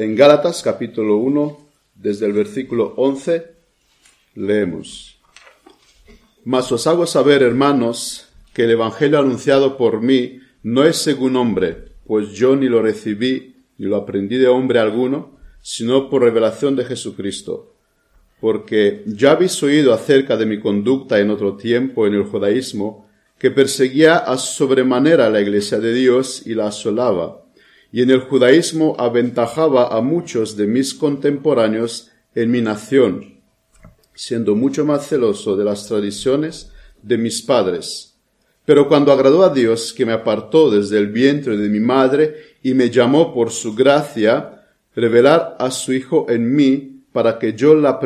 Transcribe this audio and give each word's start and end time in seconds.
En 0.00 0.14
Gálatas 0.14 0.62
capítulo 0.62 1.16
1, 1.16 1.58
desde 1.96 2.26
el 2.26 2.32
versículo 2.32 2.94
11, 2.98 3.50
leemos. 4.36 5.18
Mas 6.44 6.70
os 6.70 6.86
hago 6.86 7.04
saber, 7.04 7.42
hermanos, 7.42 8.28
que 8.54 8.62
el 8.62 8.70
Evangelio 8.70 9.18
anunciado 9.18 9.76
por 9.76 10.00
mí 10.00 10.38
no 10.62 10.84
es 10.84 10.98
según 10.98 11.34
hombre, 11.34 11.86
pues 12.06 12.28
yo 12.28 12.54
ni 12.54 12.68
lo 12.68 12.80
recibí 12.80 13.56
ni 13.76 13.86
lo 13.86 13.96
aprendí 13.96 14.36
de 14.36 14.46
hombre 14.46 14.78
alguno, 14.78 15.36
sino 15.62 16.08
por 16.08 16.22
revelación 16.22 16.76
de 16.76 16.84
Jesucristo. 16.84 17.74
Porque 18.40 19.02
ya 19.04 19.32
habéis 19.32 19.60
oído 19.64 19.92
acerca 19.92 20.36
de 20.36 20.46
mi 20.46 20.60
conducta 20.60 21.18
en 21.18 21.30
otro 21.30 21.56
tiempo 21.56 22.06
en 22.06 22.14
el 22.14 22.22
judaísmo, 22.22 23.08
que 23.36 23.50
perseguía 23.50 24.18
a 24.18 24.38
sobremanera 24.38 25.28
la 25.28 25.40
iglesia 25.40 25.80
de 25.80 25.92
Dios 25.92 26.46
y 26.46 26.54
la 26.54 26.68
asolaba 26.68 27.47
y 27.90 28.02
en 28.02 28.10
el 28.10 28.20
judaísmo 28.20 28.96
aventajaba 28.98 29.96
a 29.96 30.00
muchos 30.00 30.56
de 30.56 30.66
mis 30.66 30.94
contemporáneos 30.94 32.10
en 32.34 32.50
mi 32.50 32.60
nación, 32.60 33.40
siendo 34.14 34.54
mucho 34.54 34.84
más 34.84 35.08
celoso 35.08 35.56
de 35.56 35.64
las 35.64 35.86
tradiciones 35.86 36.70
de 37.02 37.18
mis 37.18 37.42
padres. 37.42 38.16
Pero 38.64 38.86
cuando 38.86 39.12
agradó 39.12 39.44
a 39.44 39.54
Dios, 39.54 39.94
que 39.94 40.04
me 40.04 40.12
apartó 40.12 40.70
desde 40.70 40.98
el 40.98 41.08
vientre 41.08 41.56
de 41.56 41.70
mi 41.70 41.80
madre 41.80 42.34
y 42.62 42.74
me 42.74 42.90
llamó 42.90 43.32
por 43.32 43.50
su 43.50 43.74
gracia, 43.74 44.66
revelar 44.94 45.56
a 45.58 45.70
su 45.70 45.94
Hijo 45.94 46.26
en 46.28 46.54
mí 46.54 47.04
para 47.12 47.38
que 47.38 47.54
yo, 47.54 47.74
la 47.74 47.98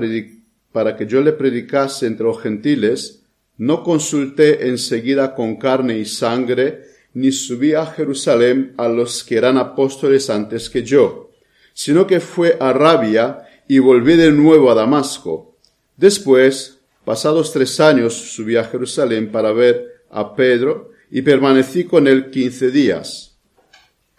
para 0.71 0.97
que 0.97 1.07
yo 1.07 1.21
le 1.21 1.33
predicase 1.33 2.07
entre 2.07 2.27
los 2.27 2.41
gentiles, 2.41 3.25
no 3.59 3.83
consulté 3.83 4.69
enseguida 4.69 5.35
con 5.35 5.57
carne 5.57 5.99
y 5.99 6.05
sangre, 6.05 6.83
ni 7.15 7.33
subí 7.33 7.75
a 7.75 7.87
Jerusalén 7.87 8.75
a 8.77 8.89
los 8.89 9.23
que 9.25 9.37
eran 9.37 9.59
apóstoles 9.59 10.31
antes 10.31 10.71
que 10.71 10.83
yo, 10.83 11.31
sino 11.75 12.07
que 12.07 12.21
fue 12.21 12.57
a 12.61 12.73
Rabia 12.73 13.47
y 13.69 13.79
volví 13.79 14.17
de 14.17 14.33
nuevo 14.33 14.71
a 14.71 14.75
Damasco. 14.75 15.57
Después, 15.97 16.81
pasados 17.05 17.53
tres 17.53 17.81
años, 17.81 18.15
subí 18.15 18.57
a 18.57 18.65
Jerusalén 18.65 19.31
para 19.31 19.53
ver 19.53 20.05
a 20.11 20.35
Pedro 20.35 20.91
y 21.11 21.23
permanecí 21.23 21.85
con 21.85 22.07
él 22.07 22.31
quince 22.31 22.71
días. 22.71 23.39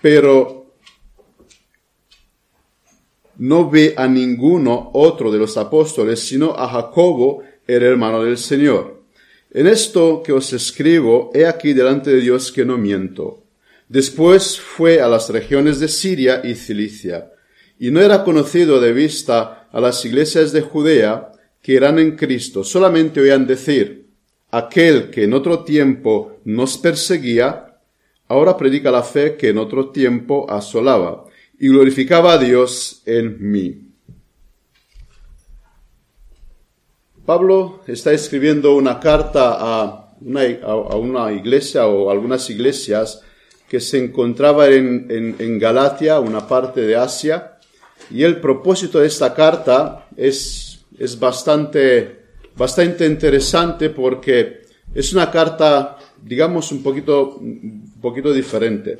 Pero 0.01 0.63
no 3.37 3.69
vi 3.69 3.91
a 3.95 4.07
ninguno 4.07 4.91
otro 4.93 5.31
de 5.31 5.39
los 5.39 5.57
apóstoles, 5.57 6.19
sino 6.19 6.51
a 6.51 6.67
Jacobo, 6.69 7.41
el 7.65 7.83
hermano 7.83 8.23
del 8.23 8.37
Señor. 8.37 8.92
En 9.53 9.67
esto 9.67 10.23
que 10.25 10.33
os 10.33 10.51
escribo, 10.51 11.29
he 11.35 11.45
aquí 11.45 11.73
delante 11.73 12.09
de 12.09 12.21
Dios 12.21 12.51
que 12.51 12.65
no 12.65 12.79
miento. 12.79 13.43
Después 13.87 14.59
fue 14.59 14.99
a 14.99 15.07
las 15.07 15.29
regiones 15.29 15.79
de 15.79 15.89
Siria 15.89 16.41
y 16.43 16.55
Cilicia, 16.55 17.31
y 17.77 17.91
no 17.91 18.01
era 18.01 18.23
conocido 18.23 18.81
de 18.81 18.93
vista 18.93 19.67
a 19.71 19.79
las 19.79 20.03
iglesias 20.05 20.53
de 20.53 20.61
Judea 20.61 21.31
que 21.61 21.75
eran 21.75 21.99
en 21.99 22.15
Cristo, 22.15 22.63
solamente 22.63 23.21
oían 23.21 23.45
decir, 23.45 24.07
aquel 24.49 25.11
que 25.11 25.25
en 25.25 25.33
otro 25.33 25.63
tiempo 25.63 26.39
nos 26.45 26.79
perseguía, 26.79 27.77
ahora 28.27 28.57
predica 28.57 28.89
la 28.89 29.03
fe 29.03 29.37
que 29.37 29.49
en 29.49 29.59
otro 29.59 29.91
tiempo 29.91 30.49
asolaba, 30.49 31.25
y 31.59 31.67
glorificaba 31.67 32.33
a 32.33 32.37
Dios 32.39 33.03
en 33.05 33.37
mí. 33.51 33.82
Pablo 37.25 37.81
está 37.87 38.11
escribiendo 38.11 38.75
una 38.75 38.99
carta 38.99 39.55
a 39.57 40.13
una, 40.19 41.31
iglesia 41.31 41.87
o 41.87 42.09
algunas 42.09 42.49
iglesias 42.49 43.21
que 43.69 43.79
se 43.79 43.97
encontraba 43.97 44.67
en, 44.67 45.57
Galatia, 45.57 46.19
una 46.19 46.47
parte 46.47 46.81
de 46.81 46.95
Asia, 46.95 47.57
y 48.11 48.23
el 48.23 48.41
propósito 48.41 48.99
de 48.99 49.07
esta 49.07 49.33
carta 49.33 50.07
es, 50.17 50.79
es 50.99 51.17
bastante, 51.17 52.23
bastante 52.57 53.05
interesante 53.05 53.89
porque 53.89 54.63
es 54.93 55.13
una 55.13 55.31
carta, 55.31 55.97
digamos, 56.21 56.71
un 56.73 56.83
poquito, 56.83 57.37
un 57.37 57.93
poquito 58.01 58.33
diferente. 58.33 58.97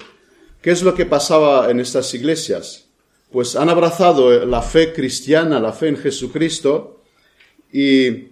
¿Qué 0.62 0.72
es 0.72 0.82
lo 0.82 0.96
que 0.96 1.06
pasaba 1.06 1.70
en 1.70 1.82
estas 1.82 2.14
iglesias? 2.14 2.86
Pues 3.32 3.58
han 3.58 3.70
abrazado 3.70 4.46
la 4.46 4.62
fe 4.62 4.94
cristiana, 4.94 5.60
la 5.60 5.74
fe 5.74 5.90
en 5.90 5.98
Jesucristo, 5.98 7.03
y 7.74 8.28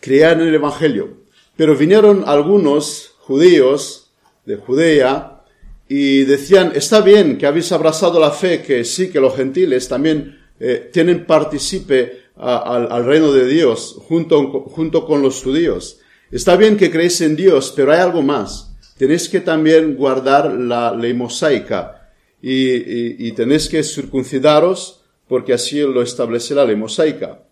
creían 0.00 0.40
en 0.40 0.48
el 0.48 0.54
Evangelio. 0.54 1.18
Pero 1.56 1.76
vinieron 1.76 2.24
algunos 2.26 3.14
judíos 3.18 4.12
de 4.44 4.56
Judea 4.56 5.42
y 5.88 6.22
decían, 6.24 6.72
está 6.74 7.00
bien 7.00 7.38
que 7.38 7.46
habéis 7.46 7.72
abrazado 7.72 8.20
la 8.20 8.30
fe, 8.30 8.62
que 8.62 8.84
sí, 8.84 9.10
que 9.10 9.20
los 9.20 9.36
gentiles 9.36 9.88
también 9.88 10.38
eh, 10.60 10.88
tienen 10.92 11.26
participe 11.26 12.24
al 12.36 13.04
reino 13.06 13.32
de 13.32 13.46
Dios 13.46 13.96
junto, 14.08 14.60
junto 14.64 15.06
con 15.06 15.22
los 15.22 15.42
judíos. 15.42 16.00
Está 16.30 16.56
bien 16.56 16.76
que 16.76 16.90
creéis 16.90 17.22
en 17.22 17.34
Dios, 17.34 17.72
pero 17.74 17.92
hay 17.92 18.00
algo 18.00 18.20
más. 18.20 18.76
Tenéis 18.98 19.28
que 19.28 19.40
también 19.40 19.96
guardar 19.96 20.52
la 20.52 20.94
ley 20.94 21.14
mosaica 21.14 22.10
y, 22.42 23.26
y 23.26 23.32
tenéis 23.32 23.68
que 23.68 23.82
circuncidaros 23.82 25.02
porque 25.28 25.54
así 25.54 25.80
lo 25.80 26.02
establece 26.02 26.54
la 26.54 26.66
ley 26.66 26.76
mosaica. 26.76 27.45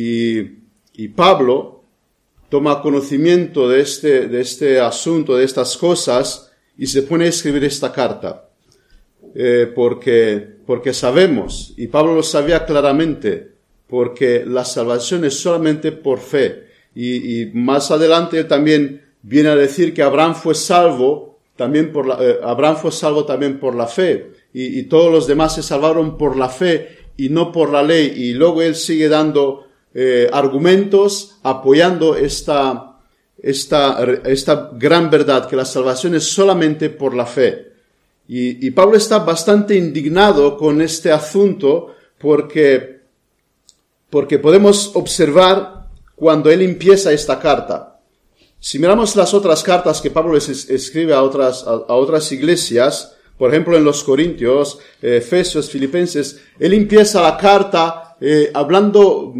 Y, 0.00 1.08
Pablo 1.08 1.82
toma 2.48 2.82
conocimiento 2.82 3.68
de 3.68 3.80
este, 3.80 4.28
de 4.28 4.40
este 4.40 4.80
asunto, 4.80 5.36
de 5.36 5.44
estas 5.44 5.76
cosas, 5.76 6.52
y 6.76 6.86
se 6.86 7.02
pone 7.02 7.24
a 7.24 7.28
escribir 7.28 7.64
esta 7.64 7.92
carta. 7.92 8.48
Eh, 9.34 9.70
porque, 9.74 10.56
porque 10.66 10.92
sabemos, 10.92 11.74
y 11.76 11.88
Pablo 11.88 12.14
lo 12.14 12.22
sabía 12.22 12.64
claramente, 12.64 13.52
porque 13.88 14.44
la 14.46 14.64
salvación 14.64 15.24
es 15.24 15.40
solamente 15.40 15.92
por 15.92 16.20
fe. 16.20 16.68
Y, 16.94 17.46
más 17.54 17.90
adelante 17.90 18.38
él 18.38 18.48
también 18.48 19.02
viene 19.22 19.50
a 19.50 19.56
decir 19.56 19.94
que 19.94 20.02
Abraham 20.02 20.34
fue 20.34 20.54
salvo 20.54 21.38
también 21.56 21.92
por 21.92 22.06
la, 22.06 22.18
eh, 22.20 22.38
Abraham 22.42 22.76
fue 22.76 22.92
salvo 22.92 23.24
también 23.24 23.58
por 23.58 23.74
la 23.74 23.88
fe. 23.88 24.32
Y, 24.52 24.78
y, 24.78 24.82
todos 24.84 25.10
los 25.10 25.26
demás 25.26 25.56
se 25.56 25.62
salvaron 25.62 26.16
por 26.16 26.36
la 26.36 26.48
fe 26.48 26.98
y 27.16 27.28
no 27.30 27.50
por 27.50 27.70
la 27.70 27.82
ley. 27.82 28.12
Y 28.16 28.34
luego 28.34 28.62
él 28.62 28.74
sigue 28.74 29.08
dando 29.08 29.67
eh, 29.94 30.28
argumentos 30.32 31.38
apoyando 31.42 32.14
esta, 32.14 32.98
esta, 33.38 34.02
esta 34.24 34.70
gran 34.74 35.10
verdad, 35.10 35.48
que 35.48 35.56
la 35.56 35.64
salvación 35.64 36.14
es 36.14 36.24
solamente 36.24 36.90
por 36.90 37.14
la 37.14 37.26
fe. 37.26 37.68
Y, 38.30 38.70
Pablo 38.72 38.98
está 38.98 39.20
bastante 39.20 39.74
indignado 39.74 40.58
con 40.58 40.82
este 40.82 41.10
asunto 41.10 41.94
porque, 42.18 43.00
porque 44.10 44.38
podemos 44.38 44.90
observar 44.94 45.88
cuando 46.14 46.50
él 46.50 46.60
empieza 46.60 47.10
esta 47.10 47.40
carta. 47.40 48.00
Si 48.60 48.78
miramos 48.78 49.16
las 49.16 49.32
otras 49.32 49.62
cartas 49.62 50.02
que 50.02 50.10
Pablo 50.10 50.36
escribe 50.36 51.14
a 51.14 51.22
otras, 51.22 51.64
a, 51.66 51.94
otras 51.94 52.30
iglesias, 52.30 53.14
por 53.38 53.48
ejemplo 53.50 53.78
en 53.78 53.84
los 53.84 54.04
Corintios, 54.04 54.78
Efesios, 55.00 55.70
Filipenses, 55.70 56.38
él 56.58 56.74
empieza 56.74 57.22
la 57.22 57.38
carta 57.38 58.07
eh, 58.20 58.50
hablando 58.54 59.34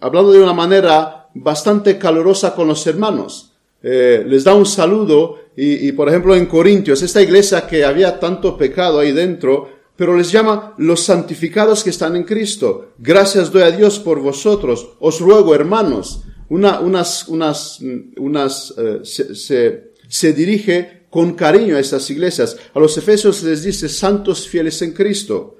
hablando 0.00 0.32
de 0.32 0.42
una 0.42 0.52
manera 0.52 1.28
bastante 1.34 1.98
calurosa 1.98 2.54
con 2.54 2.68
los 2.68 2.86
hermanos. 2.86 3.52
Eh, 3.82 4.24
les 4.26 4.44
da 4.44 4.54
un 4.54 4.66
saludo 4.66 5.38
y, 5.56 5.92
por 5.92 6.08
ejemplo, 6.08 6.34
en 6.34 6.46
Corintios, 6.46 7.02
esta 7.02 7.20
iglesia 7.20 7.66
que 7.66 7.84
había 7.84 8.18
tanto 8.18 8.56
pecado 8.56 8.98
ahí 8.98 9.12
dentro, 9.12 9.68
pero 9.94 10.16
les 10.16 10.32
llama 10.32 10.74
los 10.78 11.00
santificados 11.00 11.84
que 11.84 11.90
están 11.90 12.16
en 12.16 12.24
Cristo. 12.24 12.92
Gracias 12.98 13.52
doy 13.52 13.62
a 13.62 13.70
Dios 13.70 13.98
por 13.98 14.20
vosotros. 14.20 14.92
Os 15.00 15.20
ruego, 15.20 15.54
hermanos. 15.54 16.22
Una, 16.48 16.80
unas, 16.80 17.28
unas, 17.28 17.78
unas, 18.16 18.74
eh, 18.78 19.00
se, 19.02 19.92
se 20.08 20.32
dirige 20.32 21.04
con 21.10 21.34
cariño 21.34 21.76
a 21.76 21.80
estas 21.80 22.08
iglesias. 22.08 22.56
A 22.72 22.78
los 22.78 22.96
efesios 22.96 23.42
les 23.42 23.62
dice 23.62 23.90
santos 23.90 24.48
fieles 24.48 24.80
en 24.80 24.92
Cristo. 24.92 25.58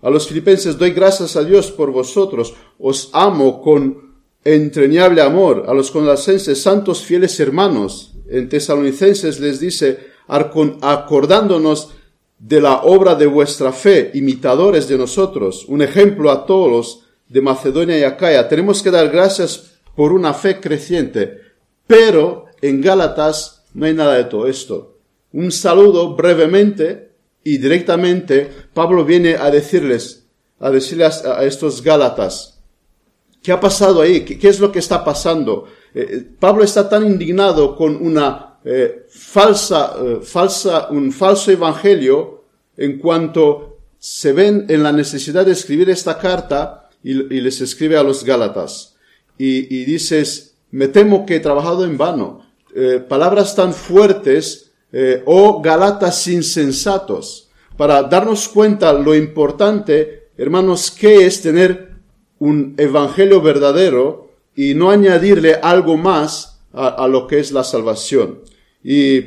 A 0.00 0.10
los 0.10 0.28
filipenses 0.28 0.78
doy 0.78 0.92
gracias 0.92 1.36
a 1.36 1.42
Dios 1.42 1.70
por 1.70 1.90
vosotros, 1.90 2.54
os 2.78 3.10
amo 3.12 3.60
con 3.60 4.08
entrañable 4.44 5.22
amor. 5.22 5.64
A 5.68 5.74
los 5.74 5.90
colasenses, 5.90 6.62
santos 6.62 7.02
fieles 7.02 7.38
hermanos. 7.40 8.12
En 8.28 8.48
tesalonicenses 8.48 9.40
les 9.40 9.58
dice, 9.58 9.98
acordándonos 10.28 11.94
de 12.38 12.60
la 12.60 12.82
obra 12.82 13.16
de 13.16 13.26
vuestra 13.26 13.72
fe, 13.72 14.12
imitadores 14.14 14.86
de 14.86 14.96
nosotros, 14.96 15.64
un 15.66 15.82
ejemplo 15.82 16.30
a 16.30 16.46
todos 16.46 17.04
de 17.28 17.40
Macedonia 17.40 17.98
y 17.98 18.04
Acaya. 18.04 18.48
Tenemos 18.48 18.82
que 18.82 18.90
dar 18.90 19.10
gracias 19.10 19.80
por 19.96 20.12
una 20.12 20.32
fe 20.34 20.60
creciente, 20.60 21.40
pero 21.86 22.46
en 22.60 22.80
Gálatas 22.80 23.64
no 23.74 23.86
hay 23.86 23.94
nada 23.94 24.14
de 24.14 24.24
todo 24.24 24.46
esto. 24.46 24.98
Un 25.32 25.50
saludo 25.50 26.14
brevemente 26.14 27.07
y 27.48 27.56
directamente 27.56 28.46
Pablo 28.74 29.06
viene 29.06 29.36
a 29.36 29.50
decirles, 29.50 30.26
a 30.60 30.68
decirles 30.70 31.24
a, 31.24 31.42
estos 31.46 31.82
Gálatas, 31.82 32.58
¿qué 33.42 33.52
ha 33.52 33.58
pasado 33.58 34.02
ahí? 34.02 34.20
¿Qué, 34.20 34.48
es 34.48 34.60
lo 34.60 34.70
que 34.70 34.80
está 34.80 35.02
pasando? 35.02 35.64
Eh, 35.94 36.06
eh, 36.10 36.26
Pablo 36.38 36.62
está 36.62 36.90
tan 36.90 37.06
indignado 37.06 37.74
con 37.74 37.96
una 37.96 38.58
eh, 38.66 39.06
falsa, 39.08 39.94
falsa, 40.22 40.88
un 40.90 41.10
falso 41.10 41.50
evangelio 41.50 42.44
en 42.76 42.98
cuanto 42.98 43.78
se 43.98 44.34
ven 44.34 44.66
en 44.68 44.82
la 44.82 44.92
necesidad 44.92 45.46
de 45.46 45.52
escribir 45.52 45.88
esta 45.88 46.18
carta 46.18 46.90
y, 47.02 47.14
les 47.14 47.62
escribe 47.62 47.96
a 47.96 48.02
los 48.02 48.24
Gálatas. 48.24 48.94
Y, 49.38 49.86
dices, 49.86 50.56
me 50.70 50.88
temo 50.88 51.24
que 51.24 51.36
he 51.36 51.40
trabajado 51.40 51.86
en 51.86 51.96
vano. 51.96 52.44
Palabras 53.08 53.56
tan 53.56 53.72
fuertes, 53.72 54.67
eh, 54.92 55.22
oh 55.26 55.60
Gálatas 55.60 56.26
insensatos, 56.28 57.48
para 57.76 58.02
darnos 58.02 58.48
cuenta 58.48 58.92
lo 58.92 59.14
importante, 59.14 60.30
hermanos, 60.36 60.90
que 60.90 61.26
es 61.26 61.40
tener 61.42 61.92
un 62.38 62.74
evangelio 62.76 63.40
verdadero 63.40 64.30
y 64.54 64.74
no 64.74 64.90
añadirle 64.90 65.54
algo 65.54 65.96
más 65.96 66.60
a, 66.72 67.06
lo 67.08 67.26
que 67.26 67.38
es 67.38 67.52
la 67.52 67.64
salvación. 67.64 68.40
Y 68.82 69.20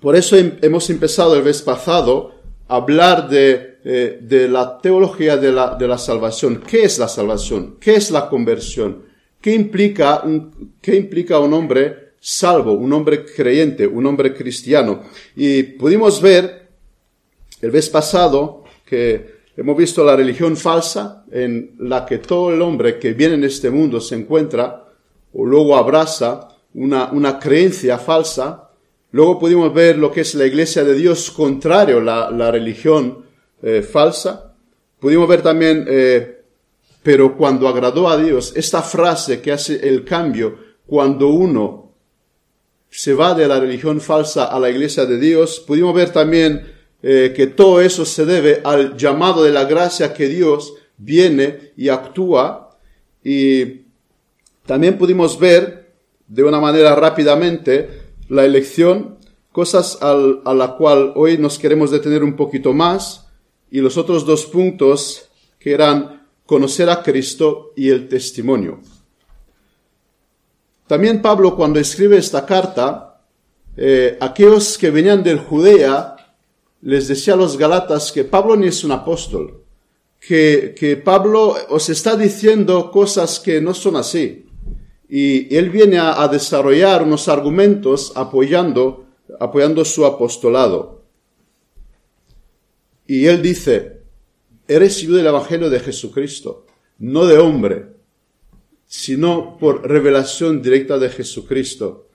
por 0.00 0.16
eso 0.16 0.36
hemos 0.36 0.90
empezado 0.90 1.36
el 1.36 1.44
mes 1.44 1.62
pasado 1.62 2.32
a 2.68 2.76
hablar 2.76 3.28
de 3.28 3.72
eh, 3.84 4.20
de 4.22 4.46
la 4.46 4.78
teología 4.78 5.36
de 5.36 5.50
la, 5.50 5.74
de 5.74 5.88
la 5.88 5.98
salvación. 5.98 6.62
¿Qué 6.64 6.84
es 6.84 7.00
la 7.00 7.08
salvación? 7.08 7.78
¿Qué 7.80 7.96
es 7.96 8.12
la 8.12 8.28
conversión? 8.28 9.02
¿Qué 9.40 9.52
implica 9.52 10.22
un, 10.22 10.76
qué 10.80 10.94
implica 10.94 11.40
un 11.40 11.52
hombre 11.52 12.01
salvo, 12.24 12.74
un 12.74 12.92
hombre 12.92 13.24
creyente, 13.24 13.84
un 13.84 14.06
hombre 14.06 14.32
cristiano? 14.32 15.02
Y 15.34 15.64
pudimos 15.64 16.22
ver 16.22 16.68
el 17.60 17.72
mes 17.72 17.90
pasado 17.90 18.62
que 18.86 19.42
hemos 19.56 19.76
visto 19.76 20.04
la 20.04 20.14
religión 20.14 20.56
falsa 20.56 21.24
en 21.32 21.74
la 21.80 22.06
que 22.06 22.18
todo 22.18 22.54
el 22.54 22.62
hombre 22.62 22.98
que 22.98 23.12
viene 23.12 23.34
en 23.34 23.44
este 23.44 23.70
mundo 23.70 24.00
se 24.00 24.14
encuentra 24.14 24.84
o 25.32 25.44
luego 25.44 25.76
abraza 25.76 26.48
una, 26.74 27.10
una 27.10 27.40
creencia 27.40 27.98
falsa. 27.98 28.70
Luego 29.10 29.40
pudimos 29.40 29.74
ver 29.74 29.98
lo 29.98 30.12
que 30.12 30.20
es 30.20 30.34
la 30.36 30.46
iglesia 30.46 30.84
de 30.84 30.94
Dios 30.94 31.30
contrario, 31.30 32.00
la, 32.00 32.30
la 32.30 32.52
religión 32.52 33.24
eh, 33.62 33.82
falsa. 33.82 34.54
Pudimos 35.00 35.28
ver 35.28 35.42
también, 35.42 35.86
eh, 35.88 36.42
pero 37.02 37.36
cuando 37.36 37.66
agradó 37.66 38.08
a 38.08 38.16
Dios, 38.16 38.52
esta 38.54 38.80
frase 38.80 39.40
que 39.40 39.50
hace 39.50 39.88
el 39.88 40.04
cambio 40.04 40.56
cuando 40.86 41.28
uno 41.28 41.81
se 42.92 43.14
va 43.14 43.34
de 43.34 43.48
la 43.48 43.58
religión 43.58 44.02
falsa 44.02 44.44
a 44.44 44.60
la 44.60 44.68
iglesia 44.68 45.06
de 45.06 45.18
Dios, 45.18 45.60
pudimos 45.66 45.94
ver 45.94 46.10
también 46.10 46.70
eh, 47.02 47.32
que 47.34 47.46
todo 47.46 47.80
eso 47.80 48.04
se 48.04 48.26
debe 48.26 48.60
al 48.64 48.98
llamado 48.98 49.42
de 49.42 49.50
la 49.50 49.64
gracia 49.64 50.12
que 50.12 50.28
Dios 50.28 50.74
viene 50.98 51.72
y 51.74 51.88
actúa. 51.88 52.76
Y 53.24 53.86
también 54.66 54.98
pudimos 54.98 55.38
ver 55.38 55.94
de 56.28 56.44
una 56.44 56.60
manera 56.60 56.94
rápidamente 56.94 57.88
la 58.28 58.44
elección, 58.44 59.18
cosas 59.52 59.98
a 60.02 60.54
la 60.54 60.76
cual 60.76 61.12
hoy 61.16 61.38
nos 61.38 61.58
queremos 61.58 61.90
detener 61.90 62.22
un 62.22 62.36
poquito 62.36 62.74
más, 62.74 63.26
y 63.70 63.80
los 63.80 63.96
otros 63.96 64.26
dos 64.26 64.44
puntos 64.44 65.30
que 65.58 65.72
eran 65.72 66.26
conocer 66.44 66.90
a 66.90 67.02
Cristo 67.02 67.72
y 67.74 67.88
el 67.88 68.06
testimonio. 68.08 68.80
También 70.92 71.22
Pablo 71.22 71.56
cuando 71.56 71.80
escribe 71.80 72.18
esta 72.18 72.44
carta, 72.44 73.18
eh, 73.78 74.18
aquellos 74.20 74.76
que 74.76 74.90
venían 74.90 75.22
del 75.22 75.38
Judea, 75.38 76.16
les 76.82 77.08
decía 77.08 77.32
a 77.32 77.38
los 77.38 77.56
Galatas 77.56 78.12
que 78.12 78.24
Pablo 78.24 78.56
ni 78.56 78.66
es 78.66 78.84
un 78.84 78.92
apóstol, 78.92 79.64
que, 80.20 80.74
que 80.78 80.98
Pablo 80.98 81.56
os 81.70 81.88
está 81.88 82.14
diciendo 82.14 82.90
cosas 82.90 83.40
que 83.40 83.58
no 83.62 83.72
son 83.72 83.96
así. 83.96 84.44
Y 85.08 85.56
él 85.56 85.70
viene 85.70 85.98
a, 85.98 86.28
desarrollar 86.28 87.02
unos 87.02 87.26
argumentos 87.26 88.12
apoyando, 88.14 89.06
apoyando 89.40 89.86
su 89.86 90.04
apostolado. 90.04 91.04
Y 93.06 93.24
él 93.28 93.40
dice, 93.40 94.02
he 94.68 94.78
recibido 94.78 95.20
el 95.20 95.26
Evangelio 95.26 95.70
de 95.70 95.80
Jesucristo, 95.80 96.66
no 96.98 97.24
de 97.24 97.38
hombre, 97.38 97.91
sino 98.92 99.56
por 99.56 99.88
revelación 99.88 100.60
directa 100.60 100.98
de 100.98 101.08
Jesucristo. 101.08 102.08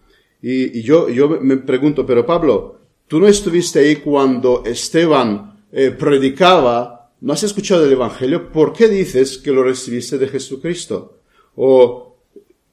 Y, 0.44 0.84
yo, 0.84 1.10
yo 1.10 1.28
me 1.28 1.58
pregunto, 1.58 2.06
pero 2.06 2.24
Pablo, 2.24 2.82
tú 3.08 3.20
no 3.20 3.28
estuviste 3.28 3.80
ahí 3.80 3.96
cuando 3.96 4.62
Esteban 4.64 5.66
eh, 5.72 5.90
predicaba, 5.90 7.10
no 7.22 7.34
has 7.34 7.42
escuchado 7.42 7.84
el 7.84 7.94
Evangelio, 7.94 8.52
¿por 8.52 8.74
qué 8.74 8.88
dices 8.90 9.40
que 9.40 9.52
lo 9.52 9.64
recibiste 9.64 10.20
de 10.20 10.28
Jesucristo? 10.28 11.18
O, 11.56 12.16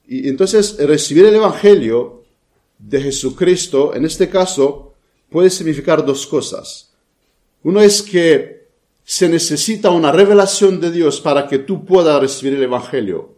y 0.06 0.28
entonces 0.28 0.76
recibir 0.80 1.24
el 1.24 1.36
Evangelio 1.36 2.24
de 2.78 3.00
Jesucristo, 3.00 3.94
en 3.94 4.04
este 4.04 4.28
caso, 4.28 4.92
puede 5.30 5.48
significar 5.48 6.04
dos 6.04 6.26
cosas. 6.26 6.92
Uno 7.62 7.80
es 7.80 8.02
que 8.02 8.66
se 9.02 9.30
necesita 9.30 9.88
una 9.88 10.12
revelación 10.12 10.78
de 10.78 10.90
Dios 10.90 11.22
para 11.22 11.48
que 11.48 11.60
tú 11.60 11.86
puedas 11.86 12.20
recibir 12.20 12.52
el 12.52 12.64
Evangelio. 12.64 13.33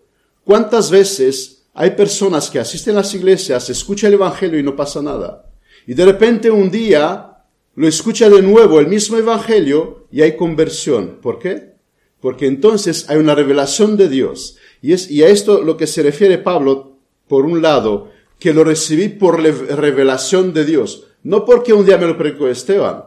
¿Cuántas 0.46 0.92
veces 0.92 1.64
hay 1.74 1.90
personas 1.90 2.48
que 2.48 2.60
asisten 2.60 2.94
a 2.94 2.98
las 2.98 3.12
iglesias, 3.12 3.68
escuchan 3.68 4.10
el 4.10 4.14
Evangelio 4.14 4.60
y 4.60 4.62
no 4.62 4.76
pasa 4.76 5.02
nada? 5.02 5.50
Y 5.88 5.94
de 5.94 6.04
repente 6.04 6.52
un 6.52 6.70
día 6.70 7.38
lo 7.74 7.88
escucha 7.88 8.30
de 8.30 8.42
nuevo 8.42 8.78
el 8.78 8.86
mismo 8.86 9.16
Evangelio 9.16 10.06
y 10.12 10.22
hay 10.22 10.36
conversión. 10.36 11.18
¿Por 11.20 11.40
qué? 11.40 11.72
Porque 12.20 12.46
entonces 12.46 13.10
hay 13.10 13.16
una 13.16 13.34
revelación 13.34 13.96
de 13.96 14.08
Dios. 14.08 14.56
Y, 14.80 14.92
es, 14.92 15.10
y 15.10 15.24
a 15.24 15.28
esto 15.30 15.62
lo 15.62 15.76
que 15.76 15.88
se 15.88 16.04
refiere 16.04 16.38
Pablo, 16.38 16.96
por 17.26 17.44
un 17.44 17.60
lado, 17.60 18.12
que 18.38 18.54
lo 18.54 18.62
recibí 18.62 19.08
por 19.08 19.42
revelación 19.42 20.52
de 20.52 20.64
Dios. 20.64 21.08
No 21.24 21.44
porque 21.44 21.72
un 21.72 21.84
día 21.84 21.98
me 21.98 22.06
lo 22.06 22.16
predicó 22.16 22.46
Esteban, 22.46 23.02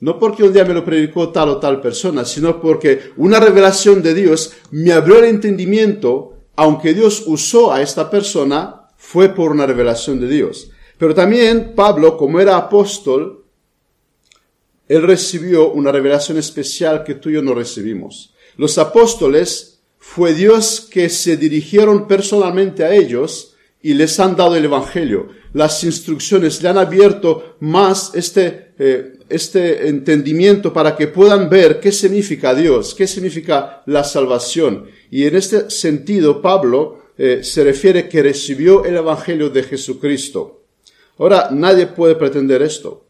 no 0.00 0.18
porque 0.18 0.42
un 0.42 0.54
día 0.54 0.64
me 0.64 0.72
lo 0.72 0.86
predicó 0.86 1.28
tal 1.32 1.50
o 1.50 1.58
tal 1.58 1.82
persona, 1.82 2.24
sino 2.24 2.62
porque 2.62 3.10
una 3.18 3.40
revelación 3.40 4.02
de 4.02 4.14
Dios 4.14 4.54
me 4.70 4.92
abrió 4.92 5.18
el 5.18 5.26
entendimiento, 5.26 6.37
aunque 6.58 6.92
Dios 6.92 7.22
usó 7.26 7.72
a 7.72 7.82
esta 7.82 8.10
persona, 8.10 8.88
fue 8.96 9.28
por 9.28 9.52
una 9.52 9.64
revelación 9.64 10.18
de 10.18 10.26
Dios. 10.26 10.72
Pero 10.98 11.14
también 11.14 11.72
Pablo, 11.76 12.16
como 12.16 12.40
era 12.40 12.56
apóstol, 12.56 13.44
él 14.88 15.02
recibió 15.02 15.70
una 15.70 15.92
revelación 15.92 16.36
especial 16.36 17.04
que 17.04 17.14
tú 17.14 17.30
y 17.30 17.34
yo 17.34 17.42
no 17.42 17.54
recibimos. 17.54 18.34
Los 18.56 18.76
apóstoles 18.76 19.82
fue 19.98 20.34
Dios 20.34 20.88
que 20.90 21.08
se 21.10 21.36
dirigieron 21.36 22.08
personalmente 22.08 22.82
a 22.82 22.92
ellos 22.92 23.54
y 23.80 23.94
les 23.94 24.18
han 24.18 24.34
dado 24.34 24.56
el 24.56 24.64
Evangelio. 24.64 25.28
Las 25.52 25.84
instrucciones 25.84 26.60
le 26.60 26.70
han 26.70 26.78
abierto 26.78 27.54
más 27.60 28.16
este, 28.16 28.72
eh, 28.80 29.17
este 29.28 29.88
entendimiento 29.88 30.72
para 30.72 30.96
que 30.96 31.08
puedan 31.08 31.48
ver 31.48 31.80
qué 31.80 31.92
significa 31.92 32.54
Dios, 32.54 32.94
qué 32.94 33.06
significa 33.06 33.82
la 33.86 34.04
salvación. 34.04 34.86
Y 35.10 35.24
en 35.24 35.36
este 35.36 35.70
sentido, 35.70 36.40
Pablo 36.42 37.12
eh, 37.16 37.40
se 37.42 37.64
refiere 37.64 38.08
que 38.08 38.22
recibió 38.22 38.84
el 38.84 38.96
Evangelio 38.96 39.50
de 39.50 39.62
Jesucristo. 39.62 40.62
Ahora, 41.18 41.48
nadie 41.50 41.86
puede 41.86 42.14
pretender 42.14 42.62
esto. 42.62 43.04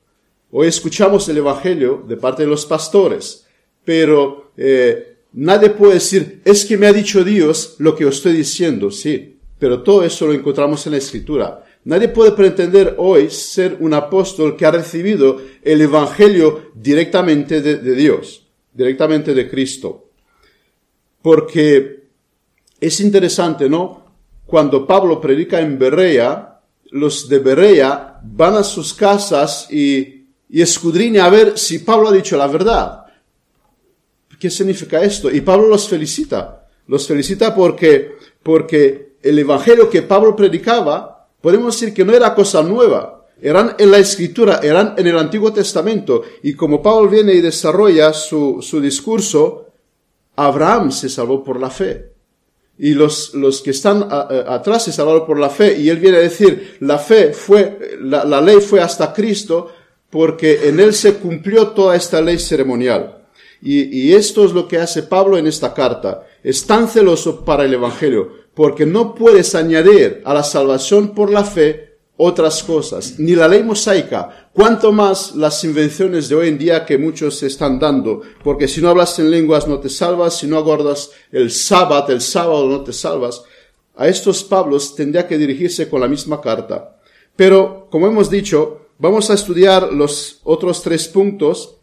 Hoy 0.50 0.68
escuchamos 0.68 1.28
el 1.28 1.36
Evangelio 1.36 2.02
de 2.08 2.16
parte 2.16 2.42
de 2.42 2.48
los 2.48 2.64
pastores, 2.64 3.46
pero 3.84 4.52
eh, 4.56 5.16
nadie 5.34 5.70
puede 5.70 5.94
decir, 5.94 6.40
es 6.44 6.64
que 6.64 6.78
me 6.78 6.86
ha 6.86 6.92
dicho 6.92 7.22
Dios 7.22 7.74
lo 7.78 7.94
que 7.94 8.06
os 8.06 8.16
estoy 8.16 8.32
diciendo, 8.32 8.90
sí, 8.90 9.36
pero 9.58 9.82
todo 9.82 10.04
eso 10.04 10.26
lo 10.26 10.32
encontramos 10.32 10.86
en 10.86 10.92
la 10.92 10.98
Escritura. 10.98 11.64
Nadie 11.88 12.08
puede 12.08 12.32
pretender 12.32 12.96
hoy 12.98 13.30
ser 13.30 13.78
un 13.80 13.94
apóstol 13.94 14.58
que 14.58 14.66
ha 14.66 14.70
recibido 14.70 15.40
el 15.62 15.80
Evangelio 15.80 16.70
directamente 16.74 17.62
de, 17.62 17.94
Dios, 17.94 18.46
directamente 18.74 19.32
de 19.32 19.48
Cristo. 19.48 20.10
Porque 21.22 22.10
es 22.78 23.00
interesante, 23.00 23.70
¿no? 23.70 24.04
Cuando 24.44 24.86
Pablo 24.86 25.18
predica 25.18 25.62
en 25.62 25.78
Berea, 25.78 26.60
los 26.90 27.26
de 27.26 27.38
Berea 27.38 28.20
van 28.22 28.56
a 28.56 28.64
sus 28.64 28.92
casas 28.92 29.72
y, 29.72 30.26
y 30.50 30.60
escudriñan 30.60 31.24
a 31.24 31.30
ver 31.30 31.58
si 31.58 31.78
Pablo 31.78 32.10
ha 32.10 32.12
dicho 32.12 32.36
la 32.36 32.48
verdad. 32.48 33.06
¿Qué 34.38 34.50
significa 34.50 35.02
esto? 35.02 35.30
Y 35.30 35.40
Pablo 35.40 35.68
los 35.68 35.88
felicita. 35.88 36.66
Los 36.86 37.06
felicita 37.06 37.54
porque, 37.54 38.12
porque 38.42 39.16
el 39.22 39.38
evangelio 39.38 39.88
que 39.88 40.02
Pablo 40.02 40.36
predicaba, 40.36 41.17
podemos 41.40 41.78
decir 41.78 41.94
que 41.94 42.04
no 42.04 42.14
era 42.14 42.34
cosa 42.34 42.62
nueva, 42.62 43.18
eran 43.40 43.76
en 43.78 43.90
la 43.90 43.98
escritura, 43.98 44.60
eran 44.62 44.94
en 44.96 45.06
el 45.06 45.18
Antiguo 45.18 45.52
Testamento. 45.52 46.22
Y 46.42 46.54
como 46.54 46.82
Pablo 46.82 47.08
viene 47.08 47.34
y 47.34 47.40
desarrolla 47.40 48.12
su, 48.12 48.58
su 48.60 48.80
discurso, 48.80 49.66
Abraham 50.36 50.90
se 50.90 51.08
salvó 51.08 51.44
por 51.44 51.60
la 51.60 51.70
fe. 51.70 52.12
Y 52.78 52.94
los, 52.94 53.34
los 53.34 53.60
que 53.60 53.70
están 53.70 54.06
atrás 54.10 54.84
se 54.84 54.92
salvaron 54.92 55.26
por 55.26 55.38
la 55.38 55.50
fe. 55.50 55.78
Y 55.78 55.88
él 55.88 55.98
viene 55.98 56.18
a 56.18 56.20
decir, 56.20 56.76
la 56.80 56.98
fe 56.98 57.32
fue, 57.32 57.98
la, 58.00 58.24
la 58.24 58.40
ley 58.40 58.60
fue 58.60 58.80
hasta 58.80 59.12
Cristo 59.12 59.72
porque 60.10 60.68
en 60.68 60.80
él 60.80 60.94
se 60.94 61.14
cumplió 61.14 61.68
toda 61.68 61.96
esta 61.96 62.20
ley 62.20 62.38
ceremonial. 62.38 63.26
Y, 63.60 63.82
y, 63.98 64.14
esto 64.14 64.44
es 64.44 64.52
lo 64.52 64.68
que 64.68 64.78
hace 64.78 65.02
Pablo 65.02 65.36
en 65.36 65.48
esta 65.48 65.74
carta. 65.74 66.24
Es 66.44 66.64
tan 66.64 66.88
celoso 66.88 67.44
para 67.44 67.64
el 67.64 67.74
Evangelio, 67.74 68.30
porque 68.58 68.84
no 68.84 69.14
puedes 69.14 69.54
añadir 69.54 70.20
a 70.24 70.34
la 70.34 70.42
salvación 70.42 71.14
por 71.14 71.30
la 71.30 71.44
fe 71.44 72.00
otras 72.16 72.64
cosas, 72.64 73.14
ni 73.16 73.36
la 73.36 73.46
ley 73.46 73.62
mosaica, 73.62 74.50
cuanto 74.52 74.90
más 74.90 75.36
las 75.36 75.62
invenciones 75.62 76.28
de 76.28 76.34
hoy 76.34 76.48
en 76.48 76.58
día 76.58 76.84
que 76.84 76.98
muchos 76.98 77.40
están 77.44 77.78
dando, 77.78 78.20
porque 78.42 78.66
si 78.66 78.80
no 78.80 78.88
hablas 78.88 79.16
en 79.20 79.30
lenguas 79.30 79.68
no 79.68 79.78
te 79.78 79.88
salvas, 79.88 80.38
si 80.38 80.48
no 80.48 80.56
aguardas 80.56 81.12
el 81.30 81.52
sábado, 81.52 82.12
el 82.12 82.20
sábado 82.20 82.66
no 82.66 82.82
te 82.82 82.92
salvas. 82.92 83.44
A 83.94 84.08
estos 84.08 84.42
Pablos 84.42 84.96
tendría 84.96 85.28
que 85.28 85.38
dirigirse 85.38 85.88
con 85.88 86.00
la 86.00 86.08
misma 86.08 86.40
carta. 86.40 86.98
Pero, 87.36 87.86
como 87.92 88.08
hemos 88.08 88.28
dicho, 88.28 88.88
vamos 88.98 89.30
a 89.30 89.34
estudiar 89.34 89.92
los 89.92 90.40
otros 90.42 90.82
tres 90.82 91.06
puntos 91.06 91.76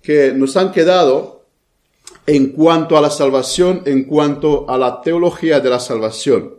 que 0.00 0.32
nos 0.32 0.56
han 0.56 0.72
quedado 0.72 1.35
en 2.26 2.50
cuanto 2.50 2.96
a 2.96 3.00
la 3.00 3.10
salvación, 3.10 3.82
en 3.86 4.04
cuanto 4.04 4.68
a 4.68 4.76
la 4.76 5.00
teología 5.00 5.60
de 5.60 5.70
la 5.70 5.78
salvación. 5.78 6.54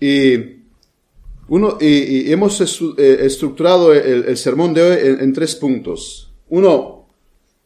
Y 0.00 0.56
uno, 1.48 1.78
y, 1.80 2.30
hemos 2.32 2.60
eh, 2.60 3.18
estructurado 3.20 3.92
el, 3.92 4.36
sermón 4.36 4.74
de 4.74 4.82
hoy 4.82 4.98
en, 5.20 5.32
tres 5.32 5.54
puntos. 5.54 6.32
Uno 6.48 7.08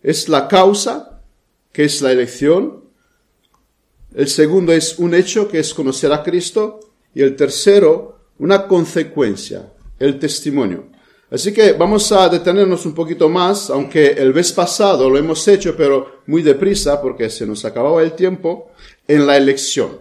es 0.03 0.29
la 0.29 0.49
causa, 0.49 1.23
que 1.73 1.85
es 1.85 2.01
la 2.03 2.13
elección. 2.13 2.85
El 4.15 4.29
segundo 4.29 4.73
es 4.73 4.99
un 4.99 5.15
hecho, 5.15 5.49
que 5.49 5.61
es 5.61 5.73
conocer 5.75 6.13
a 6.13 6.23
Cristo. 6.23 6.81
Y 7.15 7.23
el 7.23 7.37
tercero, 7.37 8.19
una 8.39 8.67
consecuencia, 8.67 9.73
el 9.99 10.19
testimonio. 10.19 10.91
Así 11.31 11.53
que 11.53 11.73
vamos 11.73 12.11
a 12.11 12.29
detenernos 12.29 12.85
un 12.87 12.95
poquito 12.95 13.29
más, 13.29 13.71
aunque 13.71 14.09
el 14.13 14.35
mes 14.35 14.53
pasado 14.53 15.09
lo 15.09 15.17
hemos 15.17 15.47
hecho, 15.47 15.77
pero 15.77 16.20
muy 16.31 16.43
deprisa 16.43 17.03
porque 17.03 17.29
se 17.29 17.45
nos 17.45 17.65
acababa 17.65 18.03
el 18.03 18.13
tiempo, 18.13 18.71
en 19.09 19.27
la 19.27 19.37
elección. 19.37 19.99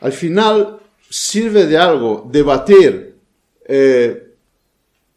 Al 0.00 0.12
final, 0.12 0.80
sirve 1.08 1.66
de 1.66 1.78
algo 1.78 2.28
debatir 2.28 3.14
eh, 3.66 4.34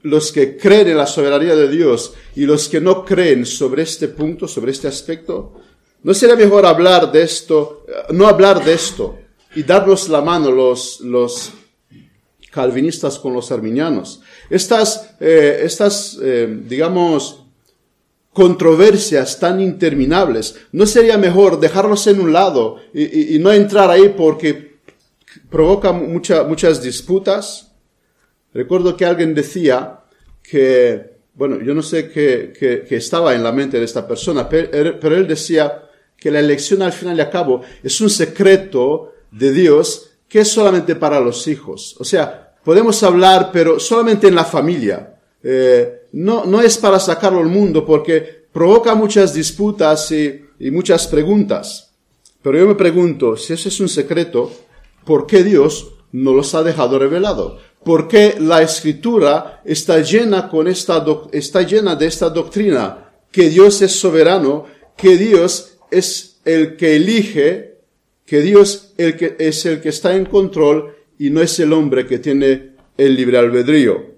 los 0.04 0.32
que 0.32 0.56
creen 0.56 0.90
en 0.90 0.98
la 0.98 1.08
soberanía 1.08 1.56
de 1.56 1.68
Dios 1.68 2.14
y 2.36 2.46
los 2.46 2.70
que 2.70 2.80
no 2.80 3.04
creen 3.04 3.48
sobre 3.48 3.82
este 3.82 4.10
punto, 4.10 4.48
sobre 4.48 4.72
este 4.72 4.88
aspecto? 4.88 5.56
¿No 6.04 6.14
sería 6.14 6.36
mejor 6.36 6.68
hablar 6.68 7.12
de 7.12 7.24
esto, 7.24 7.84
eh, 7.88 8.14
no 8.14 8.28
hablar 8.28 8.64
de 8.64 8.74
esto 8.76 9.18
y 9.56 9.64
darnos 9.64 10.08
la 10.08 10.22
mano 10.22 10.52
los, 10.52 11.02
los 11.02 11.52
calvinistas 12.52 13.18
con 13.18 13.34
los 13.34 13.52
arminianos? 13.52 14.22
Estas, 14.52 15.16
eh, 15.20 15.62
estas 15.64 16.20
digamos, 16.22 17.47
controversias 18.38 19.40
tan 19.40 19.60
interminables, 19.60 20.56
¿no 20.72 20.86
sería 20.86 21.18
mejor 21.18 21.60
dejarlos 21.60 22.06
en 22.06 22.20
un 22.20 22.32
lado 22.32 22.76
y 22.94 23.40
no 23.40 23.52
entrar 23.52 23.90
ahí 23.90 24.14
porque 24.16 24.68
provoca 25.50 25.92
muchas 25.92 26.82
disputas. 26.82 27.72
Recuerdo 28.54 28.96
que 28.96 29.06
alguien 29.06 29.34
decía 29.34 30.02
que, 30.42 31.18
bueno, 31.34 31.62
yo 31.62 31.74
no 31.74 31.82
sé 31.82 32.10
qué, 32.10 32.86
estaba 32.90 33.36
en 33.36 33.44
la 33.44 33.52
mente 33.52 33.80
de 33.80 33.86
esta 33.86 34.08
persona, 34.08 34.48
pero, 34.50 35.16
él 35.16 35.28
decía 35.28 35.84
que 36.18 36.32
la 36.32 36.40
elección 36.40 36.82
al 36.82 36.94
final 36.94 37.18
y 37.18 37.22
al 37.22 37.30
cabo 37.30 37.62
es 37.84 38.02
un 38.02 38.10
secreto 38.10 39.14
de 39.32 39.52
Dios 39.52 40.12
que 40.28 40.40
es 40.40 40.48
solamente 40.48 40.96
para 40.96 41.20
los 41.20 41.48
hijos. 41.48 41.96
O 42.00 42.04
sea, 42.04 42.56
podemos 42.64 43.02
hablar, 43.04 43.50
pero 43.54 43.80
solamente 43.80 44.28
en 44.28 44.36
la 44.36 44.44
familia. 44.44 45.16
Eh, 45.44 45.97
no, 46.12 46.46
no 46.46 46.62
es 46.62 46.78
para 46.78 47.00
sacarlo 47.00 47.40
al 47.40 47.48
mundo 47.48 47.86
porque 47.86 48.48
provoca 48.52 48.96
muchas 48.96 49.34
disputas 49.34 50.12
y, 50.12 50.44
muchas 50.72 51.08
preguntas. 51.08 51.92
Pero 52.42 52.58
yo 52.58 52.68
me 52.68 52.76
pregunto, 52.76 53.36
si 53.38 53.54
eso 53.54 53.70
es 53.70 53.80
un 53.80 53.90
secreto, 53.90 54.52
¿Por 55.08 55.26
qué 55.26 55.42
Dios 55.42 55.94
no 56.12 56.34
los 56.34 56.54
ha 56.54 56.64
dejado 56.64 57.00
revelado? 57.00 57.60
¿Por 57.86 58.10
qué 58.10 58.36
la 58.40 58.62
escritura 58.62 59.62
está 59.64 60.02
llena, 60.02 60.50
con 60.50 60.68
esta 60.68 61.04
está 61.32 61.62
llena 61.62 61.96
de 61.96 62.08
esta 62.08 62.30
doctrina? 62.30 63.14
Que 63.32 63.50
Dios 63.50 63.82
es 63.82 63.94
soberano, 63.94 64.66
que 64.98 65.16
Dios 65.16 65.78
es 65.90 66.42
el 66.44 66.76
que 66.76 66.98
elige, 66.98 67.78
que 68.26 68.42
Dios 68.42 68.92
es 68.98 69.66
el 69.66 69.80
que 69.80 69.90
está 69.90 70.14
en 70.14 70.26
control 70.26 70.94
y 71.18 71.30
no 71.30 71.42
es 71.42 71.58
el 71.62 71.72
hombre 71.72 72.06
que 72.06 72.20
tiene 72.20 72.74
el 72.98 73.16
libre 73.16 73.38
albedrío. 73.38 74.17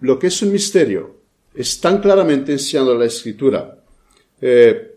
Lo 0.00 0.18
que 0.18 0.28
es 0.28 0.42
un 0.42 0.52
misterio 0.52 1.16
es 1.54 1.80
tan 1.80 2.00
claramente 2.00 2.52
enseñado 2.52 2.96
la 2.96 3.06
escritura. 3.06 3.78
Eh, 4.40 4.94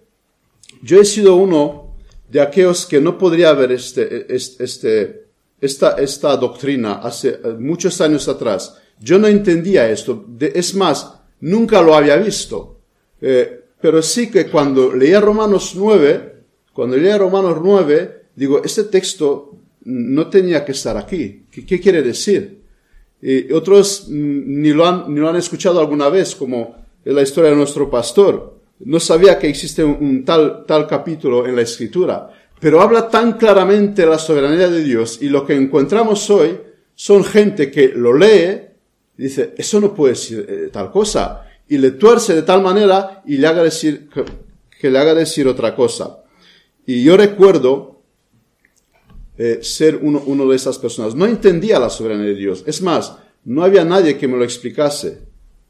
yo 0.82 1.02
he 1.02 1.06
sido 1.06 1.36
uno 1.36 1.96
de 2.30 2.42
aquellos 2.42 2.86
que 2.86 3.02
no 3.02 3.18
podría 3.18 3.50
haber 3.50 3.72
este, 3.72 4.28
este, 4.34 5.26
esta, 5.60 5.92
esta 5.94 6.38
doctrina 6.38 6.96
hace 6.96 7.30
eh, 7.30 7.56
muchos 7.58 8.00
años 8.02 8.28
atrás. 8.28 8.78
Yo 9.00 9.18
no 9.18 9.28
entendía 9.28 9.90
esto. 9.90 10.26
es 10.40 10.76
más, 10.76 11.14
nunca 11.40 11.82
lo 11.82 11.96
había 11.96 12.18
visto. 12.18 12.80
Eh, 13.22 13.64
pero 13.82 14.02
sí 14.02 14.30
que 14.30 14.48
cuando 14.48 14.94
leía 14.94 15.22
Romanos 15.22 15.74
9, 15.76 16.36
cuando 16.74 16.98
leía 16.98 17.18
Romanos 17.18 17.58
9, 17.64 18.24
digo, 18.36 18.62
este 18.64 18.84
texto 18.84 19.56
no 19.86 20.30
tenía 20.30 20.66
que 20.66 20.74
estar 20.74 20.98
aquí. 20.98 21.46
¿Qué, 21.50 21.66
qué 21.66 21.80
quiere 21.80 22.02
decir? 22.02 22.59
Y 23.22 23.52
otros 23.52 24.06
mm, 24.08 24.62
ni 24.62 24.70
lo, 24.70 24.86
han, 24.86 25.14
ni 25.14 25.20
lo 25.20 25.30
han 25.30 25.36
escuchado 25.36 25.80
alguna 25.80 26.10
vez, 26.10 26.36
como 26.36 26.76
en 27.04 27.16
la 27.16 27.22
historia 27.22 27.52
de 27.52 27.56
nuestro 27.56 27.90
pastor 27.90 28.60
no 28.80 29.00
sabía 29.00 29.38
que 29.38 29.48
existe 29.48 29.84
un, 29.84 30.24
tal, 30.24 30.66
tal 30.66 30.88
capítulo 30.88 31.46
en 31.46 31.56
la 31.56 31.64
escritura, 31.64 32.30
pero 32.60 32.82
habla 32.82 33.10
tan 33.10 33.34
claramente 33.34 34.06
la 34.06 34.18
soberanía 34.18 34.70
de 34.70 34.84
Dios 34.84 35.20
y 35.22 35.30
lo 35.30 35.46
que 35.46 35.56
encontramos 35.56 36.30
hoy 36.30 36.58
son 36.96 37.24
gente 37.24 37.72
que 37.72 37.90
lo 37.90 38.14
lee 38.18 38.62
y 39.18 39.24
dice, 39.24 39.54
eso 39.58 39.82
no 39.82 39.94
puede 39.94 40.16
ser 40.16 40.46
eh, 40.50 40.70
tal 40.72 40.92
cosa, 40.92 41.46
y 41.68 41.78
le 41.78 41.92
tuerce 41.92 42.34
de 42.34 42.42
tal 42.42 42.62
manera 42.62 43.22
y 43.26 43.38
le 43.38 43.48
haga 43.48 43.64
decir, 43.64 44.10
que, 44.80 44.90
le 44.90 44.98
haga 44.98 45.14
decir 45.14 45.48
otra 45.48 45.76
cosa. 45.76 46.24
Y 46.86 47.04
yo 47.04 47.18
recuerdo 47.18 47.99
eh, 49.42 49.60
ser 49.62 49.96
uno, 50.02 50.22
uno 50.26 50.46
de 50.50 50.58
esas 50.58 50.78
personas. 50.78 51.16
No 51.16 51.26
entendía 51.26 51.80
la 51.80 51.90
soberanía 51.90 52.26
de 52.26 52.36
Dios. 52.36 52.62
Es 52.68 52.82
más, 52.82 53.16
no 53.46 53.64
había 53.64 53.86
nadie 53.86 54.18
que 54.18 54.28
me 54.28 54.36
lo 54.36 54.44
explicase. 54.44 55.22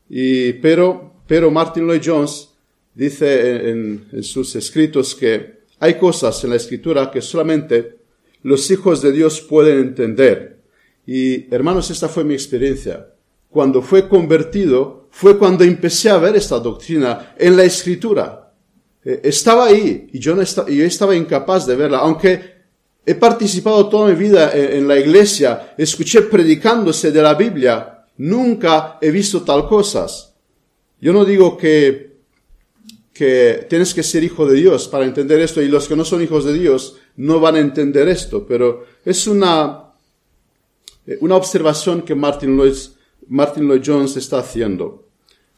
Y, 0.10 0.54
pero, 0.54 1.22
pero 1.28 1.52
Martin 1.52 1.86
Lloyd 1.86 2.02
Jones 2.04 2.50
dice 2.96 3.70
en, 3.70 4.24
sus 4.24 4.56
escritos 4.56 5.14
que 5.14 5.60
hay 5.80 6.00
cosas 6.00 6.44
en 6.44 6.50
la 6.50 6.56
escritura 6.56 7.12
que 7.12 7.22
solamente 7.22 8.00
los 8.42 8.72
hijos 8.72 9.04
de 9.04 9.12
Dios 9.12 9.40
pueden 9.40 9.78
entender. 9.78 10.64
Y 11.06 11.54
hermanos, 11.54 11.92
esta 11.92 12.10
fue 12.10 12.24
mi 12.24 12.34
experiencia. 12.34 13.14
Cuando 13.50 13.84
fue 13.84 14.10
convertido, 14.10 15.08
fue 15.12 15.38
cuando 15.38 15.64
empecé 15.64 16.10
a 16.10 16.18
ver 16.18 16.36
esta 16.36 16.58
doctrina 16.58 17.36
en 17.38 17.56
la 17.56 17.66
escritura. 17.66 18.52
Eh, 19.06 19.22
estaba 19.26 19.68
ahí 19.68 20.10
y 20.12 20.18
yo, 20.18 20.36
no 20.36 20.42
estaba, 20.42 20.68
yo 20.70 20.84
estaba 20.86 21.16
incapaz 21.16 21.68
de 21.68 21.76
verla, 21.76 22.00
aunque 22.00 22.59
he 23.06 23.16
participado 23.16 23.90
toda 23.90 24.10
mi 24.10 24.16
vida 24.16 24.52
en, 24.54 24.88
la 24.88 24.98
iglesia, 24.98 25.74
escuché 25.78 26.24
predicándose 26.24 27.12
de 27.12 27.22
la 27.22 27.34
Biblia, 27.34 28.06
nunca 28.18 28.98
he 29.02 29.10
visto 29.12 29.42
tal 29.42 29.68
cosas. 29.68 30.34
Yo 31.02 31.14
no 31.14 31.26
digo 31.26 31.58
que 31.58 32.10
que 33.20 33.68
tienes 33.68 33.94
que 33.94 34.02
ser 34.02 34.24
hijo 34.24 34.46
de 34.46 34.56
Dios 34.56 34.88
para 34.88 35.04
entender 35.04 35.42
esto 35.42 35.62
y 35.62 35.68
los 35.68 35.90
que 35.90 35.96
no 35.98 36.06
son 36.06 36.24
hijos 36.24 36.46
de 36.46 36.54
Dios 36.54 36.96
no 37.18 37.42
van 37.42 37.56
a 37.56 37.60
entender 37.60 38.08
esto, 38.08 38.48
pero 38.48 38.86
es 39.04 39.28
una, 39.28 39.92
eh, 41.06 41.18
una 41.20 41.36
observación 41.36 42.04
que 42.04 42.16
Martin 42.16 42.56
Lloyd, 42.56 42.78
Martin 43.28 43.68
Lloyd 43.68 43.82
Jones 43.86 44.16
está 44.16 44.40
haciendo. 44.40 45.10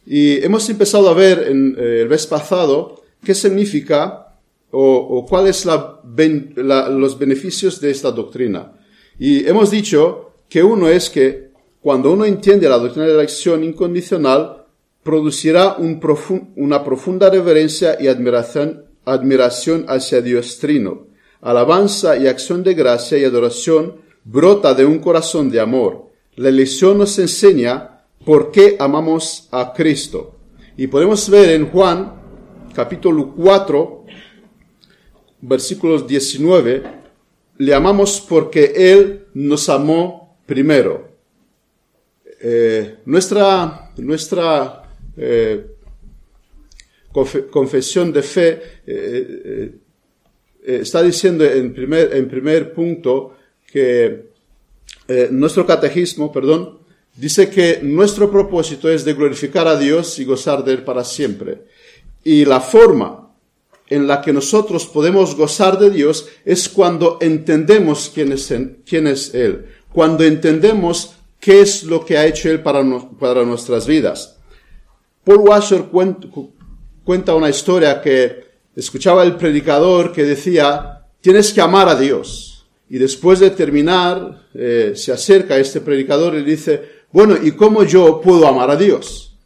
Y 0.08 0.44
hemos 0.44 0.68
empezado 0.72 1.08
a 1.08 1.14
ver 1.14 1.50
en 1.50 1.76
eh, 1.78 2.02
el 2.02 2.10
mes 2.10 2.26
pasado 2.26 3.04
qué 3.24 3.36
significa 3.36 4.31
o, 4.72 5.26
cuáles 5.28 5.58
son 5.58 5.98
los 7.00 7.20
beneficios 7.20 7.80
de 7.82 7.92
esta 7.92 8.12
doctrina. 8.12 8.74
Y 9.20 9.48
hemos 9.48 9.72
dicho 9.72 10.32
que 10.50 10.64
uno 10.64 10.88
es 10.88 11.10
que 11.10 11.52
cuando 11.82 12.12
uno 12.12 12.26
entiende 12.26 12.70
la 12.70 12.78
doctrina 12.78 13.08
de 13.08 13.14
la 13.14 13.24
acción 13.24 13.64
incondicional, 13.64 14.66
producirá 15.04 15.78
una 15.78 16.84
profunda 16.84 17.30
reverencia 17.30 17.98
y 18.00 18.08
admiración, 18.08 18.86
admiración 19.06 19.86
hacia 19.88 20.22
Dios 20.22 20.60
Trino. 20.60 21.08
Alabanza 21.42 22.18
y 22.18 22.28
acción 22.28 22.62
de 22.64 22.76
gracia 22.76 23.18
y 23.18 23.24
adoración 23.24 23.96
brota 24.24 24.76
de 24.76 24.86
un 24.86 25.00
corazón 25.00 25.50
de 25.50 25.60
amor. 25.60 26.10
La 26.36 26.50
elección 26.50 27.00
nos 27.00 27.18
enseña 27.18 28.04
por 28.24 28.52
qué 28.52 28.76
amamos 28.80 29.48
a 29.52 29.74
Cristo. 29.74 30.36
Y 30.78 30.88
podemos 30.88 31.30
ver 31.30 31.50
en 31.50 31.70
Juan 31.70 32.22
capítulo 32.74 33.34
4, 33.36 34.01
versículos 35.42 36.08
19, 36.08 36.84
le 37.58 37.74
amamos 37.74 38.24
porque 38.28 38.74
Él 38.76 39.26
nos 39.34 39.70
amó 39.70 40.38
primero. 40.46 41.10
Eh, 42.44 42.98
nuestra, 43.06 43.92
nuestra 43.98 44.84
eh, 45.16 45.66
confesión 47.12 48.12
de 48.12 48.24
fe, 48.24 48.62
eh, 48.88 49.72
está 50.64 51.04
diciendo 51.04 51.46
en 51.46 51.74
primer, 51.74 52.16
en 52.16 52.28
primer 52.28 52.74
punto 52.74 53.38
que 53.72 54.32
nuestro 55.32 55.66
catecismo, 55.66 56.32
perdón, 56.32 56.80
dice 57.16 57.50
que 57.50 57.80
nuestro 57.82 58.32
propósito 58.32 58.90
es 58.90 59.04
de 59.04 59.14
glorificar 59.14 59.68
a 59.68 59.78
Dios 59.78 60.18
y 60.20 60.26
gozar 60.26 60.64
de 60.64 60.74
Él 60.74 60.84
para 60.84 61.04
siempre. 61.04 61.64
Y 62.24 62.46
la 62.46 62.62
forma 62.62 63.31
en 63.92 64.08
la 64.08 64.22
que 64.22 64.32
nosotros 64.32 64.86
podemos 64.86 65.36
gozar 65.36 65.78
de 65.78 65.90
Dios 65.90 66.30
es 66.46 66.70
cuando 66.70 67.18
entendemos 67.20 68.10
quién 68.14 68.32
es, 68.32 68.52
quién 68.86 69.06
es 69.06 69.36
Él, 69.36 69.66
cuando 69.92 70.24
entendemos 70.24 71.16
qué 71.42 71.60
es 71.60 71.84
lo 71.84 72.06
que 72.06 72.18
ha 72.18 72.26
hecho 72.26 72.50
Él 72.50 72.64
para, 72.64 72.82
para 73.20 73.44
nuestras 73.44 73.86
vidas. 73.86 74.38
Paul 75.26 75.40
Washer 75.40 75.84
cuenta 77.04 77.36
una 77.36 77.50
historia 77.50 78.02
que 78.02 78.46
escuchaba 78.74 79.24
el 79.24 79.36
predicador 79.36 80.14
que 80.14 80.24
decía, 80.24 81.06
tienes 81.20 81.52
que 81.52 81.60
amar 81.60 81.90
a 81.90 81.96
Dios. 81.96 82.66
Y 82.90 82.98
después 82.98 83.42
de 83.42 83.50
terminar, 83.50 84.48
eh, 84.54 84.94
se 84.96 85.12
acerca 85.12 85.56
a 85.56 85.60
este 85.60 85.82
predicador 85.82 86.36
y 86.36 86.44
dice, 86.44 86.82
bueno, 87.12 87.36
¿y 87.42 87.52
cómo 87.52 87.84
yo 87.84 88.22
puedo 88.22 88.48
amar 88.48 88.72
a 88.72 88.78
Dios? 88.78 89.38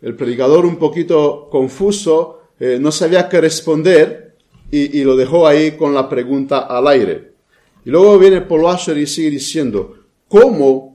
El 0.00 0.16
predicador 0.16 0.64
un 0.64 0.76
poquito 0.76 1.48
confuso, 1.50 2.41
eh, 2.60 2.78
no 2.80 2.92
sabía 2.92 3.28
qué 3.28 3.40
responder 3.40 4.36
y, 4.70 5.04
lo 5.04 5.16
dejó 5.16 5.46
ahí 5.46 5.72
con 5.72 5.92
la 5.92 6.08
pregunta 6.08 6.60
al 6.60 6.88
aire. 6.88 7.32
Y 7.84 7.90
luego 7.90 8.18
viene 8.18 8.40
Paul 8.40 8.62
Washer 8.62 8.96
y 8.96 9.06
sigue 9.06 9.30
diciendo, 9.30 9.96
¿cómo 10.28 10.92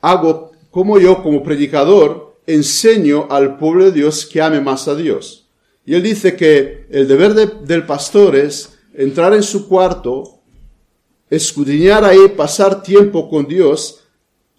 hago, 0.00 0.52
cómo 0.70 0.98
yo 0.98 1.22
como 1.22 1.42
predicador 1.42 2.28
enseño 2.46 3.26
al 3.30 3.58
pueblo 3.58 3.84
de 3.84 3.92
Dios 3.92 4.24
que 4.26 4.40
ame 4.40 4.60
más 4.60 4.88
a 4.88 4.94
Dios. 4.94 5.46
Y 5.84 5.94
él 5.94 6.02
dice 6.02 6.34
que 6.34 6.86
el 6.90 7.06
deber 7.06 7.34
del 7.34 7.86
pastor 7.86 8.36
es 8.36 8.78
entrar 8.94 9.34
en 9.34 9.42
su 9.42 9.68
cuarto, 9.68 10.40
escudriñar 11.30 12.04
ahí, 12.04 12.28
pasar 12.36 12.82
tiempo 12.82 13.28
con 13.28 13.46
Dios, 13.46 14.00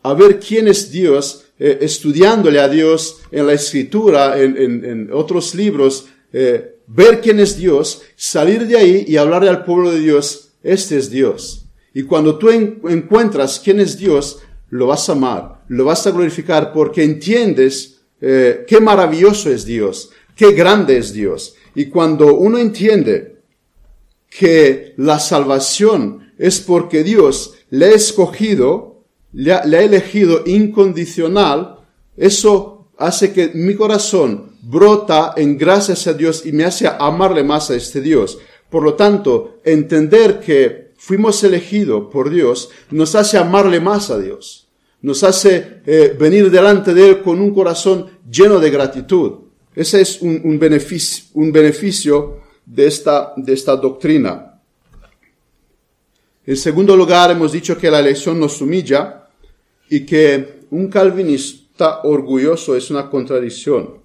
a 0.04 0.14
ver 0.14 0.40
quién 0.40 0.68
es 0.68 0.92
Dios, 0.92 1.46
eh, 1.58 1.80
estudiándole 1.82 2.60
a 2.60 2.70
Dios 2.70 3.22
en 3.32 3.48
la 3.48 3.54
escritura, 3.54 4.40
en, 4.40 5.10
otros 5.12 5.56
libros, 5.56 6.06
eh, 6.34 6.76
ver 6.88 7.22
quién 7.22 7.40
es 7.40 7.58
Dios, 7.58 8.02
salir 8.16 8.68
de 8.68 8.78
ahí 8.78 9.06
y 9.08 9.18
hablarle 9.18 9.50
al 9.50 9.64
pueblo 9.64 9.92
de 9.92 10.00
Dios, 10.00 10.52
este 10.64 10.98
es 10.98 11.10
Dios. 11.10 11.66
Y 11.94 12.04
cuando 12.04 12.38
tú 12.38 12.50
encuentras 12.50 13.60
quién 13.64 13.80
es 13.80 13.98
Dios, 13.98 14.40
lo 14.70 14.88
vas 14.88 15.10
a 15.10 15.14
amar, 15.14 15.62
lo 15.68 15.86
vas 15.86 16.06
a 16.06 16.12
glorificar 16.12 16.72
porque 16.72 17.04
entiendes 17.04 18.02
eh, 18.22 18.66
qué 18.68 18.80
maravilloso 18.80 19.50
es 19.50 19.66
Dios, 19.66 20.12
qué 20.36 20.52
grande 20.52 20.98
es 20.98 21.14
Dios. 21.14 21.56
Y 21.76 21.86
cuando 21.86 22.36
uno 22.36 22.58
entiende 22.58 23.38
que 24.30 24.94
la 24.98 25.20
salvación 25.20 26.32
es 26.38 26.60
porque 26.60 27.04
Dios 27.04 27.56
le 27.70 27.88
ha 27.88 27.92
escogido, 27.92 29.04
le 29.34 29.54
ha, 29.54 29.62
elegido 29.62 30.44
incondicional, 30.46 31.80
eso 32.18 32.88
hace 32.98 33.32
que 33.34 33.52
mi 33.54 33.76
corazón 33.76 34.49
brota 34.70 35.34
en 35.36 35.58
gracias 35.58 36.06
a 36.06 36.14
Dios 36.14 36.46
y 36.46 36.52
me 36.52 36.64
hace 36.64 36.88
amarle 36.88 37.44
más 37.44 37.72
a 37.72 37.76
este 37.76 38.02
Dios. 38.02 38.38
Por 38.70 38.84
lo 38.84 38.94
tanto, 38.94 39.58
entender 39.64 40.40
que 40.40 40.92
fuimos 40.96 41.44
elegidos 41.44 42.10
por 42.12 42.30
Dios, 42.30 42.70
nos 42.92 43.16
hace 43.16 43.38
amarle 43.38 43.80
más 43.80 44.12
a 44.12 44.20
Dios, 44.20 44.68
nos 45.02 45.24
hace 45.24 45.82
eh, 45.86 46.16
venir 46.20 46.52
delante 46.52 46.94
de 46.94 47.10
Él 47.10 47.22
con 47.24 47.42
un 47.42 47.52
corazón 47.52 48.20
lleno 48.30 48.60
de 48.60 48.70
gratitud. 48.70 49.40
Ese 49.74 50.02
es 50.02 50.22
un, 50.22 50.60
beneficio, 50.60 52.42
de 52.66 52.86
esta, 52.86 53.34
de 53.38 53.54
esta 53.54 53.76
doctrina. 53.76 54.62
En 56.46 56.58
segundo 56.58 56.96
lugar, 56.96 57.32
hemos 57.32 57.52
dicho 57.52 57.78
que 57.78 57.90
la 57.90 58.00
elección 58.00 58.40
nos 58.40 58.62
humilla 58.62 59.30
y 59.90 60.06
que 60.06 60.60
un 60.70 60.90
calvinista 60.90 62.02
orgulloso 62.04 62.76
es 62.76 62.92
una 62.92 63.10
contradicción. 63.10 63.99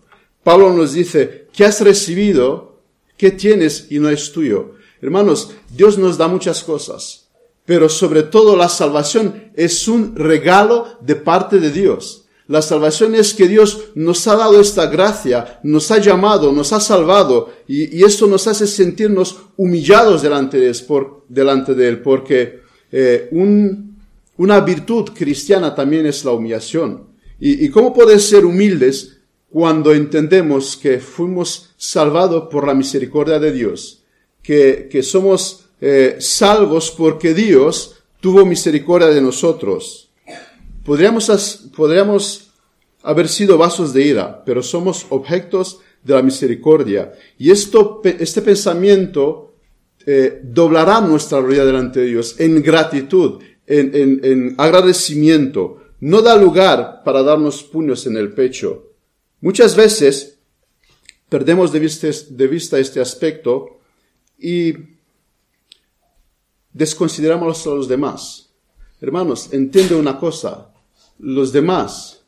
Pablo 0.44 0.72
nos 0.74 0.92
dice, 0.92 1.48
¿qué 1.52 1.64
has 1.64 1.80
recibido? 1.80 2.82
¿Qué 3.16 3.30
tienes 3.30 3.86
y 3.90 3.98
no 3.98 4.10
es 4.10 4.30
tuyo? 4.30 4.72
Hermanos, 5.00 5.52
Dios 5.70 5.98
nos 5.98 6.18
da 6.18 6.28
muchas 6.28 6.62
cosas, 6.62 7.28
pero 7.64 7.88
sobre 7.88 8.22
todo 8.22 8.54
la 8.54 8.68
salvación 8.68 9.50
es 9.54 9.88
un 9.88 10.14
regalo 10.14 10.98
de 11.00 11.16
parte 11.16 11.58
de 11.58 11.70
Dios. 11.70 12.26
La 12.46 12.60
salvación 12.60 13.14
es 13.14 13.32
que 13.32 13.48
Dios 13.48 13.84
nos 13.94 14.28
ha 14.28 14.36
dado 14.36 14.60
esta 14.60 14.86
gracia, 14.86 15.60
nos 15.62 15.90
ha 15.90 15.96
llamado, 15.98 16.52
nos 16.52 16.74
ha 16.74 16.80
salvado 16.80 17.50
y, 17.66 18.04
esto 18.04 18.26
nos 18.26 18.46
hace 18.46 18.66
sentirnos 18.66 19.38
humillados 19.56 20.20
delante 20.20 20.58
de 20.58 21.88
Él, 21.88 22.02
porque 22.02 22.60
eh, 22.92 23.30
una 24.36 24.60
virtud 24.60 25.10
cristiana 25.14 25.74
también 25.74 26.04
es 26.04 26.22
la 26.22 26.32
humillación. 26.32 27.14
¿Y, 27.40 27.64
y 27.64 27.70
cómo 27.70 27.94
poder 27.94 28.20
ser 28.20 28.44
humildes 28.44 29.13
cuando 29.54 29.94
entendemos 29.94 30.76
que 30.76 30.98
fuimos 30.98 31.70
salvados 31.76 32.48
por 32.50 32.66
la 32.66 32.74
misericordia 32.74 33.38
de 33.38 33.52
Dios? 33.52 34.00
que, 34.44 35.02
somos 35.02 35.64
eh, 35.80 36.16
salvos 36.20 36.90
porque 36.96 37.34
Dios 37.34 37.96
tuvo 38.20 38.44
misericordia 38.44 39.08
de 39.08 39.20
nosotros. 39.20 40.10
Podríamos, 40.84 41.70
podríamos 41.74 42.50
haber 43.02 43.28
sido 43.28 43.56
vasos 43.56 43.92
de 43.94 44.02
ira, 44.02 44.44
pero 44.44 44.62
somos 44.62 45.06
objetos 45.08 45.80
de 46.02 46.14
la 46.14 46.22
misericordia. 46.22 47.14
Y 47.38 47.50
esto, 47.50 48.02
este 48.04 48.42
pensamiento 48.42 49.54
eh, 50.04 50.40
doblará 50.42 51.00
nuestra 51.00 51.40
rodilla 51.40 51.64
delante 51.64 52.00
de 52.00 52.06
Dios 52.06 52.38
en 52.38 52.62
gratitud, 52.62 53.42
en, 53.66 54.20
en, 54.22 54.54
agradecimiento. 54.58 55.78
No 56.00 56.20
da 56.20 56.36
lugar 56.36 57.00
para 57.02 57.22
darnos 57.22 57.62
puños 57.62 58.06
en 58.06 58.18
el 58.18 58.34
pecho. 58.34 58.90
Muchas 59.44 59.76
veces 59.76 60.38
perdemos 61.28 61.70
de 61.70 61.78
vista, 61.78 62.78
este 62.78 62.98
aspecto 62.98 63.78
y 64.38 64.72
desconsideramos 66.72 67.66
a 67.66 67.70
los 67.74 67.86
demás. 67.86 68.48
Hermanos, 69.02 69.50
entiende 69.52 69.96
una 69.96 70.18
cosa, 70.18 70.72
los 71.18 71.52
demás 71.52 72.22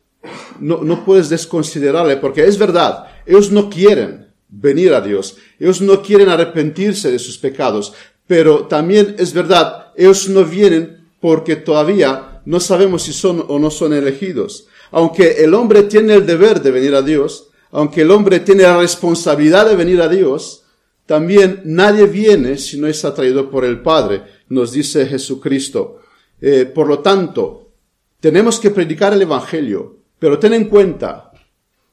no, 0.60 0.82
no 0.82 1.06
puedes 1.06 1.30
desconsiderarle 1.30 2.18
porque 2.18 2.44
es 2.44 2.58
verdad, 2.58 3.06
ellos 3.24 3.50
no 3.50 3.70
quieren 3.70 4.30
venir 4.50 4.92
a 4.92 5.00
Dios, 5.00 5.38
ellos 5.58 5.80
no 5.80 6.02
quieren 6.02 6.28
arrepentirse 6.28 7.10
de 7.10 7.18
sus 7.18 7.38
pecados, 7.38 7.94
pero 8.26 8.66
también 8.66 9.16
es 9.18 9.32
verdad, 9.32 9.86
ellos 9.96 10.28
no 10.28 10.44
vienen 10.44 11.08
porque 11.22 11.56
todavía 11.56 12.42
no 12.44 12.60
sabemos 12.60 13.04
si 13.04 13.14
son 13.14 13.42
o 13.48 13.58
no 13.58 13.70
son 13.70 13.94
elegidos. 13.94 14.68
Aunque 14.90 15.44
el 15.44 15.54
hombre 15.54 15.84
tiene 15.84 16.14
el 16.14 16.26
deber 16.26 16.62
de 16.62 16.70
venir 16.70 16.94
a 16.94 17.02
Dios, 17.02 17.50
aunque 17.70 18.02
el 18.02 18.10
hombre 18.10 18.40
tiene 18.40 18.62
la 18.62 18.78
responsabilidad 18.78 19.68
de 19.68 19.76
venir 19.76 20.00
a 20.00 20.08
Dios, 20.08 20.64
también 21.06 21.62
nadie 21.64 22.06
viene 22.06 22.58
si 22.58 22.78
no 22.80 22.86
es 22.86 23.04
atraído 23.04 23.50
por 23.50 23.64
el 23.64 23.80
Padre, 23.80 24.22
nos 24.48 24.72
dice 24.72 25.06
Jesucristo. 25.06 26.00
Eh, 26.40 26.66
por 26.66 26.88
lo 26.88 26.98
tanto, 26.98 27.72
tenemos 28.20 28.58
que 28.58 28.70
predicar 28.70 29.12
el 29.12 29.22
Evangelio, 29.22 29.98
pero 30.18 30.38
ten 30.38 30.52
en 30.54 30.68
cuenta, 30.68 31.30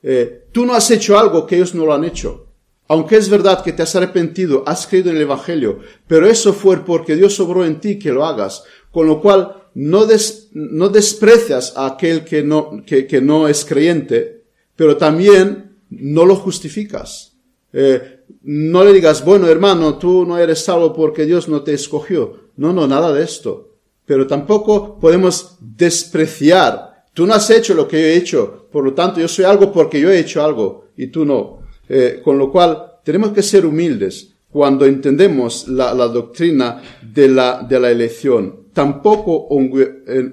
eh, 0.02 0.48
tú 0.52 0.66
no 0.66 0.74
has 0.74 0.90
hecho 0.90 1.18
algo 1.18 1.46
que 1.46 1.56
ellos 1.56 1.76
no 1.76 1.86
lo 1.86 1.94
han 1.94 2.04
hecho. 2.04 2.48
Aunque 2.88 3.16
es 3.16 3.30
verdad 3.30 3.64
que 3.64 3.72
te 3.72 3.84
has 3.84 3.96
arrepentido, 3.96 4.64
has 4.66 4.88
creído 4.88 5.10
en 5.10 5.16
el 5.18 5.24
Evangelio, 5.24 5.80
pero 6.08 6.28
eso 6.28 6.54
fue 6.54 6.84
porque 6.84 7.16
Dios 7.16 7.36
sobró 7.36 7.66
en 7.66 7.80
ti 7.80 7.98
que 7.98 8.12
lo 8.12 8.26
hagas. 8.26 8.64
Con 8.92 9.08
lo 9.08 9.22
cual, 9.22 9.63
no, 9.76 10.08
no 10.54 10.90
desprecias 10.90 11.74
a 11.76 11.88
aquel 11.88 12.24
que 12.24 12.44
no, 12.44 12.84
que, 12.86 13.08
que 13.08 13.22
no 13.22 13.48
es 13.48 13.66
creyente, 13.66 14.44
pero 14.76 14.98
también 14.98 15.78
no 15.90 16.26
lo 16.26 16.36
justificas. 16.36 17.34
Eh, 17.72 18.20
no 18.44 18.84
le 18.84 18.94
digas, 18.94 19.26
bueno 19.26 19.48
hermano, 19.48 19.98
tú 19.98 20.26
no 20.26 20.38
eres 20.38 20.60
salvo 20.60 20.94
porque 20.94 21.26
Dios 21.26 21.48
no 21.48 21.64
te 21.64 21.74
escogió. 21.74 22.44
No, 22.58 22.72
no, 22.72 22.88
nada 22.88 23.12
de 23.12 23.24
esto. 23.24 23.70
Pero 24.06 24.28
tampoco 24.28 25.00
podemos 25.00 25.58
despreciar. 25.60 27.06
Tú 27.14 27.26
no 27.26 27.34
has 27.34 27.50
hecho 27.50 27.74
lo 27.74 27.88
que 27.88 28.02
yo 28.02 28.08
he 28.08 28.16
hecho, 28.16 28.68
por 28.72 28.84
lo 28.84 28.94
tanto 28.94 29.20
yo 29.20 29.28
soy 29.28 29.46
algo 29.46 29.72
porque 29.72 30.00
yo 30.00 30.12
he 30.12 30.20
hecho 30.20 30.44
algo 30.44 30.90
y 30.98 31.08
tú 31.08 31.26
no. 31.26 31.62
Eh, 31.90 32.22
con 32.24 32.38
lo 32.38 32.52
cual 32.52 32.94
tenemos 33.04 33.32
que 33.32 33.44
ser 33.44 33.66
humildes 33.66 34.34
cuando 34.50 34.86
entendemos 34.86 35.68
la, 35.68 35.94
doctrina 36.08 36.82
de 37.02 37.28
la, 37.28 37.66
de 37.68 37.80
la 37.80 37.92
elección. 37.92 38.63
Tampoco 38.74 39.48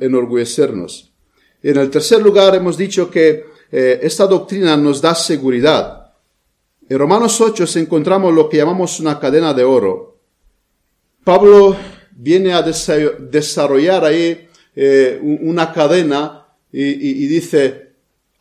enorgullecernos. 0.00 1.12
En 1.62 1.76
el 1.76 1.90
tercer 1.90 2.22
lugar 2.22 2.54
hemos 2.54 2.76
dicho 2.76 3.10
que 3.10 3.44
eh, 3.70 4.00
esta 4.02 4.26
doctrina 4.26 4.76
nos 4.76 5.00
da 5.00 5.14
seguridad. 5.14 6.12
En 6.88 6.98
Romanos 6.98 7.40
8 7.40 7.66
encontramos 7.76 8.34
lo 8.34 8.48
que 8.48 8.56
llamamos 8.56 8.98
una 8.98 9.20
cadena 9.20 9.54
de 9.54 9.62
oro. 9.62 10.16
Pablo 11.22 11.76
viene 12.16 12.52
a 12.52 12.62
desarrollar 12.62 14.04
ahí 14.04 14.48
eh, 14.74 15.18
una 15.22 15.72
cadena 15.72 16.46
y, 16.72 17.26
dice, 17.26 17.92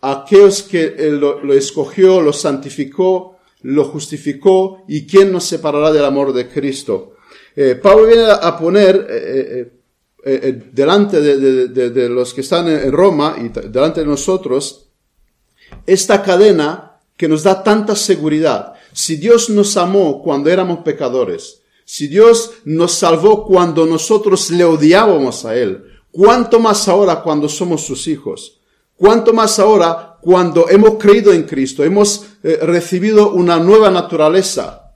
aquellos 0.02 0.64
que 0.64 0.96
lo, 1.12 1.54
escogió, 1.54 2.22
lo 2.22 2.32
santificó, 2.32 3.38
lo 3.64 3.86
justificó 3.86 4.84
y 4.88 5.06
quién 5.06 5.32
nos 5.32 5.46
separará 5.46 5.92
del 5.92 6.06
amor 6.06 6.32
de 6.32 6.48
Cristo. 6.48 7.16
Eh, 7.56 7.76
Pablo 7.76 8.08
viene 8.08 8.24
a 8.30 8.58
poner 8.58 9.08
eh, 9.10 9.72
eh, 10.32 10.40
eh, 10.44 10.70
delante 10.72 11.20
de, 11.20 12.08
los 12.08 12.36
que 12.36 12.42
están 12.42 12.68
en 12.68 12.92
Roma 12.92 13.36
y 13.40 13.50
delante 13.50 14.02
de 14.02 14.06
nosotros 14.06 14.90
esta 15.88 16.22
cadena 16.22 17.00
que 17.18 17.28
nos 17.28 17.42
da 17.42 17.64
tanta 17.64 17.96
seguridad. 17.96 18.74
Si 18.94 19.16
Dios 19.16 19.50
nos 19.50 19.76
amó 19.76 20.22
cuando 20.22 20.52
éramos 20.52 20.80
pecadores, 20.80 21.64
si 21.84 22.08
Dios 22.08 22.52
nos 22.66 22.92
salvó 22.92 23.44
cuando 23.44 23.88
nosotros 23.88 24.52
le 24.52 24.66
odiábamos 24.66 25.46
a 25.46 25.56
Él, 25.56 25.84
¿cuánto 26.12 26.60
más 26.60 26.88
ahora 26.88 27.24
cuando 27.24 27.50
somos 27.50 27.82
sus 27.82 28.08
hijos? 28.08 28.62
¿Cuánto 28.96 29.34
más 29.34 29.58
ahora 29.58 30.20
cuando 30.22 30.70
hemos 30.70 31.00
creído 31.00 31.34
en 31.34 31.44
Cristo, 31.44 31.84
hemos 31.84 32.28
eh, 32.44 32.60
recibido 32.62 33.32
una 33.32 33.58
nueva 33.58 33.90
naturaleza? 33.90 34.96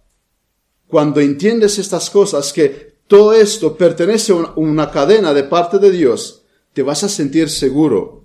Cuando 0.85 1.19
entiendes 1.21 1.79
estas 1.79 2.11
cosas, 2.11 2.53
que 2.53 2.92
todo 3.13 3.31
esto 3.33 3.77
pertenece 3.77 4.33
a 4.33 4.53
una 4.55 4.89
cadena 4.89 5.35
de 5.35 5.43
parte 5.43 5.77
de 5.77 5.91
Dios, 5.91 6.41
te 6.73 6.81
vas 6.81 7.03
a 7.03 7.07
sentir 7.07 7.47
seguro. 7.47 8.23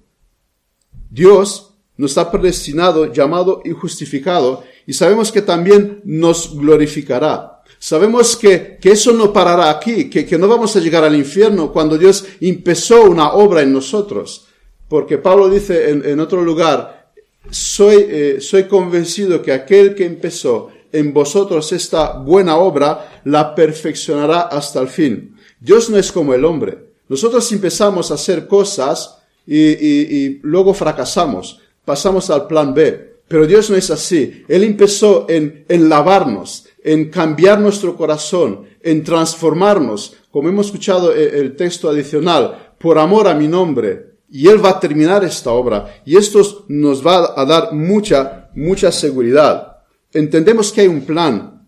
Dios 1.10 1.74
nos 1.98 2.16
ha 2.16 2.30
predestinado, 2.30 3.12
llamado 3.12 3.60
y 3.66 3.72
justificado, 3.72 4.64
y 4.86 4.94
sabemos 4.94 5.30
que 5.30 5.42
también 5.42 6.00
nos 6.06 6.56
glorificará. 6.56 7.62
Sabemos 7.78 8.34
que, 8.34 8.78
que 8.80 8.92
eso 8.92 9.12
no 9.12 9.30
parará 9.30 9.68
aquí, 9.68 10.08
que, 10.08 10.24
que, 10.24 10.38
no 10.38 10.48
vamos 10.48 10.74
a 10.74 10.80
llegar 10.80 11.04
al 11.04 11.16
infierno 11.16 11.70
cuando 11.70 11.98
Dios 11.98 12.24
empezó 12.40 13.02
una 13.02 13.32
obra 13.32 13.60
en 13.60 13.74
nosotros. 13.74 14.46
Porque 14.88 15.18
Pablo 15.18 15.50
dice 15.50 15.90
en, 15.90 16.02
en 16.02 16.18
otro 16.18 16.42
lugar, 16.42 17.12
soy, 17.50 18.06
eh, 18.08 18.38
soy 18.40 18.64
convencido 18.64 19.42
que 19.42 19.52
aquel 19.52 19.94
que 19.94 20.06
empezó 20.06 20.70
en 20.92 21.12
vosotros 21.12 21.72
esta 21.72 22.12
buena 22.12 22.56
obra 22.56 23.20
la 23.24 23.54
perfeccionará 23.54 24.42
hasta 24.42 24.80
el 24.80 24.88
fin. 24.88 25.36
Dios 25.60 25.90
no 25.90 25.96
es 25.98 26.12
como 26.12 26.34
el 26.34 26.44
hombre. 26.44 26.88
Nosotros 27.08 27.50
empezamos 27.52 28.10
a 28.10 28.14
hacer 28.14 28.46
cosas 28.46 29.18
y, 29.46 30.38
luego 30.42 30.74
fracasamos. 30.74 31.60
Pasamos 31.84 32.28
al 32.30 32.46
plan 32.46 32.74
B. 32.74 33.08
Pero 33.28 33.46
Dios 33.46 33.68
no 33.68 33.76
es 33.76 33.90
así. 33.90 34.44
Él 34.48 34.64
empezó 34.64 35.26
en, 35.28 35.64
en 35.68 35.88
lavarnos, 35.88 36.66
en 36.82 37.10
cambiar 37.10 37.60
nuestro 37.60 37.94
corazón, 37.94 38.64
en 38.82 39.04
transformarnos, 39.04 40.16
como 40.30 40.48
hemos 40.48 40.66
escuchado 40.66 41.14
eh, 41.14 41.38
el 41.38 41.54
texto 41.54 41.90
adicional, 41.90 42.72
por 42.78 42.98
amor 42.98 43.28
a 43.28 43.34
mi 43.34 43.46
nombre. 43.46 44.14
Y 44.30 44.48
Él 44.48 44.64
va 44.64 44.70
a 44.70 44.80
terminar 44.80 45.24
esta 45.24 45.50
obra. 45.50 46.02
Y 46.06 46.16
esto 46.16 46.64
nos 46.68 47.06
va 47.06 47.34
a 47.36 47.44
dar 47.44 47.72
mucha, 47.72 48.50
mucha 48.54 48.90
seguridad. 48.92 49.77
Entendemos 50.12 50.72
que 50.72 50.82
hay 50.82 50.88
un 50.88 51.02
plan 51.02 51.66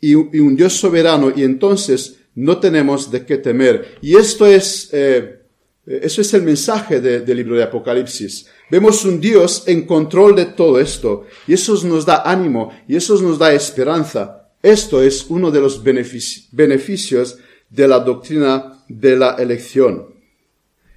y, 0.00 0.14
un 0.14 0.56
Dios 0.56 0.74
soberano 0.74 1.32
y 1.34 1.42
entonces 1.42 2.16
no 2.34 2.58
tenemos 2.58 3.10
de 3.10 3.26
qué 3.26 3.38
temer. 3.38 3.98
Y 4.00 4.16
esto 4.16 4.46
es, 4.46 4.88
eh, 4.92 5.42
eso 5.86 6.20
es 6.20 6.32
el 6.34 6.42
mensaje 6.42 7.00
del 7.00 7.36
libro 7.36 7.56
de 7.56 7.64
Apocalipsis. 7.64 8.46
Vemos 8.70 9.04
un 9.04 9.20
Dios 9.20 9.64
en 9.66 9.86
control 9.86 10.36
de 10.36 10.46
todo 10.46 10.78
esto 10.78 11.26
y 11.46 11.54
eso 11.54 11.74
nos 11.84 12.06
da 12.06 12.22
ánimo 12.24 12.72
y 12.86 12.96
eso 12.96 13.20
nos 13.20 13.38
da 13.38 13.52
esperanza. 13.52 14.48
Esto 14.62 15.02
es 15.02 15.26
uno 15.28 15.50
de 15.50 15.60
los 15.60 15.82
beneficios 15.82 17.38
de 17.68 17.88
la 17.88 17.98
doctrina 18.00 18.84
de 18.88 19.16
la 19.16 19.34
elección. 19.34 20.14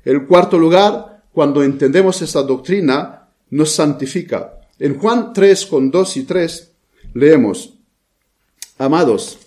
El 0.04 0.26
cuarto 0.26 0.60
lugar, 0.60 1.24
cuando 1.32 1.64
entendemos 1.64 2.22
esta 2.22 2.44
doctrina, 2.44 3.30
nos 3.50 3.72
santifica. 3.72 4.60
En 4.84 5.00
Juan 5.00 5.32
3, 5.32 5.66
con 5.68 5.90
2 5.90 6.18
y 6.18 6.24
3, 6.24 6.72
leemos, 7.14 7.74
Amados, 8.78 9.40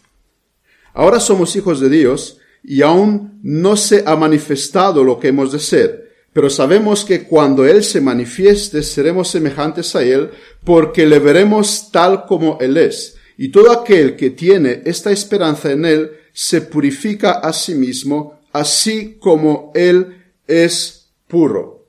ahora 0.95 1.21
somos 1.21 1.55
hijos 1.57 1.79
de 1.79 1.91
Dios 1.91 2.39
y 2.65 2.81
aún 2.81 3.39
no 3.43 3.77
se 3.77 4.03
ha 4.07 4.17
manifestado 4.17 5.05
lo 5.05 5.21
que 5.21 5.29
hemos 5.29 5.53
de 5.53 5.59
ser 5.59 6.07
pero 6.37 6.51
sabemos 6.51 7.03
que 7.03 7.23
cuando 7.23 7.65
Él 7.65 7.83
se 7.83 7.99
manifieste 7.99 8.83
seremos 8.83 9.29
semejantes 9.29 9.97
a 9.97 10.03
Él 10.03 10.31
porque 10.65 11.07
le 11.07 11.19
veremos 11.19 11.91
tal 11.91 12.27
como 12.27 12.59
Él 12.61 12.77
es. 12.77 13.17
Y 13.39 13.49
todo 13.49 13.73
aquel 13.73 14.17
que 14.17 14.29
tiene 14.29 14.83
esta 14.85 15.11
esperanza 15.11 15.73
en 15.73 15.87
Él 15.87 16.11
se 16.35 16.61
purifica 16.61 17.39
a 17.39 17.55
sí 17.55 17.75
mismo, 17.75 18.41
así 18.53 19.17
como 19.19 19.73
Él 19.75 20.27
es 20.47 21.09
puro. 21.27 21.87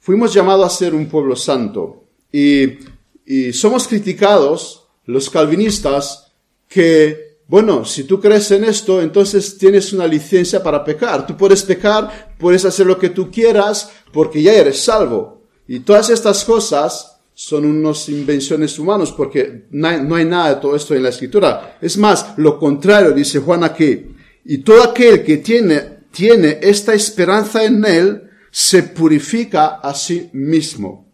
Fuimos 0.00 0.34
llamados 0.34 0.66
a 0.66 0.76
ser 0.76 0.94
un 0.94 1.06
pueblo 1.06 1.34
santo 1.34 2.01
y, 2.32 2.78
y 3.26 3.52
somos 3.52 3.86
criticados, 3.86 4.88
los 5.04 5.28
calvinistas, 5.28 6.32
que 6.68 7.32
bueno, 7.52 7.84
si 7.84 8.04
tú 8.04 8.18
crees 8.18 8.50
en 8.52 8.64
esto, 8.64 9.02
entonces 9.02 9.58
tienes 9.58 9.92
una 9.92 10.06
licencia 10.06 10.62
para 10.62 10.82
pecar. 10.82 11.26
Tú 11.26 11.36
puedes 11.36 11.62
pecar, 11.62 12.34
puedes 12.38 12.64
hacer 12.64 12.86
lo 12.86 12.98
que 12.98 13.10
tú 13.10 13.30
quieras, 13.30 13.90
porque 14.10 14.40
ya 14.42 14.54
eres 14.54 14.80
salvo. 14.80 15.42
Y 15.68 15.80
todas 15.80 16.08
estas 16.08 16.46
cosas 16.46 17.18
son 17.34 17.66
unas 17.66 18.08
invenciones 18.08 18.78
humanas, 18.78 19.12
porque 19.12 19.66
no 19.70 20.16
hay, 20.16 20.24
nada 20.24 20.54
de 20.54 20.60
todo 20.62 20.74
esto 20.74 20.94
en 20.94 21.02
la 21.02 21.10
escritura. 21.10 21.76
Es 21.82 21.98
más, 21.98 22.32
lo 22.38 22.58
contrario, 22.58 23.12
dice 23.12 23.40
Juan 23.40 23.64
aquí. 23.64 24.14
Y 24.46 24.58
todo 24.58 24.82
aquel 24.82 25.22
que 25.22 25.36
tiene, 25.36 25.98
tiene 26.10 26.58
esta 26.62 26.94
esperanza 26.94 27.64
en 27.64 27.84
él, 27.84 28.30
se 28.50 28.82
purifica 28.82 29.80
a 29.82 29.94
sí 29.94 30.30
mismo. 30.32 31.11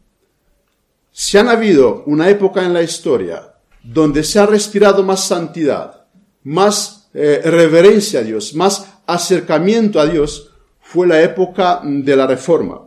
Si 1.21 1.37
han 1.37 1.49
habido 1.49 2.05
una 2.07 2.29
época 2.29 2.65
en 2.65 2.73
la 2.73 2.81
historia 2.81 3.53
donde 3.83 4.23
se 4.23 4.39
ha 4.39 4.47
respirado 4.47 5.03
más 5.03 5.25
santidad, 5.25 6.07
más 6.45 7.11
eh, 7.13 7.41
reverencia 7.45 8.21
a 8.21 8.23
Dios, 8.23 8.55
más 8.55 8.87
acercamiento 9.05 9.99
a 9.99 10.07
Dios, 10.07 10.53
fue 10.81 11.09
la 11.09 11.21
época 11.21 11.81
de 11.83 12.15
la 12.15 12.25
reforma. 12.25 12.87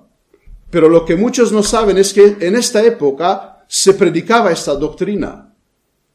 Pero 0.69 0.87
lo 0.87 1.03
que 1.03 1.17
muchos 1.17 1.51
no 1.51 1.61
saben 1.61 1.97
es 1.97 2.13
que 2.13 2.37
en 2.39 2.55
esta 2.55 2.81
época 2.81 3.65
se 3.67 3.95
predicaba 3.95 4.53
esta 4.53 4.75
doctrina. 4.75 5.53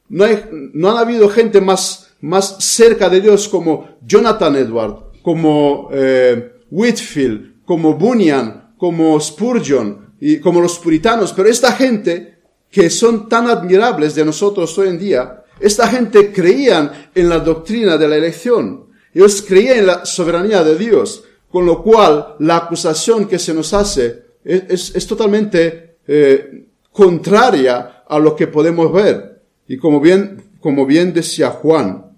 No, 0.08 0.24
hay, 0.24 0.42
no 0.72 0.92
han 0.92 0.96
habido 0.96 1.28
gente 1.28 1.60
más, 1.60 2.12
más 2.22 2.64
cerca 2.64 3.10
de 3.10 3.20
Dios 3.20 3.46
como 3.46 3.98
Jonathan 4.00 4.56
Edward, 4.56 5.12
como 5.20 5.90
eh, 5.92 6.62
Whitfield, 6.70 7.62
como 7.66 7.92
Bunyan, 7.92 8.72
como 8.78 9.20
Spurgeon 9.20 10.05
y 10.20 10.38
como 10.38 10.60
los 10.60 10.78
puritanos. 10.78 11.32
Pero 11.32 11.48
esta 11.48 11.72
gente 11.72 12.38
que 12.70 12.90
son 12.90 13.28
tan 13.28 13.48
admirables 13.48 14.14
de 14.14 14.24
nosotros 14.24 14.76
hoy 14.78 14.88
en 14.88 14.98
día, 14.98 15.44
esta 15.60 15.88
gente 15.88 16.32
creían 16.32 17.10
en 17.14 17.28
la 17.28 17.38
doctrina 17.38 17.96
de 17.96 18.08
la 18.08 18.16
elección. 18.16 18.86
Ellos 19.14 19.42
creían 19.42 19.78
en 19.78 19.86
la 19.86 20.04
soberanía 20.04 20.62
de 20.62 20.76
Dios, 20.76 21.24
con 21.50 21.64
lo 21.64 21.82
cual 21.82 22.36
la 22.40 22.56
acusación 22.56 23.26
que 23.26 23.38
se 23.38 23.54
nos 23.54 23.72
hace 23.72 24.24
es, 24.44 25.06
totalmente 25.06 25.96
eh, 26.06 26.68
contraria 26.92 28.04
a 28.06 28.18
lo 28.18 28.36
que 28.36 28.46
podemos 28.46 28.92
ver. 28.92 29.42
Y 29.66 29.78
como 29.78 30.00
bien, 30.00 30.50
como 30.60 30.86
bien 30.86 31.12
decía 31.12 31.50
Juan. 31.50 32.16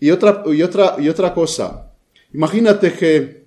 Y 0.00 0.10
otra, 0.10 0.42
y 0.46 0.62
otra, 0.62 0.96
y 0.98 1.08
otra 1.08 1.32
cosa. 1.32 1.92
Imagínate 2.34 2.92
que, 2.92 3.41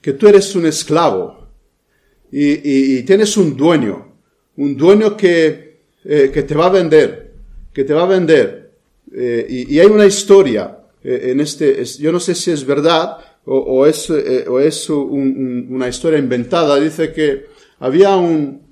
que 0.00 0.12
tú 0.12 0.28
eres 0.28 0.54
un 0.54 0.66
esclavo 0.66 1.48
y 2.30 3.02
tienes 3.02 3.36
un 3.36 3.56
dueño, 3.56 4.08
un 4.56 4.76
dueño 4.76 5.16
que, 5.16 5.68
eh, 6.04 6.30
que 6.32 6.42
te 6.42 6.54
va 6.54 6.66
a 6.66 6.70
vender, 6.70 7.34
que 7.72 7.84
te 7.84 7.92
va 7.92 8.02
a 8.02 8.06
vender. 8.06 8.72
Eh, 9.14 9.46
y, 9.48 9.78
hay 9.78 9.86
una 9.86 10.06
historia 10.06 10.78
eh, 11.02 11.30
en 11.30 11.40
este, 11.40 11.84
yo 11.84 12.12
no 12.12 12.20
sé 12.20 12.34
si 12.34 12.50
es 12.50 12.64
verdad 12.64 13.18
o, 13.44 13.86
es, 13.86 14.10
o 14.10 14.60
es 14.60 14.90
una 14.90 15.88
historia 15.88 16.18
inventada. 16.18 16.78
Dice 16.78 17.12
que 17.12 17.46
había 17.78 18.16
un, 18.16 18.62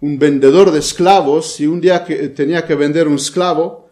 un 0.00 0.18
vendedor 0.18 0.72
de 0.72 0.80
esclavos 0.80 1.60
y 1.60 1.66
un 1.66 1.80
día 1.80 2.04
que 2.04 2.28
tenía 2.28 2.66
que 2.66 2.74
vender 2.74 3.06
un 3.06 3.14
esclavo 3.14 3.88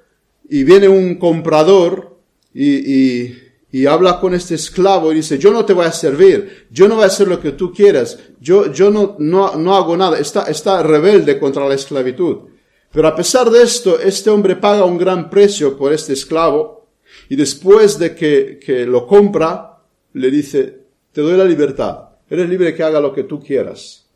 y 0.48 0.64
viene 0.64 0.88
un 0.88 1.16
comprador 1.16 2.18
y, 2.52 2.92
y, 2.92 3.38
y, 3.70 3.86
habla 3.86 4.20
con 4.20 4.34
este 4.34 4.54
esclavo 4.54 5.12
y 5.12 5.16
dice, 5.16 5.38
yo 5.38 5.50
no 5.50 5.64
te 5.64 5.72
voy 5.72 5.86
a 5.86 5.92
servir, 5.92 6.66
yo 6.70 6.88
no 6.88 6.96
voy 6.96 7.04
a 7.04 7.08
hacer 7.08 7.28
lo 7.28 7.40
que 7.40 7.52
tú 7.52 7.72
quieras, 7.72 8.18
yo, 8.40 8.72
yo 8.72 8.90
no, 8.90 9.16
no, 9.18 9.56
no 9.56 9.76
hago 9.76 9.96
nada, 9.96 10.18
está, 10.18 10.44
está 10.44 10.82
rebelde 10.82 11.38
contra 11.38 11.68
la 11.68 11.74
esclavitud. 11.74 12.48
Pero 12.92 13.08
a 13.08 13.14
pesar 13.14 13.50
de 13.50 13.62
esto, 13.62 14.00
este 14.00 14.30
hombre 14.30 14.56
paga 14.56 14.84
un 14.84 14.96
gran 14.96 15.28
precio 15.28 15.76
por 15.76 15.92
este 15.92 16.12
esclavo 16.12 16.88
y 17.28 17.36
después 17.36 17.98
de 17.98 18.14
que, 18.14 18.58
que 18.64 18.86
lo 18.86 19.06
compra, 19.06 19.82
le 20.14 20.30
dice, 20.30 20.86
te 21.12 21.20
doy 21.20 21.36
la 21.36 21.44
libertad, 21.44 22.10
eres 22.30 22.48
libre 22.48 22.74
que 22.74 22.82
haga 22.82 23.00
lo 23.00 23.12
que 23.12 23.24
tú 23.24 23.42
quieras. 23.42 24.06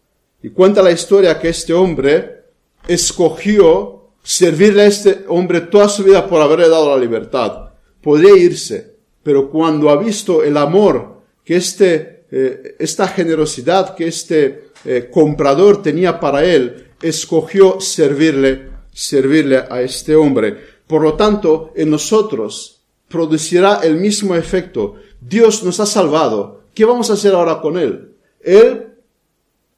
Y 0.42 0.50
cuenta 0.50 0.82
la 0.82 0.92
historia 0.92 1.38
que 1.38 1.48
este 1.48 1.74
hombre 1.74 2.44
escogió 2.88 4.00
servirle 4.22 4.82
a 4.82 4.86
este 4.86 5.24
hombre 5.28 5.62
toda 5.62 5.88
su 5.88 6.04
vida 6.04 6.26
por 6.26 6.40
haberle 6.40 6.68
dado 6.68 6.94
la 6.94 7.00
libertad. 7.00 7.70
Podría 8.02 8.36
irse, 8.36 8.89
pero 9.22 9.50
cuando 9.50 9.90
ha 9.90 9.96
visto 9.96 10.42
el 10.42 10.56
amor 10.56 11.20
que 11.44 11.56
este, 11.56 12.24
eh, 12.30 12.76
esta 12.78 13.08
generosidad 13.08 13.94
que 13.94 14.06
este 14.06 14.70
eh, 14.84 15.08
comprador 15.10 15.82
tenía 15.82 16.18
para 16.20 16.44
él, 16.44 16.88
escogió 17.02 17.80
servirle 17.80 18.70
servirle 18.92 19.64
a 19.68 19.82
este 19.82 20.14
hombre. 20.14 20.58
Por 20.86 21.02
lo 21.02 21.14
tanto, 21.14 21.72
en 21.74 21.90
nosotros 21.90 22.80
producirá 23.08 23.80
el 23.82 23.96
mismo 23.96 24.34
efecto. 24.34 24.96
Dios 25.20 25.62
nos 25.62 25.80
ha 25.80 25.86
salvado. 25.86 26.62
¿Qué 26.74 26.84
vamos 26.84 27.10
a 27.10 27.14
hacer 27.14 27.34
ahora 27.34 27.60
con 27.60 27.78
Él? 27.78 28.12
Él 28.40 28.88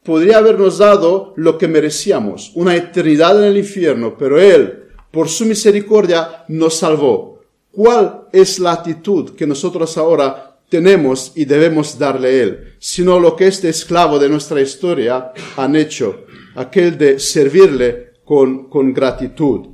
podría 0.02 0.38
habernos 0.38 0.78
dado 0.78 1.32
lo 1.36 1.58
que 1.58 1.68
merecíamos, 1.68 2.52
una 2.54 2.74
eternidad 2.74 3.38
en 3.38 3.50
el 3.50 3.58
infierno, 3.58 4.16
pero 4.18 4.40
Él, 4.40 4.84
por 5.10 5.28
su 5.28 5.46
misericordia, 5.46 6.44
nos 6.48 6.74
salvó. 6.74 7.31
¿Cuál 7.72 8.28
es 8.32 8.58
la 8.58 8.72
actitud 8.72 9.30
que 9.30 9.46
nosotros 9.46 9.96
ahora 9.96 10.58
tenemos 10.68 11.32
y 11.34 11.46
debemos 11.46 11.98
darle 11.98 12.28
a 12.28 12.42
Él? 12.42 12.74
Sino 12.78 13.18
lo 13.18 13.34
que 13.34 13.46
este 13.46 13.70
esclavo 13.70 14.18
de 14.18 14.28
nuestra 14.28 14.60
historia 14.60 15.32
han 15.56 15.74
hecho, 15.74 16.26
aquel 16.54 16.98
de 16.98 17.18
servirle 17.18 18.12
con, 18.24 18.68
con 18.68 18.92
gratitud, 18.92 19.68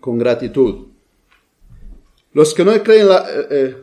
con 0.00 0.18
gratitud. 0.18 0.86
Los 2.32 2.54
que 2.54 2.64
no 2.64 2.80
creen 2.80 3.08
la... 3.08 3.26
Eh, 3.28 3.46
eh, 3.50 3.76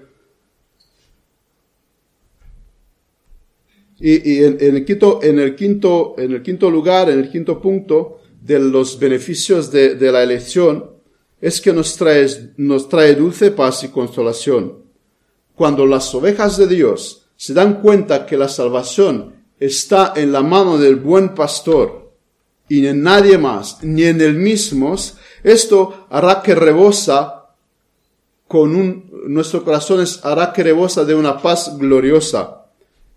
y, 3.99 4.43
en, 4.43 4.57
el 4.61 4.85
quinto, 4.85 5.19
en, 5.21 5.39
el 5.39 5.53
quinto, 5.53 6.15
en 6.17 6.31
el 6.31 6.41
quinto 6.41 6.71
lugar, 6.71 7.09
en 7.09 7.19
el 7.19 7.29
quinto 7.29 7.59
punto 7.59 8.21
de 8.41 8.59
los 8.59 8.97
beneficios 8.97 9.69
de, 9.69 9.95
de 9.95 10.11
la 10.13 10.23
elección, 10.23 10.96
es 11.39 11.61
que 11.61 11.73
nos 11.73 11.95
trae, 11.95 12.27
nos 12.57 12.89
trae 12.89 13.15
dulce 13.15 13.51
paz 13.51 13.83
y 13.83 13.89
consolación. 13.89 14.83
Cuando 15.55 15.85
las 15.85 16.13
ovejas 16.13 16.57
de 16.57 16.67
Dios 16.67 17.27
se 17.35 17.53
dan 17.53 17.81
cuenta 17.81 18.25
que 18.25 18.37
la 18.37 18.49
salvación 18.49 19.35
está 19.59 20.13
en 20.15 20.31
la 20.31 20.41
mano 20.41 20.77
del 20.77 20.95
buen 20.95 21.33
pastor 21.35 22.11
y 22.69 22.85
en 22.85 23.03
nadie 23.03 23.37
más, 23.37 23.83
ni 23.83 24.03
en 24.03 24.19
él 24.21 24.35
mismos, 24.35 25.17
esto 25.43 26.07
hará 26.09 26.41
que 26.41 26.53
rebosa 26.53 27.37
con 28.47 28.75
un, 28.75 29.09
nuestro 29.27 29.63
corazón 29.63 30.05
hará 30.23 30.53
que 30.53 30.63
rebosa 30.63 31.05
de 31.05 31.15
una 31.15 31.41
paz 31.41 31.77
gloriosa. 31.77 32.65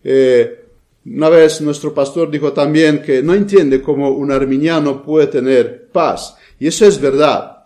Eh, 0.02 0.64
una 1.06 1.28
vez 1.28 1.60
nuestro 1.60 1.94
pastor 1.94 2.30
dijo 2.30 2.52
también 2.52 3.02
que 3.02 3.22
no 3.22 3.34
entiende 3.34 3.80
cómo 3.80 4.10
un 4.10 4.30
arminiano 4.30 5.02
puede 5.02 5.28
tener 5.28 5.88
paz. 5.88 6.36
Y 6.58 6.66
eso 6.66 6.84
es 6.86 7.00
verdad. 7.00 7.59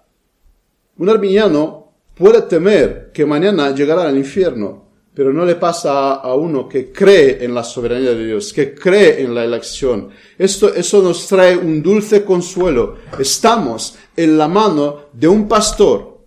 Un 0.99 1.09
arminiano 1.09 1.93
puede 2.15 2.43
temer 2.43 3.11
que 3.13 3.27
mañana 3.27 3.75
llegará 3.75 4.09
al 4.09 4.17
infierno, 4.17 4.85
pero 5.15 5.33
no 5.33 5.45
le 5.45 5.57
pasa 5.57 6.15
a, 6.15 6.35
uno 6.35 6.69
que 6.69 6.91
cree 6.91 7.45
en 7.45 7.55
la 7.55 7.63
soberanía 7.63 8.11
de 8.11 8.27
Dios, 8.27 8.53
que 8.53 8.75
cree 8.75 9.23
en 9.23 9.35
la 9.35 9.45
elección. 9.45 10.11
Esto, 10.39 10.75
eso 10.75 11.03
nos 11.03 11.27
trae 11.27 11.57
un 11.57 11.83
dulce 11.83 12.25
consuelo. 12.25 12.97
Estamos 13.19 13.97
en 14.17 14.37
la 14.37 14.49
mano 14.49 15.07
de 15.13 15.29
un 15.29 15.47
pastor 15.47 16.19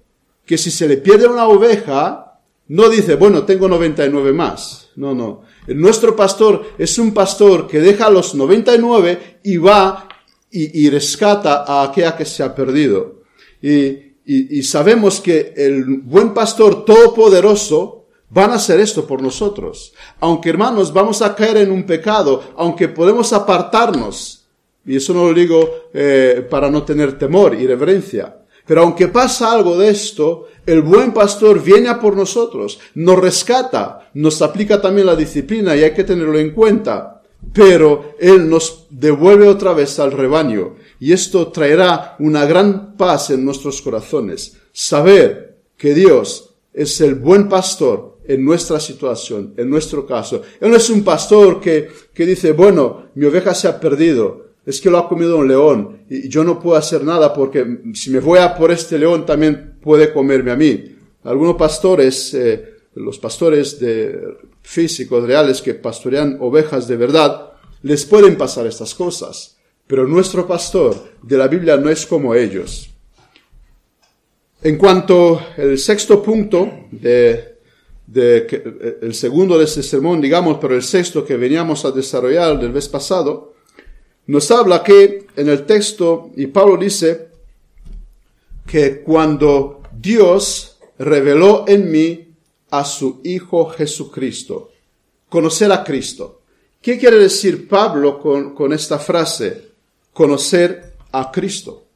que 0.45 0.57
si 0.57 0.71
se 0.71 0.87
le 0.87 0.97
pierde 0.97 1.27
una 1.27 1.47
oveja, 1.47 2.39
no 2.69 2.89
dice, 2.89 3.15
bueno, 3.15 3.43
tengo 3.43 3.67
99 3.67 4.31
más. 4.31 4.89
No, 4.95 5.13
no. 5.13 5.43
Nuestro 5.67 6.15
pastor 6.15 6.63
es 6.77 6.97
un 6.97 7.13
pastor 7.13 7.67
que 7.67 7.79
deja 7.79 8.09
los 8.09 8.35
99 8.35 9.39
y 9.43 9.57
va 9.57 10.07
y, 10.49 10.89
rescata 10.89 11.65
a 11.67 11.83
aquella 11.83 12.15
que 12.15 12.25
se 12.25 12.41
ha 12.41 12.55
perdido. 12.55 13.23
Y, 13.61 14.06
y, 14.29 14.61
sabemos 14.63 15.21
que 15.21 15.53
el 15.55 15.85
buen 15.85 16.33
pastor 16.33 16.83
todopoderoso 16.83 18.07
van 18.29 18.51
a 18.51 18.55
hacer 18.55 18.77
esto 18.81 19.07
por 19.07 19.21
nosotros. 19.21 19.93
Aunque 20.19 20.49
hermanos, 20.49 20.91
vamos 20.91 21.21
a 21.21 21.33
caer 21.33 21.57
en 21.57 21.71
un 21.71 21.85
pecado, 21.85 22.43
aunque 22.57 22.89
podemos 22.89 23.31
apartarnos. 23.31 24.45
Y 24.85 24.97
eso 24.97 25.13
no 25.13 25.27
lo 25.27 25.33
digo 25.33 25.69
eh, 25.93 26.45
para 26.49 26.69
no 26.69 26.83
tener 26.83 27.17
temor 27.17 27.55
y 27.55 27.65
reverencia. 27.65 28.35
Pero 28.65 28.81
aunque 28.81 29.07
pasa 29.07 29.53
algo 29.53 29.77
de 29.77 29.91
esto, 29.91 30.47
el 30.65 30.81
buen 30.81 31.13
pastor 31.13 31.63
viene 31.63 31.95
por 31.95 32.17
nosotros, 32.17 32.79
nos 32.95 33.17
rescata, 33.17 34.09
nos 34.13 34.41
aplica 34.41 34.81
también 34.81 35.07
la 35.07 35.15
disciplina 35.15 35.73
y 35.73 35.83
hay 35.83 35.93
que 35.93 36.03
tenerlo 36.03 36.37
en 36.37 36.51
cuenta. 36.51 37.21
Pero 37.53 38.15
Él 38.19 38.49
nos 38.49 38.87
devuelve 38.89 39.47
otra 39.47 39.71
vez 39.71 39.99
al 39.99 40.11
rebaño 40.11 40.75
y 40.99 41.11
esto 41.11 41.47
traerá 41.49 42.15
una 42.19 42.45
gran 42.45 42.95
paz 42.95 43.29
en 43.29 43.45
nuestros 43.45 43.81
corazones. 43.81 44.57
Saber 44.71 45.57
que 45.77 45.93
Dios 45.93 46.55
es 46.73 47.01
el 47.01 47.15
buen 47.15 47.49
pastor 47.49 48.17
en 48.27 48.43
nuestra 48.43 48.79
situación, 48.79 49.53
en 49.57 49.69
nuestro 49.69 50.05
caso. 50.05 50.41
Él 50.59 50.69
no 50.69 50.77
es 50.77 50.89
un 50.89 51.03
pastor 51.03 51.59
que, 51.59 51.87
que 52.13 52.25
dice, 52.25 52.51
bueno, 52.51 53.07
mi 53.15 53.25
oveja 53.25 53.53
se 53.53 53.67
ha 53.67 53.79
perdido, 53.79 54.47
es 54.65 54.81
que 54.81 54.89
lo 54.89 54.97
ha 54.97 55.07
comido 55.07 55.37
un 55.37 55.47
león 55.47 55.99
y 56.09 56.27
yo 56.27 56.43
no 56.43 56.59
puedo 56.59 56.75
hacer 56.75 57.03
nada 57.03 57.33
porque 57.33 57.79
si 57.93 58.09
me 58.09 58.19
voy 58.19 58.39
a 58.39 58.55
por 58.55 58.69
este 58.69 58.99
león 58.99 59.25
también 59.25 59.77
puede 59.81 60.11
comerme 60.11 60.51
a 60.51 60.57
mí. 60.57 60.97
Algunos 61.23 61.55
pastores, 61.55 62.33
eh, 62.33 62.75
los 62.95 63.17
pastores 63.17 63.79
de 63.79 64.37
físicos 64.61 65.23
reales 65.23 65.61
que 65.61 65.73
pastorean 65.73 66.37
ovejas 66.41 66.87
de 66.87 66.97
verdad, 66.97 67.53
les 67.83 68.05
pueden 68.05 68.37
pasar 68.37 68.67
estas 68.67 68.93
cosas. 68.93 69.56
Pero 69.87 70.05
nuestro 70.05 70.45
pastor 70.45 71.13
de 71.21 71.37
la 71.37 71.47
Biblia 71.47 71.77
no 71.77 71.89
es 71.89 72.05
como 72.05 72.35
ellos. 72.35 72.89
En 74.61 74.77
cuanto 74.77 75.39
al 75.57 75.77
sexto 75.77 76.21
punto 76.21 76.87
de, 76.91 77.57
de, 78.05 78.97
el 79.01 79.13
segundo 79.13 79.57
de 79.57 79.63
este 79.65 79.81
sermón, 79.81 80.19
digamos, 80.19 80.57
pero 80.59 80.75
el 80.75 80.83
sexto 80.83 81.23
que 81.23 81.37
veníamos 81.37 81.85
a 81.85 81.91
desarrollar 81.91 82.59
del 82.59 82.71
mes 82.71 82.89
pasado, 82.89 83.53
nos 84.25 84.51
habla 84.51 84.83
que 84.83 85.27
en 85.35 85.47
el 85.47 85.65
texto, 85.65 86.31
y 86.35 86.47
Pablo 86.47 86.75
dice 86.75 87.29
que 88.65 89.01
cuando 89.01 89.83
Dios 89.97 90.79
reveló 90.99 91.63
en 91.67 91.89
mí 91.89 92.27
a 92.71 92.83
su 92.83 93.21
Hijo 93.23 93.69
Jesucristo, 93.69 94.71
conocer 95.29 95.71
a 95.71 95.83
Cristo. 95.83 96.41
¿Qué 96.81 96.97
quiere 96.97 97.17
decir 97.17 97.67
Pablo 97.67 98.19
con, 98.19 98.53
con 98.53 98.73
esta 98.73 98.99
frase? 98.99 99.67
Conocer 100.17 100.95
a 101.11 101.31
Cristo. 101.31 101.89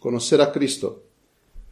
Conocer 0.00 0.40
a 0.40 0.50
Cristo. 0.50 1.04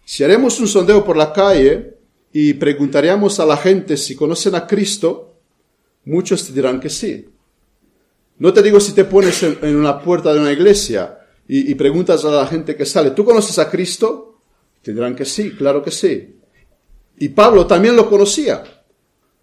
Si 0.04 0.22
haremos 0.22 0.60
un 0.60 0.68
sondeo 0.68 1.04
por 1.04 1.16
la 1.16 1.32
calle 1.32 1.96
y 2.32 2.54
preguntaríamos 2.54 3.40
a 3.40 3.44
la 3.44 3.56
gente 3.56 3.96
si 3.96 4.14
conocen 4.14 4.54
a 4.54 4.68
Cristo, 4.68 5.34
muchos 6.04 6.46
te 6.46 6.52
dirán 6.52 6.78
que 6.78 6.90
sí. 6.90 7.28
No 8.38 8.52
te 8.52 8.62
digo 8.62 8.78
si 8.78 8.92
te 8.92 9.04
pones 9.04 9.42
en, 9.42 9.74
una 9.74 10.00
puerta 10.00 10.32
de 10.32 10.38
una 10.38 10.52
iglesia 10.52 11.18
y, 11.48 11.74
preguntas 11.74 12.24
a 12.24 12.30
la 12.30 12.46
gente 12.46 12.76
que 12.76 12.86
sale, 12.86 13.10
¿tú 13.10 13.24
conoces 13.24 13.58
a 13.58 13.68
Cristo? 13.68 14.42
Te 14.82 14.92
dirán 14.92 15.16
que 15.16 15.24
sí, 15.24 15.56
claro 15.56 15.82
que 15.82 15.90
sí. 15.90 16.36
Y 17.18 17.30
Pablo 17.30 17.66
también 17.66 17.96
lo 17.96 18.08
conocía 18.08 18.62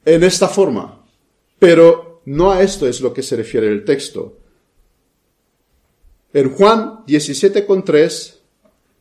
en 0.06 0.24
esta 0.24 0.48
forma. 0.48 1.06
Pero 1.60 2.22
no 2.24 2.54
a 2.54 2.62
esto 2.62 2.88
es 2.88 3.02
lo 3.02 3.14
que 3.14 3.22
se 3.22 3.36
refiere 3.36 3.68
el 3.68 3.84
texto. 3.84 4.43
En 6.34 6.50
Juan 6.50 7.06
17,3 7.06 8.34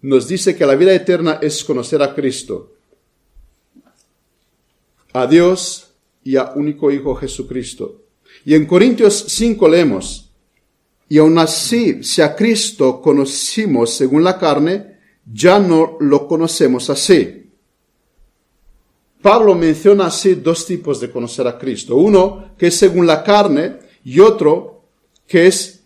nos 0.03 0.29
dice 0.29 0.55
que 0.55 0.67
la 0.67 0.75
vida 0.75 0.93
eterna 0.93 1.39
es 1.41 1.65
conocer 1.65 2.03
a 2.03 2.15
Cristo, 2.15 2.75
a 5.15 5.27
Dios 5.27 5.95
y 6.23 6.37
a 6.37 6.53
único 6.55 6.91
Hijo 6.91 7.15
Jesucristo. 7.15 8.03
Y 8.45 8.55
en 8.55 8.67
Corintios 8.67 9.25
5 9.29 9.67
leemos, 9.69 10.31
y 11.09 11.19
aun 11.19 11.39
así, 11.39 12.05
si 12.05 12.21
a 12.21 12.35
Cristo 12.37 13.01
conocimos 13.01 13.95
según 13.95 14.25
la 14.25 14.39
carne, 14.39 14.99
ya 15.25 15.59
no 15.59 15.97
lo 16.01 16.27
conocemos 16.27 16.91
así. 16.91 17.51
Pablo 19.23 19.55
menciona 19.55 20.07
así 20.07 20.35
dos 20.35 20.67
tipos 20.67 21.01
de 21.01 21.11
conocer 21.11 21.47
a 21.47 21.57
Cristo. 21.59 21.97
Uno 21.97 22.53
que 22.59 22.67
es 22.67 22.77
según 22.77 23.07
la 23.07 23.23
carne 23.23 23.79
y 24.05 24.19
otro 24.21 24.83
que 25.27 25.47
es 25.47 25.82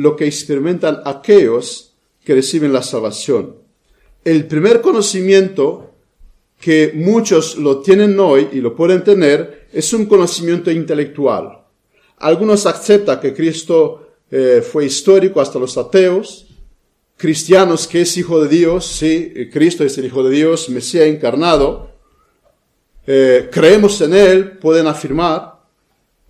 lo 0.00 0.16
que 0.16 0.26
experimentan 0.26 1.02
aquellos 1.04 1.92
que 2.24 2.34
reciben 2.34 2.72
la 2.72 2.82
salvación. 2.82 3.56
El 4.24 4.46
primer 4.46 4.80
conocimiento 4.80 5.90
que 6.58 6.92
muchos 6.94 7.56
lo 7.56 7.80
tienen 7.80 8.18
hoy 8.18 8.48
y 8.52 8.60
lo 8.60 8.74
pueden 8.74 9.04
tener 9.04 9.68
es 9.72 9.92
un 9.92 10.06
conocimiento 10.06 10.70
intelectual. 10.70 11.64
Algunos 12.18 12.66
aceptan 12.66 13.20
que 13.20 13.34
Cristo 13.34 14.08
eh, 14.30 14.62
fue 14.62 14.86
histórico 14.86 15.40
hasta 15.40 15.58
los 15.58 15.76
ateos, 15.76 16.46
cristianos 17.16 17.86
que 17.86 18.02
es 18.02 18.16
hijo 18.16 18.42
de 18.42 18.48
Dios, 18.48 18.86
sí, 18.86 19.32
Cristo 19.52 19.84
es 19.84 19.96
el 19.98 20.06
hijo 20.06 20.22
de 20.22 20.30
Dios, 20.30 20.68
Mesías 20.70 21.06
encarnado, 21.06 21.90
eh, 23.06 23.48
creemos 23.50 24.00
en 24.00 24.14
Él, 24.14 24.58
pueden 24.58 24.86
afirmar, 24.86 25.60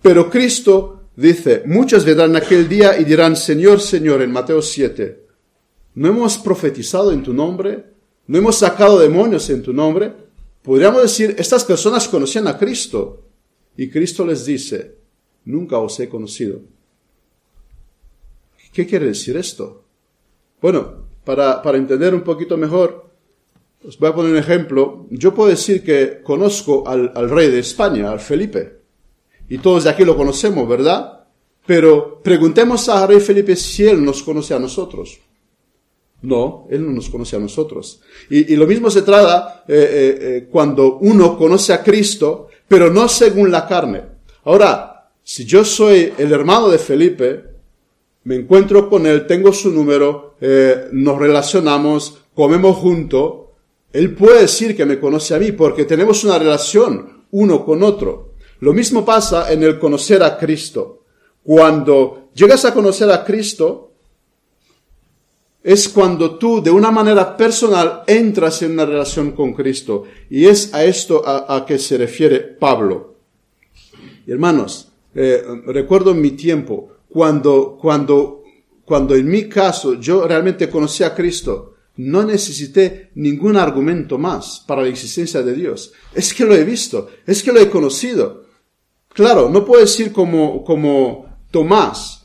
pero 0.01 0.29
Cristo 0.29 1.00
dice, 1.15 1.63
muchos 1.65 2.05
vendrán 2.05 2.35
aquel 2.35 2.67
día 2.67 2.99
y 2.99 3.03
dirán, 3.03 3.35
Señor, 3.35 3.79
Señor, 3.79 4.21
en 4.21 4.31
Mateo 4.31 4.61
7, 4.61 5.25
¿no 5.95 6.07
hemos 6.07 6.37
profetizado 6.37 7.11
en 7.11 7.23
tu 7.23 7.33
nombre? 7.33 7.85
¿No 8.27 8.37
hemos 8.37 8.57
sacado 8.57 8.99
demonios 8.99 9.49
en 9.49 9.61
tu 9.61 9.73
nombre? 9.73 10.13
Podríamos 10.61 11.01
decir, 11.01 11.35
estas 11.37 11.65
personas 11.65 12.07
conocían 12.07 12.47
a 12.47 12.57
Cristo. 12.57 13.25
Y 13.75 13.89
Cristo 13.89 14.25
les 14.25 14.45
dice, 14.45 14.95
nunca 15.45 15.79
os 15.79 15.99
he 15.99 16.07
conocido. 16.07 16.61
¿Qué 18.73 18.85
quiere 18.85 19.07
decir 19.07 19.35
esto? 19.37 19.83
Bueno, 20.61 21.07
para, 21.25 21.61
para 21.61 21.77
entender 21.77 22.13
un 22.13 22.21
poquito 22.21 22.57
mejor, 22.57 23.11
Os 23.83 23.97
voy 23.97 24.09
a 24.09 24.13
poner 24.13 24.31
un 24.31 24.37
ejemplo. 24.37 25.07
Yo 25.09 25.33
puedo 25.33 25.49
decir 25.49 25.83
que 25.83 26.21
conozco 26.21 26.87
al, 26.87 27.11
al 27.15 27.29
rey 27.31 27.49
de 27.49 27.59
España, 27.59 28.11
al 28.11 28.19
Felipe. 28.19 28.80
Y 29.51 29.57
todos 29.57 29.83
de 29.83 29.89
aquí 29.89 30.05
lo 30.05 30.15
conocemos, 30.15 30.65
¿verdad? 30.65 31.25
Pero 31.65 32.21
preguntemos 32.23 32.87
a 32.87 33.05
rey 33.05 33.19
Felipe 33.19 33.57
si 33.57 33.85
él 33.85 34.01
nos 34.01 34.23
conoce 34.23 34.53
a 34.53 34.59
nosotros. 34.59 35.19
No, 36.21 36.67
Él 36.69 36.85
no 36.85 36.93
nos 36.93 37.09
conoce 37.09 37.35
a 37.35 37.39
nosotros. 37.39 37.99
Y, 38.29 38.55
lo 38.55 38.65
mismo 38.65 38.89
se 38.89 39.01
trata 39.01 39.65
eh, 39.67 39.73
eh, 39.75 40.17
eh, 40.21 40.47
cuando 40.49 40.99
uno 40.99 41.37
conoce 41.37 41.73
a 41.73 41.83
Cristo, 41.83 42.47
pero 42.65 42.89
no 42.93 43.09
según 43.09 43.51
la 43.51 43.67
carne. 43.67 44.03
Ahora, 44.45 45.09
si 45.21 45.43
yo 45.43 45.65
soy 45.65 46.13
el 46.17 46.31
hermano 46.31 46.69
de 46.69 46.77
Felipe, 46.77 47.43
me 48.23 48.35
encuentro 48.35 48.89
con 48.89 49.05
él, 49.05 49.27
tengo 49.27 49.51
su 49.51 49.69
número, 49.69 50.35
nos 50.93 51.19
relacionamos, 51.19 52.19
comemos 52.33 52.77
juntos, 52.77 53.33
él 53.91 54.15
puede 54.15 54.43
decir 54.43 54.77
que 54.77 54.85
me 54.85 54.97
conoce 54.97 55.35
a 55.35 55.39
mí 55.39 55.51
porque 55.51 55.83
tenemos 55.83 56.23
una 56.23 56.39
relación 56.39 57.25
uno 57.31 57.65
con 57.65 57.83
otro. 57.83 58.30
Lo 58.61 58.73
mismo 58.73 59.03
pasa 59.03 59.51
en 59.51 59.63
el 59.63 59.77
conocer 59.77 60.23
a 60.23 60.37
Cristo. 60.37 61.03
Cuando 61.43 62.29
llegas 62.33 62.63
a 62.63 62.73
conocer 62.73 63.11
a 63.11 63.23
Cristo, 63.23 63.91
es 65.63 65.89
cuando 65.89 66.37
tú 66.37 66.61
de 66.61 66.71
una 66.71 66.91
manera 66.91 67.35
personal 67.35 68.03
entras 68.07 68.61
en 68.61 68.71
una 68.73 68.85
relación 68.85 69.31
con 69.31 69.53
Cristo. 69.53 70.05
Y 70.29 70.45
es 70.45 70.73
a 70.73 70.83
esto 70.83 71.23
a, 71.25 71.65
que 71.65 71.77
se 71.79 71.97
refiere 71.97 72.39
Pablo. 72.39 73.15
hermanos, 74.27 74.91
eh, 75.13 75.43
recuerdo 75.65 76.13
mi 76.13 76.31
tiempo, 76.31 76.89
cuando, 77.09 77.77
cuando, 77.81 78.43
cuando 78.85 79.15
en 79.15 79.27
mi 79.27 79.49
caso 79.49 79.95
yo 79.95 80.27
realmente 80.27 80.69
conocí 80.69 81.03
a 81.03 81.13
Cristo, 81.13 81.73
no 81.97 82.23
necesité 82.23 83.09
ningún 83.15 83.57
argumento 83.57 84.17
más 84.17 84.63
para 84.65 84.83
la 84.83 84.87
existencia 84.87 85.41
de 85.41 85.53
Dios. 85.53 85.93
Es 86.13 86.33
que 86.33 86.45
lo 86.45 86.55
he 86.55 86.63
visto, 86.63 87.09
es 87.25 87.43
que 87.43 87.51
lo 87.51 87.59
he 87.59 87.69
conocido. 87.69 88.40
Claro, 89.13 89.49
no 89.49 89.65
puedo 89.65 89.81
decir 89.81 90.11
como, 90.11 90.63
como 90.63 91.25
Tomás, 91.51 92.21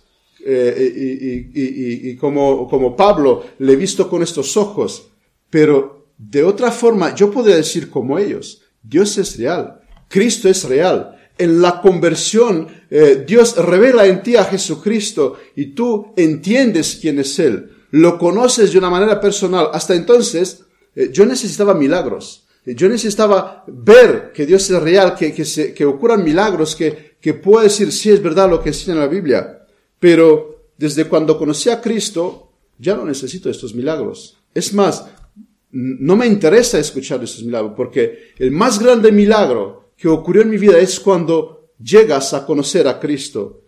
eh, 0.48 1.50
y, 1.52 2.14
como, 2.16 2.68
como 2.68 2.94
Pablo 2.94 3.42
le 3.58 3.72
he 3.72 3.76
visto 3.76 4.08
con 4.08 4.22
estos 4.22 4.56
ojos, 4.56 5.08
pero 5.50 6.12
de 6.16 6.44
otra 6.44 6.70
forma 6.70 7.16
yo 7.16 7.32
puedo 7.32 7.48
decir 7.48 7.90
como 7.90 8.16
ellos, 8.16 8.62
Dios 8.80 9.18
es 9.18 9.36
real, 9.38 9.80
Cristo 10.08 10.48
es 10.48 10.62
real. 10.64 11.12
En 11.38 11.60
la 11.60 11.82
conversión, 11.82 12.68
eh, 12.88 13.24
Dios 13.26 13.56
revela 13.56 14.06
en 14.06 14.22
ti 14.22 14.36
a 14.36 14.44
Jesucristo 14.44 15.36
y 15.54 15.74
tú 15.74 16.14
entiendes 16.16 16.96
quién 17.00 17.18
es 17.18 17.38
Él, 17.40 17.72
lo 17.90 18.16
conoces 18.16 18.72
de 18.72 18.78
una 18.78 18.88
manera 18.88 19.20
personal. 19.20 19.68
Hasta 19.72 19.94
entonces, 19.94 20.64
eh, 20.94 21.10
yo 21.12 21.26
necesitaba 21.26 21.74
milagros. 21.74 22.45
Yo 22.66 22.88
necesitaba 22.88 23.64
ver 23.68 24.32
que 24.34 24.44
Dios 24.44 24.68
es 24.68 24.82
real, 24.82 25.14
que, 25.14 25.32
que, 25.32 25.44
se, 25.44 25.72
que 25.72 25.84
ocurran 25.84 26.24
milagros, 26.24 26.74
que, 26.74 27.16
que 27.20 27.34
pueda 27.34 27.64
decir 27.64 27.92
si 27.92 28.10
es 28.10 28.20
verdad 28.20 28.50
lo 28.50 28.60
que 28.60 28.70
enseña 28.70 28.98
la 28.98 29.06
Biblia. 29.06 29.64
Pero 30.00 30.70
desde 30.76 31.04
cuando 31.04 31.38
conocí 31.38 31.70
a 31.70 31.80
Cristo, 31.80 32.52
ya 32.78 32.96
no 32.96 33.04
necesito 33.04 33.48
estos 33.48 33.74
milagros. 33.74 34.36
Es 34.52 34.74
más, 34.74 35.06
no 35.70 36.16
me 36.16 36.26
interesa 36.26 36.78
escuchar 36.78 37.22
estos 37.22 37.44
milagros, 37.44 37.72
porque 37.76 38.32
el 38.38 38.50
más 38.50 38.78
grande 38.78 39.12
milagro 39.12 39.90
que 39.96 40.08
ocurrió 40.08 40.42
en 40.42 40.50
mi 40.50 40.58
vida 40.58 40.78
es 40.78 41.00
cuando 41.00 41.70
llegas 41.82 42.34
a 42.34 42.44
conocer 42.44 42.88
a 42.88 42.98
Cristo. 42.98 43.62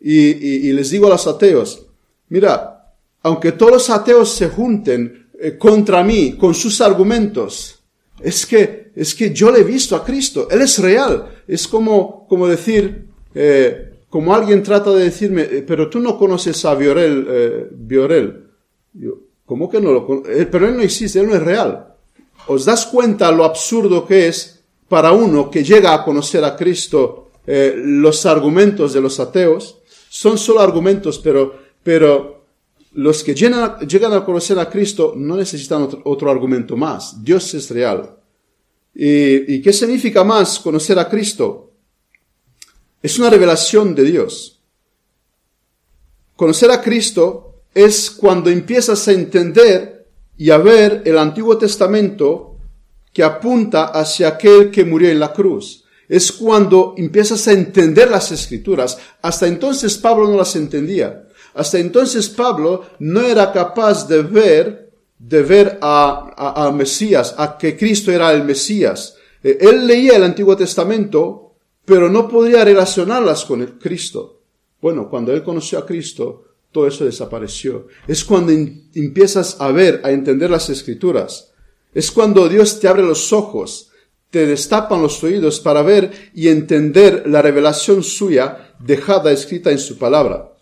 Y, 0.00 0.72
les 0.72 0.90
digo 0.90 1.06
a 1.06 1.10
los 1.10 1.26
ateos, 1.26 1.86
mira, 2.28 2.94
aunque 3.22 3.52
todos 3.52 3.72
los 3.72 3.90
ateos 3.90 4.30
se 4.34 4.48
junten 4.48 5.30
eh, 5.40 5.56
contra 5.56 6.04
mí 6.04 6.36
con 6.36 6.54
sus 6.54 6.80
argumentos, 6.82 7.82
es 8.20 8.46
que, 8.46 8.92
es 8.94 9.14
que 9.14 9.32
yo 9.32 9.50
le 9.50 9.60
he 9.60 9.64
visto 9.64 9.96
a 9.96 10.04
Cristo, 10.04 10.48
Él 10.50 10.62
es 10.62 10.78
real. 10.78 11.42
Es 11.46 11.66
como, 11.66 12.26
como 12.28 12.46
decir, 12.46 13.06
eh, 13.34 13.94
como 14.08 14.34
alguien 14.34 14.62
trata 14.62 14.92
de 14.92 15.04
decirme, 15.04 15.42
eh, 15.42 15.64
pero 15.66 15.90
tú 15.90 15.98
no 15.98 16.16
conoces 16.16 16.64
a 16.64 16.74
Biorel, 16.74 17.26
eh, 17.28 18.34
Yo, 18.92 19.18
¿cómo 19.44 19.68
que 19.68 19.80
no 19.80 19.92
lo 19.92 20.06
conozco? 20.06 20.30
Eh, 20.30 20.46
pero 20.46 20.68
él 20.68 20.76
no 20.76 20.82
existe, 20.82 21.20
él 21.20 21.26
no 21.26 21.34
es 21.34 21.42
real. 21.42 21.94
¿Os 22.46 22.64
das 22.64 22.86
cuenta 22.86 23.32
lo 23.32 23.44
absurdo 23.44 24.06
que 24.06 24.28
es 24.28 24.62
para 24.88 25.12
uno 25.12 25.50
que 25.50 25.64
llega 25.64 25.94
a 25.94 26.04
conocer 26.04 26.44
a 26.44 26.56
Cristo 26.56 27.30
eh, 27.46 27.74
los 27.76 28.26
argumentos 28.26 28.92
de 28.92 29.00
los 29.00 29.18
ateos? 29.18 29.78
Son 30.08 30.38
solo 30.38 30.60
argumentos, 30.60 31.18
pero, 31.18 31.58
pero 31.82 32.43
los 32.94 33.24
que 33.24 33.34
llegan, 33.34 34.12
a 34.12 34.24
conocer 34.24 34.58
a 34.58 34.70
Cristo 34.70 35.14
no 35.16 35.36
necesitan 35.36 35.88
otro, 36.04 36.30
argumento 36.30 36.76
más. 36.76 37.22
Dios 37.22 37.52
es 37.54 37.70
real. 37.70 38.16
¿Y, 38.94 39.54
¿Y 39.54 39.62
qué 39.62 39.72
significa 39.72 40.22
más 40.24 40.58
conocer 40.58 40.98
a 40.98 41.08
Cristo? 41.08 41.72
Es 43.02 43.18
una 43.18 43.30
revelación 43.30 43.94
de 43.94 44.04
Dios. 44.04 44.60
Conocer 46.36 46.70
a 46.70 46.80
Cristo 46.80 47.62
es 47.74 48.10
cuando 48.10 48.50
empiezas 48.50 49.06
a 49.08 49.12
entender 49.12 50.08
y 50.36 50.50
a 50.50 50.58
ver 50.58 51.02
el 51.04 51.18
Antiguo 51.18 51.58
Testamento 51.58 52.56
que 53.12 53.22
apunta 53.22 53.86
hacia 53.86 54.28
aquel 54.28 54.70
que 54.70 54.84
murió 54.84 55.08
en 55.10 55.20
la 55.20 55.32
cruz. 55.32 55.84
Es 56.08 56.32
cuando 56.32 56.94
empiezas 56.96 57.46
a 57.48 57.52
entender 57.52 58.10
las 58.10 58.30
escrituras. 58.32 58.98
Hasta 59.22 59.46
entonces 59.46 59.96
Pablo 59.96 60.28
no 60.28 60.36
las 60.36 60.54
entendía. 60.56 61.28
Hasta 61.54 61.78
entonces 61.78 62.28
Pablo 62.28 62.84
no 62.98 63.20
era 63.20 63.52
capaz 63.52 64.06
de 64.08 64.22
ver, 64.22 64.90
de 65.18 65.42
ver 65.42 65.78
a, 65.80 66.64
a 66.66 66.72
Mesías, 66.72 67.34
a 67.38 67.56
que 67.56 67.76
Cristo 67.76 68.10
era 68.12 68.32
el 68.32 68.44
Mesías. 68.44 69.16
Eh, 69.42 69.58
él 69.60 69.86
leía 69.86 70.16
el 70.16 70.24
Antiguo 70.24 70.56
Testamento 70.56 71.44
pero 71.84 72.08
no 72.08 72.28
podía 72.28 72.64
relacionarlas 72.64 73.44
con 73.44 73.60
el 73.60 73.78
Cristo. 73.78 74.40
Bueno, 74.80 75.08
cuando 75.08 75.32
él 75.32 75.42
conoció 75.42 75.78
a 75.78 75.86
Cristo, 75.86 76.44
todo 76.72 76.86
eso 76.86 77.04
desapareció. 77.04 77.88
Es 78.06 78.24
cuando 78.24 78.52
empiezas 78.52 79.60
a 79.60 79.70
ver, 79.70 80.00
a 80.04 80.10
entender 80.10 80.50
las 80.50 80.70
escrituras. 80.70 81.52
Es 81.92 82.10
cuando 82.10 82.48
Dios 82.48 82.80
te 82.80 82.88
abre 82.88 83.02
los 83.02 83.32
ojos, 83.32 83.90
te 84.30 84.46
destapan 84.46 85.00
los 85.00 85.22
oídos 85.22 85.60
para 85.60 85.82
ver 85.82 86.30
y 86.34 86.48
entender 86.48 87.24
la 87.26 87.40
revelación 87.40 88.02
suya 88.02 88.74
dejada 88.80 89.30
escrita 89.30 89.70
en 89.70 89.78
su 89.78 89.96
palabra. 89.98 90.53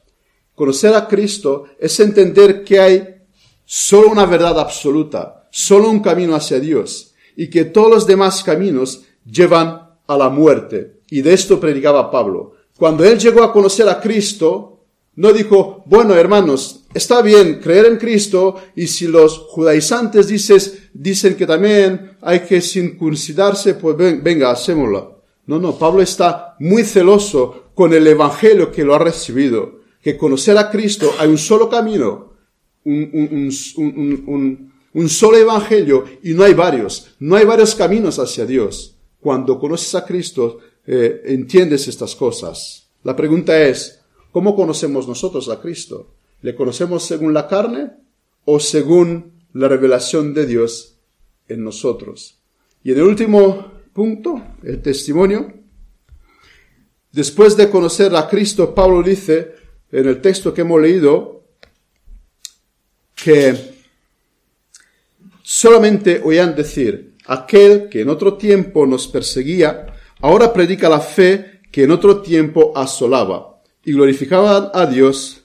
Conocer 0.63 0.95
a 0.95 1.09
Cristo 1.09 1.65
es 1.77 1.99
entender 1.99 2.63
que 2.63 2.79
hay 2.79 3.17
solo 3.65 4.11
una 4.11 4.27
verdad 4.27 4.61
absoluta, 4.61 5.49
solo 5.51 5.91
un 5.91 5.99
camino 5.99 6.37
hacia 6.37 6.61
Dios, 6.61 7.15
y 7.35 7.51
que 7.51 7.65
todos 7.65 7.91
los 7.91 8.07
demás 8.07 8.45
caminos 8.45 9.03
llevan 9.29 9.89
a 10.07 10.17
la 10.17 10.29
muerte. 10.29 11.01
Y 11.11 11.21
de 11.21 11.33
esto 11.33 11.59
predicaba 11.59 12.13
Pablo. 12.13 12.53
Cuando 12.79 13.05
él 13.05 13.19
llegó 13.19 13.43
a 13.43 13.53
conocer 13.53 13.89
a 13.89 14.01
Cristo, 14.01 14.85
no 15.17 15.33
dijo, 15.33 15.83
bueno, 15.87 16.15
hermanos, 16.15 16.85
está 16.95 17.23
bien 17.23 17.59
creer 17.59 17.87
en 17.87 17.97
Cristo 17.97 18.55
y 18.77 18.87
si 18.87 19.09
los 19.09 19.39
judaizantes 19.39 20.29
dices, 20.29 20.91
dicen 20.95 21.35
que 21.35 21.45
también 21.45 22.19
hay 22.21 22.39
que 22.39 22.61
circuncidarse, 22.61 23.75
pues 23.75 23.97
venga, 23.97 24.53
hacémoslo. 24.53 25.23
No, 25.47 25.59
no, 25.59 25.77
Pablo 25.77 26.03
está 26.03 26.55
muy 26.61 26.85
celoso 26.85 27.65
con 27.75 27.93
el 27.93 28.07
evangelio 28.07 28.71
que 28.71 28.85
lo 28.85 28.95
ha 28.95 29.01
recibido, 29.01 29.82
que 30.03 30.17
conocer 30.17 30.59
a 30.59 30.71
Cristo 30.71 31.15
hay 31.19 31.29
un 31.29 31.39
solo 31.39 31.71
camino, 31.71 32.33
un, 32.85 33.51
solo 35.09 35.37
evangelio 35.39 36.05
y 36.23 36.35
no 36.35 36.43
hay 36.43 36.55
varios, 36.55 37.15
no 37.21 37.37
hay 37.37 37.45
varios 37.45 37.75
caminos 37.75 38.19
hacia 38.19 38.45
Dios. 38.45 38.97
Cuando 39.21 39.61
conoces 39.61 39.95
a 39.95 40.05
Cristo, 40.05 40.59
eh, 40.85 41.23
entiendes 41.27 41.87
estas 41.87 42.17
cosas. 42.17 42.89
La 43.05 43.15
pregunta 43.15 43.63
es, 43.63 44.01
¿cómo 44.33 44.57
conocemos 44.57 45.07
nosotros 45.07 45.49
a 45.49 45.61
Cristo? 45.61 46.15
¿Le 46.43 46.57
conocemos 46.57 47.05
según 47.05 47.33
la 47.33 47.47
carne 47.47 47.93
o 48.45 48.59
según 48.59 49.45
la 49.53 49.69
revelación 49.69 50.35
de 50.35 50.47
Dios 50.47 50.97
en 51.47 51.63
nosotros? 51.63 52.41
Y 52.83 52.91
en 52.91 52.99
el 52.99 53.05
último 53.05 53.71
punto, 53.93 54.43
el 54.65 54.83
testimonio. 54.83 55.53
Después 57.13 57.57
de 57.57 57.71
conocer 57.71 58.17
a 58.17 58.29
Cristo, 58.29 58.75
Pablo 58.75 59.03
dice 59.05 59.62
en 59.93 60.09
el 60.09 60.21
texto 60.21 60.53
que 60.53 60.63
hemos 60.63 60.81
leído 60.81 61.45
que 63.15 63.55
solamente 65.43 66.21
oían 66.25 66.57
decir, 66.57 67.15
aquel 67.27 67.89
que 67.89 68.01
en 68.01 68.09
otro 68.09 68.37
tiempo 68.37 68.87
nos 68.87 69.07
perseguía, 69.07 69.93
Ahora 70.23 70.53
predica 70.53 70.89
la 70.89 71.01
fe 71.01 71.61
que 71.73 71.83
en 71.83 71.91
otro 71.91 72.23
tiempo 72.23 72.73
asolaba 72.77 73.61
y 73.85 73.93
glorificaba 73.93 74.71
a 74.73 74.87
Dios 74.87 75.43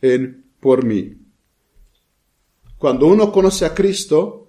en 0.00 0.46
por 0.60 0.82
mí. 0.82 1.14
Cuando 2.78 3.06
uno 3.06 3.30
conoce 3.30 3.66
a 3.66 3.74
Cristo, 3.74 4.48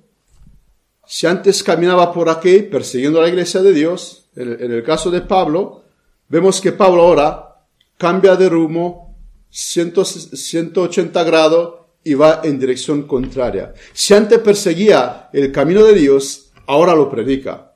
si 1.06 1.28
antes 1.28 1.62
caminaba 1.62 2.14
por 2.14 2.30
aquí 2.30 2.60
persiguiendo 2.60 3.22
la 3.22 3.28
iglesia 3.28 3.62
de 3.62 3.74
Dios, 3.74 4.30
en 4.36 4.72
el, 4.72 4.84
caso 4.84 5.12
de 5.12 5.22
Pablo, 5.22 5.84
vemos 6.30 6.62
que 6.62 6.72
Pablo 6.72 7.02
ahora 7.02 7.66
cambia 7.98 8.38
de 8.38 8.48
rumbo 8.48 9.09
180 9.50 11.24
grados 11.24 11.76
y 12.04 12.14
va 12.14 12.42
en 12.44 12.60
dirección 12.60 13.04
contraria. 13.04 13.74
Si 13.94 14.14
antes 14.14 14.40
perseguía 14.40 15.30
el 15.34 15.52
camino 15.52 15.84
de 15.84 15.94
Dios, 15.94 16.52
ahora 16.68 16.96
lo 16.96 17.10
predica. 17.10 17.74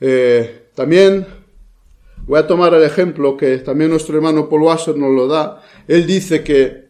Eh, 0.00 0.68
también 0.74 1.26
voy 2.26 2.38
a 2.38 2.46
tomar 2.46 2.74
el 2.74 2.82
ejemplo 2.82 3.36
que 3.36 3.58
también 3.58 3.90
nuestro 3.90 4.16
hermano 4.16 4.48
Paul 4.48 4.62
Washer 4.62 4.96
nos 4.96 5.14
lo 5.14 5.26
da. 5.26 5.62
Él 5.88 6.06
dice 6.06 6.42
que, 6.42 6.88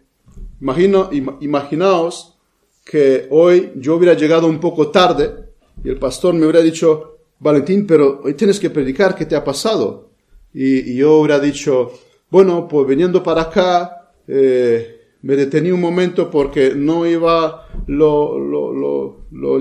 imagino, 0.61 1.11
imaginaos 1.41 2.37
que 2.85 3.27
hoy 3.31 3.73
yo 3.77 3.97
hubiera 3.97 4.15
llegado 4.15 4.47
un 4.47 4.61
poco 4.61 4.91
tarde 4.91 5.45
y 5.83 5.89
el 5.89 5.99
pastor 5.99 6.35
me 6.35 6.45
hubiera 6.45 6.61
dicho, 6.61 7.19
Valentín, 7.39 7.87
pero 7.87 8.21
hoy 8.25 8.35
tienes 8.35 8.61
que 8.61 8.71
predicar, 8.71 9.15
¿qué 9.15 9.27
te 9.27 9.37
ha 9.37 9.45
pasado? 9.45 10.11
Y, 10.53 10.95
yo 10.97 11.19
hubiera 11.19 11.41
dicho, 11.41 11.93
bueno, 12.35 12.67
pues 12.67 12.89
viniendo 12.89 13.23
para 13.23 13.43
acá, 13.43 14.11
eh, 14.27 15.03
me 15.23 15.37
detení 15.37 15.71
un 15.71 15.81
momento 15.81 16.29
porque 16.33 16.75
no 16.75 17.07
iba 17.07 17.69
lo, 17.87 18.37
lo, 18.41 18.73
lo, 18.73 19.27
lo 19.31 19.61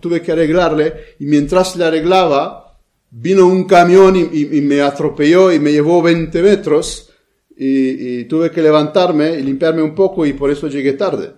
tuve 0.00 0.22
que 0.22 0.32
arreglarle 0.32 1.14
y 1.20 1.26
mientras 1.26 1.76
le 1.76 1.84
arreglaba, 1.84 2.76
vino 3.12 3.46
un 3.46 3.62
camión 3.62 4.16
y, 4.16 4.60
me 4.60 4.80
atropelló 4.80 5.52
y 5.52 5.60
me 5.60 5.70
llevó 5.70 6.02
20 6.02 6.42
metros 6.42 7.12
y, 7.56 8.22
y, 8.22 8.24
tuve 8.24 8.50
que 8.50 8.60
levantarme 8.60 9.38
y 9.38 9.42
limpiarme 9.44 9.82
un 9.82 9.94
poco 9.94 10.26
y 10.26 10.32
por 10.32 10.50
eso 10.50 10.66
llegué 10.66 10.94
tarde. 10.94 11.32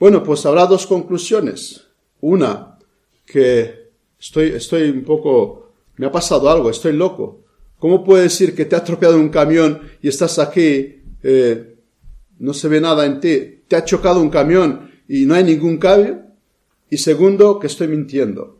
Bueno, 0.00 0.22
pues 0.22 0.46
habrá 0.46 0.64
dos 0.64 0.86
conclusiones. 0.86 1.86
Una, 2.22 2.78
que 3.26 3.90
estoy, 4.18 4.52
estoy 4.52 4.88
un 4.88 5.04
poco, 5.04 5.72
me 5.98 6.06
ha 6.06 6.10
pasado 6.10 6.48
algo, 6.48 6.70
estoy 6.70 6.94
loco. 6.94 7.42
¿Cómo 7.86 8.02
puedes 8.02 8.32
decir 8.32 8.52
que 8.56 8.64
te 8.64 8.74
ha 8.74 8.80
atropellado 8.80 9.16
un 9.16 9.28
camión 9.28 9.80
y 10.02 10.08
estás 10.08 10.40
aquí, 10.40 11.02
eh, 11.22 11.76
no 12.40 12.52
se 12.52 12.66
ve 12.66 12.80
nada 12.80 13.06
en 13.06 13.20
ti? 13.20 13.62
¿Te 13.68 13.76
ha 13.76 13.84
chocado 13.84 14.20
un 14.20 14.28
camión 14.28 14.90
y 15.06 15.24
no 15.24 15.36
hay 15.36 15.44
ningún 15.44 15.78
cambio? 15.78 16.20
Y 16.90 16.96
segundo, 16.96 17.60
que 17.60 17.68
estoy 17.68 17.86
mintiendo. 17.86 18.58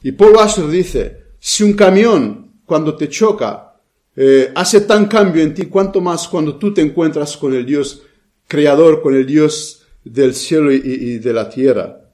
Y 0.00 0.12
Paul 0.12 0.36
Washer 0.36 0.68
dice, 0.68 1.24
si 1.40 1.64
un 1.64 1.72
camión 1.72 2.52
cuando 2.64 2.94
te 2.94 3.08
choca 3.08 3.80
eh, 4.14 4.52
hace 4.54 4.82
tan 4.82 5.06
cambio 5.06 5.42
en 5.42 5.52
ti, 5.52 5.66
cuanto 5.66 6.00
más 6.00 6.28
cuando 6.28 6.56
tú 6.56 6.72
te 6.72 6.82
encuentras 6.82 7.36
con 7.36 7.52
el 7.52 7.66
Dios 7.66 8.02
creador, 8.46 9.02
con 9.02 9.16
el 9.16 9.26
Dios 9.26 9.82
del 10.04 10.36
cielo 10.36 10.72
y 10.72 11.18
de 11.18 11.32
la 11.32 11.50
tierra. 11.50 12.12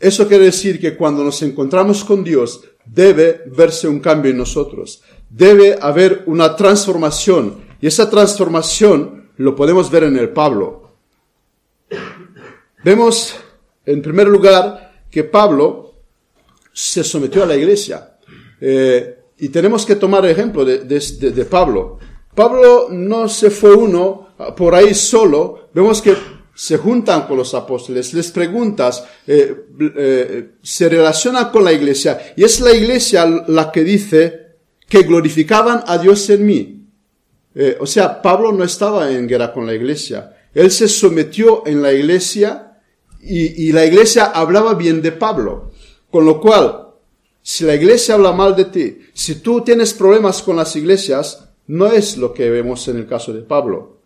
Eso 0.00 0.26
quiere 0.26 0.46
decir 0.46 0.80
que 0.80 0.96
cuando 0.96 1.22
nos 1.22 1.42
encontramos 1.42 2.02
con 2.02 2.24
Dios, 2.24 2.62
debe 2.84 3.42
verse 3.46 3.88
un 3.88 4.00
cambio 4.00 4.30
en 4.30 4.38
nosotros. 4.38 5.02
Debe 5.28 5.78
haber 5.80 6.24
una 6.26 6.56
transformación. 6.56 7.64
Y 7.80 7.86
esa 7.86 8.08
transformación 8.08 9.30
lo 9.36 9.56
podemos 9.56 9.90
ver 9.90 10.04
en 10.04 10.16
el 10.16 10.30
Pablo. 10.30 10.90
Vemos, 12.84 13.34
en 13.86 14.02
primer 14.02 14.28
lugar, 14.28 15.04
que 15.10 15.24
Pablo 15.24 15.94
se 16.72 17.04
sometió 17.04 17.42
a 17.42 17.46
la 17.46 17.56
iglesia. 17.56 18.16
Eh, 18.60 19.18
y 19.38 19.48
tenemos 19.48 19.84
que 19.84 19.96
tomar 19.96 20.24
ejemplo 20.26 20.64
de, 20.64 20.78
de 20.78 21.44
Pablo. 21.44 21.98
Pablo 22.34 22.88
no 22.90 23.28
se 23.28 23.50
fue 23.50 23.74
uno 23.74 24.28
por 24.56 24.74
ahí 24.74 24.94
solo. 24.94 25.68
Vemos 25.74 26.00
que 26.00 26.14
se 26.54 26.76
juntan 26.76 27.26
con 27.26 27.38
los 27.38 27.54
apóstoles, 27.54 28.12
les 28.12 28.30
preguntas, 28.30 29.04
eh, 29.26 29.66
eh, 29.96 30.50
se 30.62 30.88
relaciona 30.88 31.50
con 31.50 31.64
la 31.64 31.72
iglesia 31.72 32.34
y 32.36 32.44
es 32.44 32.60
la 32.60 32.72
iglesia 32.72 33.24
la 33.48 33.72
que 33.72 33.82
dice 33.82 34.56
que 34.88 35.02
glorificaban 35.02 35.82
a 35.86 35.98
Dios 35.98 36.28
en 36.30 36.46
mí. 36.46 36.86
Eh, 37.54 37.76
o 37.80 37.86
sea, 37.86 38.20
Pablo 38.20 38.52
no 38.52 38.64
estaba 38.64 39.10
en 39.10 39.26
guerra 39.26 39.52
con 39.52 39.66
la 39.66 39.74
iglesia, 39.74 40.36
él 40.52 40.70
se 40.70 40.88
sometió 40.88 41.66
en 41.66 41.80
la 41.80 41.92
iglesia 41.92 42.68
y 43.24 43.70
la 43.70 43.86
iglesia 43.86 44.24
hablaba 44.24 44.74
bien 44.74 45.00
de 45.00 45.12
Pablo. 45.12 45.70
Con 46.10 46.24
lo 46.24 46.40
cual, 46.40 46.88
si 47.40 47.64
la 47.64 47.76
iglesia 47.76 48.16
habla 48.16 48.32
mal 48.32 48.56
de 48.56 48.64
ti, 48.64 48.98
si 49.14 49.36
tú 49.36 49.60
tienes 49.60 49.94
problemas 49.94 50.42
con 50.42 50.56
las 50.56 50.74
iglesias, 50.74 51.48
no 51.68 51.86
es 51.86 52.16
lo 52.16 52.34
que 52.34 52.50
vemos 52.50 52.88
en 52.88 52.96
el 52.96 53.06
caso 53.06 53.32
de 53.32 53.42
Pablo 53.42 54.01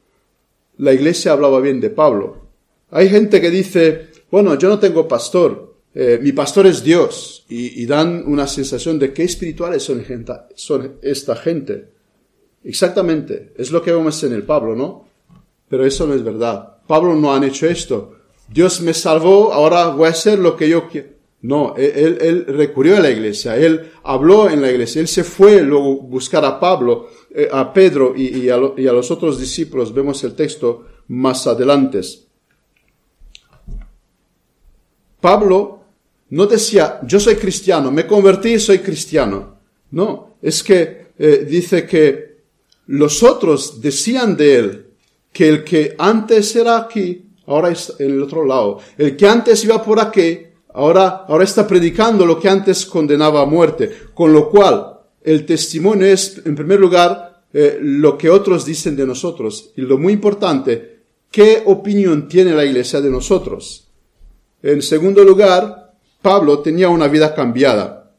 la 0.79 0.93
iglesia 0.93 1.33
hablaba 1.33 1.61
bien 1.61 1.81
de 1.81 1.91
Pablo. 1.91 2.47
Hay 2.91 3.09
gente 3.09 3.41
que 3.41 3.51
dice, 3.51 4.09
bueno, 4.31 4.57
yo 4.59 4.69
no 4.69 4.79
tengo 4.79 5.09
pastor, 5.09 5.75
eh, 5.95 6.19
mi 6.21 6.33
pastor 6.33 6.67
es 6.67 6.83
Dios, 6.83 7.45
y, 7.49 7.87
dan 7.87 8.25
una 8.27 8.47
sensación 8.47 8.99
de 8.99 9.13
qué 9.13 9.23
espirituales 9.23 9.83
son, 9.83 10.05
son 10.55 10.97
esta 11.03 11.37
gente. 11.37 11.89
Exactamente, 12.65 13.53
es 13.57 13.71
lo 13.71 13.83
que 13.83 13.93
vemos 13.93 14.23
en 14.25 14.33
el 14.33 14.43
Pablo, 14.43 14.75
¿no? 14.75 15.09
Pero 15.69 15.87
eso 15.87 16.07
no 16.07 16.15
es 16.15 16.23
verdad. 16.23 16.79
Pablo 16.87 17.15
no 17.15 17.35
han 17.35 17.45
hecho 17.45 17.67
esto. 17.67 18.15
Dios 18.49 18.81
me 18.81 18.95
salvó, 18.95 19.53
ahora 19.53 19.89
voy 19.89 20.07
a 20.07 20.11
hacer 20.11 20.39
lo 20.39 20.57
que 20.57 20.69
yo 20.69 20.89
quiero. 20.89 21.17
No, 21.43 21.75
él, 21.77 22.19
él, 22.21 22.45
recurrió 22.47 22.97
a 22.97 23.01
la 23.01 23.11
iglesia, 23.11 23.57
él 23.57 23.93
habló 24.03 24.51
en 24.51 24.61
la 24.61 24.71
iglesia, 24.71 25.01
él 25.01 25.07
se 25.07 25.23
fue 25.23 25.63
luego 25.63 26.01
buscar 26.01 26.45
a 26.45 26.59
Pablo, 26.59 27.09
eh, 27.39 27.49
a 27.53 27.71
Pedro 27.73 28.15
y, 28.17 28.49
a 28.49 28.57
los 28.57 29.11
otros 29.11 29.39
discípulos. 29.39 29.93
Vemos 29.93 30.25
el 30.25 30.35
texto 30.35 30.87
más 31.09 31.47
adelante. 31.47 32.01
Pablo 35.21 35.81
no 36.31 36.47
decía, 36.47 37.01
yo 37.03 37.21
soy 37.21 37.37
cristiano, 37.37 37.91
me 37.91 38.07
convertí 38.07 38.55
y 38.55 38.59
soy 38.59 38.79
cristiano. 38.79 39.59
No, 39.91 40.37
es 40.41 40.63
que 40.63 41.09
eh, 41.19 41.47
dice 41.47 41.87
que 41.87 42.37
los 42.87 43.23
otros 43.23 43.81
decían 43.81 44.37
de 44.37 44.57
él 44.57 44.87
que 45.33 45.49
el 45.49 45.65
que 45.65 45.95
antes 45.99 46.57
era 46.57 46.79
aquí, 46.79 47.27
ahora 47.47 47.71
es 47.71 47.93
en 47.99 48.13
el 48.13 48.23
otro 48.23 48.47
lado. 48.47 48.79
El 48.97 49.15
que 49.17 49.29
antes 49.29 49.63
iba 49.65 49.83
por 49.85 50.01
aquí, 50.01 50.47
Ahora, 50.77 51.25
ahora 51.27 51.45
está 51.45 51.67
predicando 51.67 52.27
lo 52.27 52.39
que 52.39 52.51
antes 52.51 52.85
condenaba 52.85 53.41
a 53.41 53.47
muerte. 53.47 53.91
Con 54.13 54.31
lo 54.31 54.51
cual, 54.51 54.96
el 55.27 55.45
testimonio 55.45 56.07
es, 56.07 56.41
en 56.47 56.55
primer 56.55 56.79
lugar, 56.79 57.43
eh, 57.53 57.81
lo 57.83 58.17
que 58.17 58.31
otros 58.31 58.65
dicen 58.65 58.95
de 58.95 59.05
nosotros. 59.05 59.73
Y 59.75 59.81
lo 59.81 59.99
muy 59.99 60.13
importante, 60.13 61.01
¿qué 61.33 61.65
opinión 61.67 62.29
tiene 62.29 62.53
la 62.53 62.65
iglesia 62.65 63.01
de 63.01 63.11
nosotros? 63.11 63.89
En 64.63 64.81
segundo 64.83 65.25
lugar, 65.25 65.95
Pablo 66.23 66.61
tenía 66.61 66.89
una 66.91 67.09
vida 67.09 67.35
cambiada. 67.35 68.13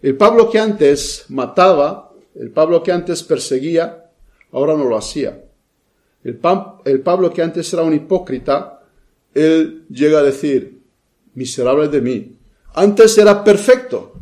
El 0.00 0.16
Pablo 0.16 0.48
que 0.48 0.58
antes 0.58 1.26
mataba, 1.28 2.14
el 2.34 2.50
Pablo 2.50 2.82
que 2.82 2.92
antes 2.92 3.22
perseguía, 3.22 4.10
ahora 4.50 4.74
no 4.74 4.84
lo 4.84 4.96
hacía. 4.96 5.44
El, 6.24 6.40
el 6.86 7.00
Pablo 7.02 7.30
que 7.30 7.42
antes 7.42 7.70
era 7.74 7.82
un 7.82 7.92
hipócrita, 7.92 8.86
él 9.34 9.84
llega 9.90 10.20
a 10.20 10.22
decir, 10.22 10.80
miserable 11.34 11.88
de 11.88 12.00
mí. 12.00 12.38
Antes 12.72 13.18
era 13.18 13.44
perfecto, 13.44 14.14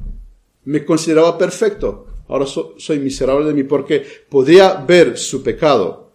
me 0.64 0.85
consideraba 0.85 1.39
perfecto, 1.39 2.07
ahora 2.29 2.47
soy 2.47 2.99
miserable 2.99 3.47
de 3.47 3.55
mí 3.55 3.64
porque 3.64 4.05
podía 4.29 4.74
ver 4.74 5.16
su 5.18 5.43
pecado. 5.43 6.07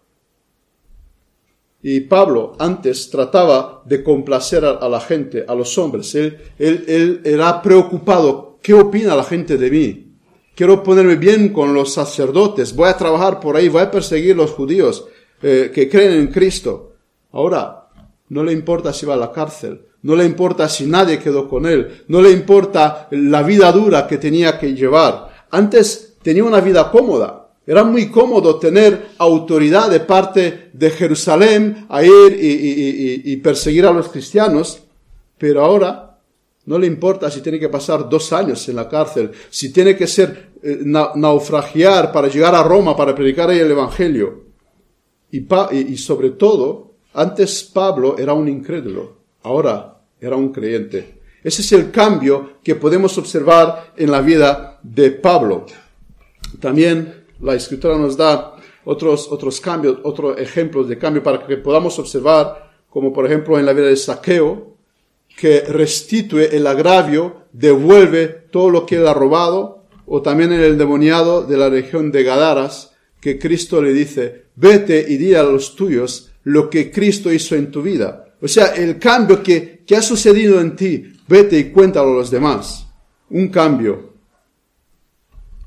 Y 1.84 2.02
Pablo 2.02 2.56
antes 2.60 3.10
trataba 3.10 3.82
de 3.86 4.04
complacer 4.04 4.64
a, 4.64 4.88
la 4.88 5.00
gente, 5.00 5.46
a 5.48 5.56
los 5.56 5.78
hombres. 5.78 6.14
Él, 6.14 6.38
él, 6.60 7.22
era 7.24 7.62
preocupado, 7.62 8.60
¿qué 8.62 8.74
opina 8.74 9.16
la 9.16 9.24
gente 9.24 9.58
de 9.58 9.72
mí? 9.72 10.08
Quiero 10.54 10.84
ponerme 10.84 11.16
bien 11.16 11.50
con 11.50 11.74
los 11.74 11.94
sacerdotes, 11.94 12.76
voy 12.76 12.90
a 12.90 12.98
trabajar 12.98 13.40
por 13.40 13.56
ahí, 13.56 13.68
voy 13.68 13.82
a 13.82 13.90
perseguir 13.90 14.36
los 14.36 14.52
judíos 14.52 15.08
eh, 15.42 15.72
que 15.74 15.90
creen 15.90 16.12
en 16.12 16.28
Cristo. 16.28 16.94
Ahora, 17.32 17.90
no 18.30 18.44
le 18.44 18.54
importa 18.54 18.94
si 18.94 19.06
va 19.06 19.16
a 19.16 19.18
la 19.18 19.32
cárcel, 19.32 19.82
no 20.04 20.16
le 20.16 20.26
importa 20.26 20.70
si 20.70 20.86
nadie 20.86 21.18
quedó 21.18 21.50
con 21.50 21.66
él, 21.66 22.04
no 22.10 22.22
le 22.22 22.32
importa 22.32 23.08
la 23.12 23.42
vida 23.42 23.72
dura 23.72 24.06
que 24.06 24.18
tenía 24.18 24.60
que 24.60 24.76
llevar. 24.76 25.31
Antes 25.52 26.16
tenía 26.22 26.44
una 26.44 26.62
vida 26.62 26.90
cómoda, 26.92 27.50
era 27.66 27.84
muy 27.84 28.10
cómodo 28.10 28.58
tener 28.58 29.10
autoridad 29.18 29.90
de 29.90 30.00
parte 30.00 30.72
de 30.74 30.90
Jerusalén 30.90 31.86
a 31.90 32.04
ir 32.04 32.38
y, 32.40 33.38
perseguir 33.38 33.86
a 33.86 33.94
los 33.94 34.10
cristianos, 34.10 34.82
pero 35.38 35.64
ahora 35.64 36.18
no 36.66 36.80
le 36.80 36.88
importa 36.88 37.30
si 37.30 37.42
tiene 37.42 37.60
que 37.60 37.70
pasar 37.70 38.10
dos 38.10 38.34
años 38.34 38.68
en 38.68 38.76
la 38.76 38.90
cárcel, 38.90 39.32
si 39.50 39.72
tiene 39.72 39.96
que 39.96 40.08
ser 40.08 40.52
eh, 40.64 40.80
naufragiar 40.84 42.12
para 42.12 42.28
llegar 42.28 42.56
a 42.56 42.64
Roma 42.64 42.96
para 42.96 43.14
predicar 43.14 43.50
ahí 43.50 43.60
el 43.60 43.72
Evangelio. 43.72 44.46
y 45.32 45.98
sobre 45.98 46.32
todo, 46.32 46.96
antes 47.14 47.64
Pablo 47.64 48.18
era 48.18 48.34
un 48.34 48.48
incrédulo 48.48 49.22
ahora 49.44 49.98
era 50.20 50.36
un 50.36 50.50
creyente. 50.50 51.21
Ese 51.44 51.62
es 51.62 51.72
el 51.72 51.92
cambio 51.92 52.60
que 52.64 52.76
podemos 52.76 53.18
observar 53.18 53.94
en 53.98 54.12
la 54.12 54.22
vida 54.22 54.80
de 54.84 55.12
Pablo. 55.12 55.66
También 56.60 57.26
la 57.40 57.56
escritura 57.56 57.98
nos 57.98 58.16
da 58.16 58.56
otros, 58.86 59.28
otros 59.32 59.60
cambios, 59.60 59.98
otros 60.04 60.38
ejemplos 60.40 60.88
de 60.88 60.98
cambio 60.98 61.24
para 61.24 61.46
que 61.46 61.58
podamos 61.58 61.98
observar, 62.00 62.72
como 62.90 63.12
por 63.12 63.26
ejemplo 63.26 63.58
en 63.58 63.66
la 63.66 63.74
vida 63.74 63.88
de 63.88 63.96
Saqueo, 63.96 64.76
que 65.38 65.62
restituye 65.62 66.56
el 66.56 66.68
agravio, 66.68 67.46
devuelve 67.52 68.28
todo 68.28 68.70
lo 68.70 68.86
que 68.86 68.98
él 68.98 69.08
ha 69.08 69.14
robado, 69.14 69.86
o 70.06 70.22
también 70.22 70.52
en 70.52 70.62
el 70.62 70.78
demoniado 70.78 71.44
de 71.44 71.58
la 71.58 71.70
región 71.70 72.12
de 72.12 72.24
Gadaras, 72.24 72.92
que 73.20 73.40
Cristo 73.40 73.82
le 73.82 73.94
dice, 73.94 74.46
vete 74.56 75.06
y 75.08 75.18
di 75.18 75.36
a 75.36 75.44
los 75.44 75.76
tuyos 75.76 76.32
lo 76.44 76.70
que 76.70 76.92
Cristo 76.92 77.32
hizo 77.32 77.56
en 77.56 77.72
tu 77.72 77.82
vida. 77.82 78.26
O 78.42 78.48
sea, 78.48 78.74
el 78.76 78.98
cambio 78.98 79.42
que, 79.42 79.84
que 79.86 79.96
ha 79.96 80.02
sucedido 80.02 80.60
en 80.60 80.76
ti, 80.76 81.14
vete 81.32 81.58
y 81.58 81.72
cuéntalo 81.72 82.12
a 82.12 82.16
los 82.16 82.30
demás. 82.30 82.86
Un 83.30 83.48
cambio. 83.48 84.12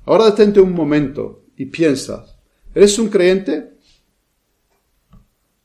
Ahora 0.05 0.27
detente 0.27 0.61
un 0.61 0.73
momento 0.73 1.45
y 1.57 1.65
piensa, 1.65 2.27
¿eres 2.75 2.99
un 2.99 3.09
creyente? 3.09 3.73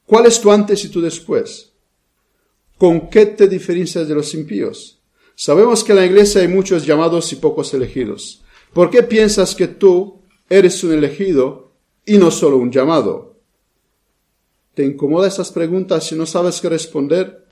¿Cuál 0.06 0.26
es 0.26 0.40
tu 0.40 0.50
antes 0.52 0.84
y 0.86 0.90
tu 0.90 1.02
después? 1.02 1.74
¿Con 2.78 3.10
qué 3.10 3.26
te 3.26 3.48
diferencias 3.48 4.08
de 4.08 4.16
los 4.16 4.34
impíos? 4.34 5.02
Sabemos 5.36 5.84
que 5.84 5.92
en 5.92 5.98
la 5.98 6.06
iglesia 6.06 6.42
hay 6.42 6.48
muchos 6.48 6.86
llamados 6.86 7.32
y 7.34 7.36
pocos 7.36 7.74
elegidos. 7.74 8.42
¿Por 8.74 8.90
qué 8.90 9.04
piensas 9.04 9.54
que 9.54 9.68
tú 9.68 10.22
eres 10.50 10.84
un 10.84 10.94
elegido 10.94 11.74
y 12.06 12.18
no 12.18 12.32
solo 12.32 12.58
un 12.58 12.72
llamado? 12.72 13.38
¿Te 14.74 14.86
incomoda 14.86 15.28
estas 15.28 15.52
preguntas 15.52 16.10
y 16.12 16.16
no 16.16 16.26
sabes 16.26 16.62
qué 16.62 16.70
responder? 16.70 17.49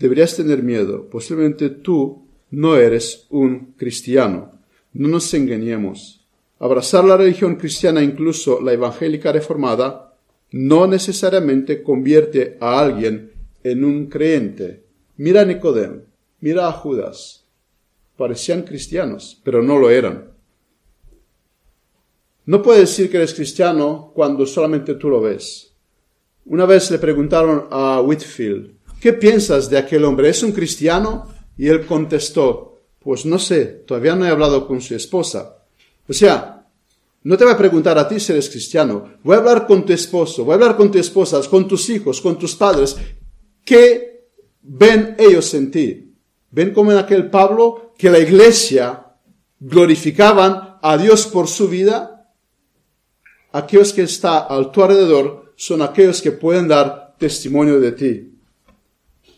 Deberías 0.00 0.34
tener 0.34 0.62
miedo. 0.62 1.10
Posiblemente 1.10 1.68
tú 1.68 2.26
no 2.50 2.76
eres 2.76 3.26
un 3.28 3.74
cristiano. 3.76 4.52
No 4.94 5.08
nos 5.08 5.32
engañemos. 5.34 6.26
Abrazar 6.58 7.04
la 7.04 7.18
religión 7.18 7.56
cristiana, 7.56 8.02
incluso 8.02 8.62
la 8.62 8.72
evangélica 8.72 9.30
reformada, 9.30 10.16
no 10.52 10.86
necesariamente 10.86 11.82
convierte 11.82 12.56
a 12.60 12.80
alguien 12.80 13.32
en 13.62 13.84
un 13.84 14.06
creyente. 14.06 14.84
Mira 15.18 15.42
a 15.42 15.44
Nicodem, 15.44 16.00
mira 16.40 16.66
a 16.66 16.72
Judas. 16.72 17.44
Parecían 18.16 18.62
cristianos, 18.62 19.38
pero 19.44 19.62
no 19.62 19.78
lo 19.78 19.90
eran. 19.90 20.30
No 22.46 22.62
puedes 22.62 22.88
decir 22.88 23.10
que 23.10 23.18
eres 23.18 23.34
cristiano 23.34 24.12
cuando 24.14 24.46
solamente 24.46 24.94
tú 24.94 25.10
lo 25.10 25.20
ves. 25.20 25.74
Una 26.46 26.64
vez 26.64 26.90
le 26.90 26.98
preguntaron 26.98 27.68
a 27.70 28.00
Whitfield, 28.00 28.79
¿qué 29.00 29.12
piensas 29.12 29.68
de 29.70 29.78
aquel 29.78 30.04
hombre? 30.04 30.28
¿Es 30.28 30.42
un 30.42 30.52
cristiano? 30.52 31.28
Y 31.56 31.68
él 31.68 31.86
contestó, 31.86 32.82
pues 33.00 33.26
no 33.26 33.38
sé, 33.38 33.64
todavía 33.64 34.14
no 34.14 34.26
he 34.26 34.30
hablado 34.30 34.66
con 34.66 34.80
su 34.80 34.94
esposa. 34.94 35.56
O 36.08 36.12
sea, 36.12 36.66
no 37.22 37.36
te 37.36 37.44
voy 37.44 37.52
a 37.52 37.58
preguntar 37.58 37.98
a 37.98 38.08
ti 38.08 38.18
si 38.18 38.32
eres 38.32 38.48
cristiano, 38.48 39.14
voy 39.22 39.36
a 39.36 39.40
hablar 39.40 39.66
con 39.66 39.84
tu 39.84 39.92
esposo, 39.92 40.44
voy 40.44 40.52
a 40.52 40.54
hablar 40.54 40.76
con 40.76 40.90
tu 40.90 40.98
esposa, 40.98 41.40
con 41.50 41.68
tus 41.68 41.88
hijos, 41.90 42.20
con 42.20 42.38
tus 42.38 42.54
padres. 42.56 42.96
¿Qué 43.64 44.28
ven 44.62 45.16
ellos 45.18 45.52
en 45.54 45.70
ti? 45.70 46.14
¿Ven 46.50 46.72
como 46.72 46.92
en 46.92 46.98
aquel 46.98 47.28
Pablo 47.28 47.92
que 47.96 48.10
la 48.10 48.18
iglesia 48.18 49.06
glorificaban 49.58 50.78
a 50.82 50.96
Dios 50.96 51.26
por 51.26 51.46
su 51.46 51.68
vida? 51.68 52.32
Aquellos 53.52 53.92
que 53.92 54.02
están 54.02 54.44
a 54.48 54.72
tu 54.72 54.82
alrededor 54.82 55.52
son 55.56 55.82
aquellos 55.82 56.22
que 56.22 56.32
pueden 56.32 56.68
dar 56.68 57.16
testimonio 57.18 57.78
de 57.80 57.92
ti. 57.92 58.29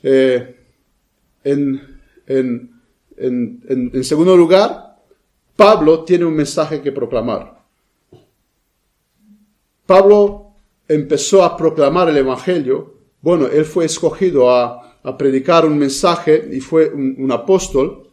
Eh, 0.03 0.57
en, 1.45 2.01
en, 2.27 2.83
en, 3.17 3.91
en 3.95 4.05
segundo 4.05 4.37
lugar, 4.37 4.97
Pablo 5.57 6.05
tiene 6.05 6.25
un 6.25 6.35
mensaje 6.35 6.81
que 6.81 6.93
proclamar. 6.93 7.63
Pablo 9.87 10.55
empezó 10.89 11.45
a 11.45 11.57
proclamar 11.57 12.09
el 12.09 12.17
Evangelio. 12.17 12.95
Bueno, 13.21 13.47
él 13.47 13.65
fue 13.65 13.85
escogido 13.85 14.51
a, 14.51 14.99
a 15.03 15.17
predicar 15.17 15.67
un 15.67 15.77
mensaje 15.77 16.49
y 16.53 16.61
fue 16.61 16.89
un, 16.89 17.17
un, 17.19 17.33
apóstol. 17.33 18.11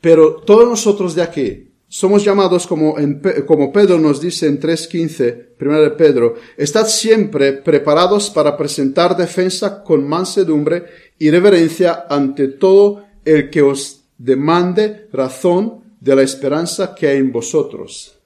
Pero 0.00 0.36
todos 0.36 0.68
nosotros 0.68 1.14
de 1.14 1.22
aquí 1.22 1.73
somos 1.94 2.24
llamados, 2.24 2.66
como, 2.66 2.98
en, 2.98 3.22
como 3.46 3.72
Pedro 3.72 4.00
nos 4.00 4.20
dice 4.20 4.48
en 4.48 4.58
3.15, 4.58 5.50
primero 5.56 5.80
de 5.80 5.90
Pedro, 5.92 6.34
estad 6.56 6.88
siempre 6.88 7.52
preparados 7.52 8.30
para 8.30 8.56
presentar 8.56 9.16
defensa 9.16 9.84
con 9.84 10.04
mansedumbre 10.04 10.86
y 11.20 11.30
reverencia 11.30 12.06
ante 12.10 12.48
todo 12.48 13.04
el 13.24 13.48
que 13.48 13.62
os 13.62 14.06
demande 14.18 15.06
razón 15.12 15.84
de 16.00 16.16
la 16.16 16.22
esperanza 16.22 16.96
que 16.96 17.06
hay 17.06 17.18
en 17.18 17.30
vosotros. 17.30 18.18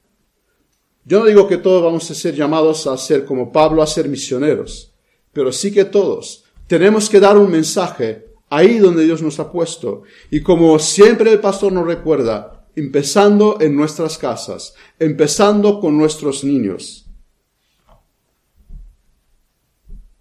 Yo 1.05 1.19
no 1.19 1.25
digo 1.27 1.47
que 1.47 1.57
todos 1.57 1.83
vamos 1.83 2.09
a 2.09 2.15
ser 2.15 2.33
llamados 2.33 2.87
a 2.87 2.97
ser 2.97 3.23
como 3.23 3.51
Pablo, 3.51 3.83
a 3.83 3.87
ser 3.87 4.09
misioneros, 4.09 4.95
pero 5.31 5.51
sí 5.51 5.71
que 5.71 5.85
todos 5.85 6.43
tenemos 6.65 7.07
que 7.07 7.19
dar 7.19 7.37
un 7.37 7.51
mensaje 7.51 8.29
ahí 8.49 8.79
donde 8.79 9.03
Dios 9.03 9.21
nos 9.21 9.39
ha 9.39 9.51
puesto. 9.51 10.01
Y 10.31 10.41
como 10.41 10.79
siempre 10.79 11.31
el 11.31 11.39
pastor 11.39 11.71
nos 11.71 11.85
recuerda, 11.85 12.58
empezando 12.79 13.57
en 13.59 13.75
nuestras 13.75 14.17
casas, 14.17 14.73
empezando 14.97 15.81
con 15.81 15.97
nuestros 15.97 16.45
niños. 16.45 17.05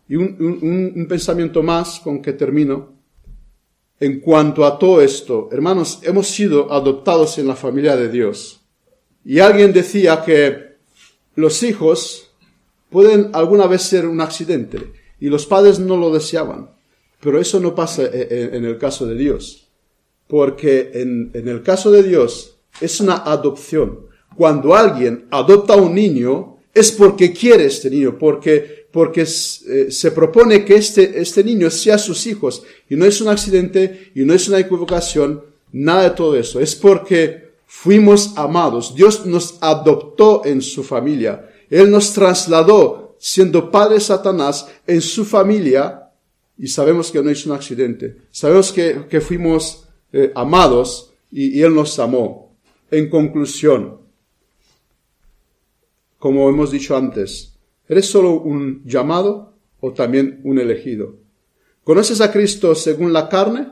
Y 0.09 0.17
un, 0.17 0.37
un, 0.41 0.93
un, 0.97 1.07
pensamiento 1.07 1.63
más 1.63 2.01
con 2.01 2.21
que 2.21 2.33
termino. 2.33 2.97
En 4.01 4.21
cuanto 4.21 4.65
a 4.65 4.79
todo 4.79 5.01
esto, 5.03 5.49
hermanos, 5.53 6.01
hemos 6.03 6.29
sido 6.29 6.73
adoptados 6.73 7.39
en 7.39 7.47
la 7.47 7.55
familia 7.55 7.97
de 7.97 8.09
Dios. 8.09 8.61
Y 9.25 9.39
alguien 9.39 9.73
decía 9.73 10.23
que 10.25 10.79
los 11.35 11.63
hijos 11.63 12.31
pueden 12.91 13.31
alguna 13.35 13.67
vez 13.67 13.83
ser 13.83 14.07
un 14.07 14.21
accidente 14.21 14.93
y 15.21 15.29
los 15.29 15.47
padres 15.47 15.79
no 15.79 15.97
lo 15.97 16.11
deseaban. 16.11 16.71
Pero 17.21 17.41
eso 17.41 17.61
no 17.61 17.75
pasa 17.75 18.05
en 18.05 18.65
el 18.65 18.79
caso 18.79 19.07
de 19.07 19.17
Dios. 19.17 19.68
Porque 20.29 20.93
en, 20.95 21.31
en 21.35 21.49
el 21.49 21.63
caso 21.63 21.91
de 21.91 22.05
Dios 22.05 22.59
es 22.81 23.01
una 23.01 23.17
adopción. 23.17 24.07
Cuando 24.37 24.77
alguien 24.77 25.27
adopta 25.31 25.75
a 25.75 25.79
un 25.79 25.95
niño 25.95 26.59
es 26.73 26.93
porque 26.93 27.33
quiere 27.33 27.65
este 27.65 27.91
niño, 27.91 28.17
porque 28.17 28.79
porque 28.91 29.23
eh, 29.23 29.91
se 29.91 30.11
propone 30.13 30.65
que 30.65 30.77
este, 30.77 31.21
este 31.21 31.45
niño 31.45 31.71
sea 31.71 31.99
sus 31.99 32.27
hijos. 32.27 32.63
Y 32.89 32.97
no 32.97 33.05
es 33.05 33.21
un 33.21 33.29
accidente 33.29 34.11
y 34.15 34.25
no 34.25 34.35
es 34.35 34.49
una 34.49 34.59
equivocación, 34.59 35.45
nada 35.73 36.05
de 36.05 36.11
todo 36.11 36.37
eso. 36.37 36.61
Es 36.61 36.75
porque 36.75 37.51
fuimos 37.67 38.33
amados. 38.37 38.95
Dios 38.95 39.27
nos 39.27 39.59
adoptó 39.61 40.43
en 40.45 40.63
su 40.63 40.83
familia. 40.83 41.51
Él 41.71 41.91
nos 41.91 42.13
trasladó 42.13 43.17
siendo 43.19 43.71
padre 43.71 44.01
Satanás 44.01 44.69
en 44.87 45.03
su 45.03 45.25
familia 45.25 46.11
y 46.57 46.69
sabemos 46.69 47.11
que 47.11 47.23
no 47.23 47.31
es 47.31 47.45
un 47.45 47.53
accidente. 47.53 48.17
Sabemos 48.31 48.73
que, 48.73 49.07
que 49.09 49.21
fuimos 49.21 49.88
eh, 50.13 50.33
amados 50.35 51.13
y, 51.31 51.61
Él 51.63 51.75
nos 51.75 51.99
amó. 51.99 52.57
En 52.91 53.11
conclusión, 53.11 53.99
como 56.19 56.49
hemos 56.49 56.71
dicho 56.71 56.97
antes, 56.97 57.59
¿Eres 57.89 58.07
solo 58.07 58.33
un 58.33 58.83
llamado 58.85 59.55
o 59.81 59.93
también 59.93 60.41
un 60.45 60.59
elegido? 60.59 61.17
¿Conoces 61.85 62.21
a 62.21 62.31
Cristo 62.31 62.75
según 62.75 63.13
la 63.13 63.29
carne? 63.29 63.69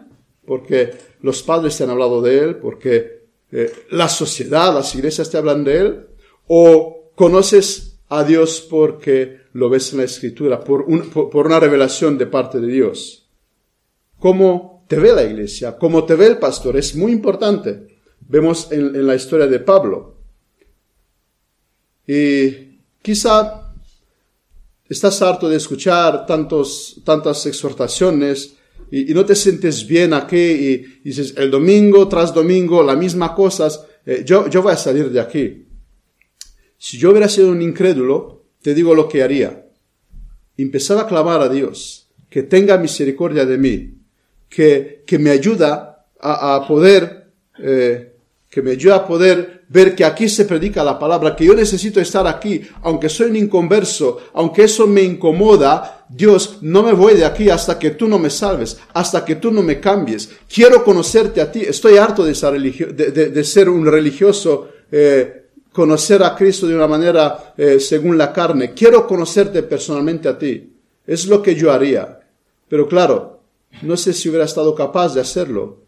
Porque 0.47 0.95
los 1.21 1.43
padres 1.43 1.77
te 1.77 1.85
han 1.85 1.91
hablado 1.91 2.23
de 2.23 2.39
Él, 2.39 2.57
porque 2.57 3.27
eh, 3.53 3.71
la 3.91 4.09
sociedad, 4.09 4.73
las 4.73 4.95
iglesias 4.95 5.31
te 5.31 5.37
hablan 5.37 5.65
de 5.65 5.79
Él. 5.79 6.07
¿O 6.47 7.11
conoces 7.15 7.99
a 8.09 8.25
Dios 8.25 8.67
porque 8.71 9.41
lo 9.53 9.69
ves 9.69 9.93
en 9.93 9.99
la 9.99 10.05
Escritura, 10.05 10.61
por, 10.61 10.87
por 11.11 11.47
una 11.47 11.61
revelación 11.61 12.17
de 12.17 12.27
parte 12.27 12.59
de 12.59 12.69
Dios? 12.69 13.29
¿Cómo 14.19 14.76
te 14.87 14.97
ve 14.97 15.13
la 15.13 15.25
iglesia? 15.25 15.77
¿Cómo 15.77 16.05
te 16.05 16.15
ve 16.15 16.27
el 16.27 16.39
pastor? 16.39 16.77
Es 16.77 16.95
muy 16.95 17.13
importante. 17.13 17.99
Vemos 18.21 18.69
en, 18.71 19.07
la 19.07 19.15
historia 19.15 19.47
de 19.47 19.61
Pablo. 19.61 20.17
Y 22.07 22.81
quizá 23.03 23.75
estás 24.89 25.21
harto 25.23 25.49
de 25.49 25.57
escuchar 25.57 26.27
tantos, 26.27 27.01
tantas 27.05 27.45
exhortaciones 27.47 28.55
y, 28.91 29.13
no 29.15 29.25
te 29.25 29.35
sientes 29.35 29.85
bien 29.87 30.15
aquí 30.15 30.37
y, 30.37 30.77
dices 31.03 31.35
el 31.37 31.51
domingo 31.51 32.07
tras 32.07 32.33
domingo 32.33 32.85
las 32.85 32.97
mismas 32.97 33.31
cosas, 33.33 33.85
eh, 34.05 34.23
yo, 34.25 34.49
yo 34.49 34.63
voy 34.63 34.73
a 34.73 34.77
salir 34.77 35.11
de 35.11 35.21
aquí. 35.21 35.67
Si 36.79 36.99
yo 36.99 37.11
hubiera 37.11 37.29
sido 37.29 37.51
un 37.51 37.63
incrédulo, 37.63 38.45
te 38.63 38.75
digo 38.75 38.95
lo 38.95 39.09
que 39.09 39.25
haría. 39.25 39.67
Empezar 40.57 40.99
a 40.99 41.07
clamar 41.09 41.41
a 41.41 41.49
Dios, 41.49 42.09
que 42.31 42.45
tenga 42.45 42.79
misericordia 42.79 43.45
de 43.45 43.59
mí, 43.59 43.96
que, 44.49 45.03
que 45.07 45.19
me 45.19 45.31
ayuda 45.31 46.07
a, 46.21 46.57
a 46.57 46.67
poder, 46.67 47.27
eh, 47.59 48.13
que 48.49 48.63
me 48.63 48.73
ayuda 48.73 48.97
a 48.97 49.07
poder 49.07 49.65
ver 49.69 49.95
que 49.97 50.05
aquí 50.05 50.29
se 50.29 50.45
predica 50.45 50.85
la 50.85 50.99
palabra, 50.99 51.35
que 51.35 51.45
yo 51.45 51.55
necesito 51.55 52.01
estar 52.01 52.27
aquí, 52.27 52.63
aunque 52.83 53.09
soy 53.09 53.31
un 53.31 53.37
inconverso, 53.37 54.19
aunque 54.35 54.65
eso 54.65 54.87
me 54.87 55.03
incomoda, 55.03 56.05
Dios, 56.09 56.59
no 56.63 56.83
me 56.83 56.93
voy 56.93 57.15
de 57.15 57.25
aquí 57.25 57.51
hasta 57.51 57.79
que 57.79 57.91
tú 57.91 58.07
no 58.07 58.19
me 58.19 58.31
salves, 58.31 58.79
hasta 58.95 59.25
que 59.25 59.37
tú 59.37 59.51
no 59.51 59.63
me 59.63 59.81
cambies. 59.81 60.31
Quiero 60.53 60.85
conocerte 60.85 61.41
a 61.41 61.51
ti, 61.51 61.63
estoy 61.63 61.97
harto 61.97 62.25
de, 62.25 62.35
ser, 62.35 62.53
religio 62.53 62.93
de, 62.93 63.11
de 63.11 63.45
ser 63.45 63.69
un 63.69 63.85
religioso, 63.85 64.69
eh, 64.91 65.47
conocer 65.73 66.23
a 66.23 66.35
Cristo 66.35 66.67
de 66.67 66.75
una 66.75 66.87
manera 66.87 67.53
eh, 67.57 67.79
según 67.81 68.17
la 68.17 68.33
carne. 68.33 68.73
Quiero 68.73 69.07
conocerte 69.07 69.63
personalmente 69.63 70.27
a 70.27 70.39
ti. 70.39 70.73
Es 71.07 71.27
lo 71.27 71.43
que 71.43 71.55
yo 71.55 71.71
haría. 71.71 72.21
Pero 72.67 72.89
claro, 72.89 73.36
no 73.83 73.97
sé 73.97 74.13
si 74.13 74.29
hubiera 74.29 74.45
estado 74.45 74.75
capaz 74.75 75.15
de 75.15 75.21
hacerlo 75.21 75.79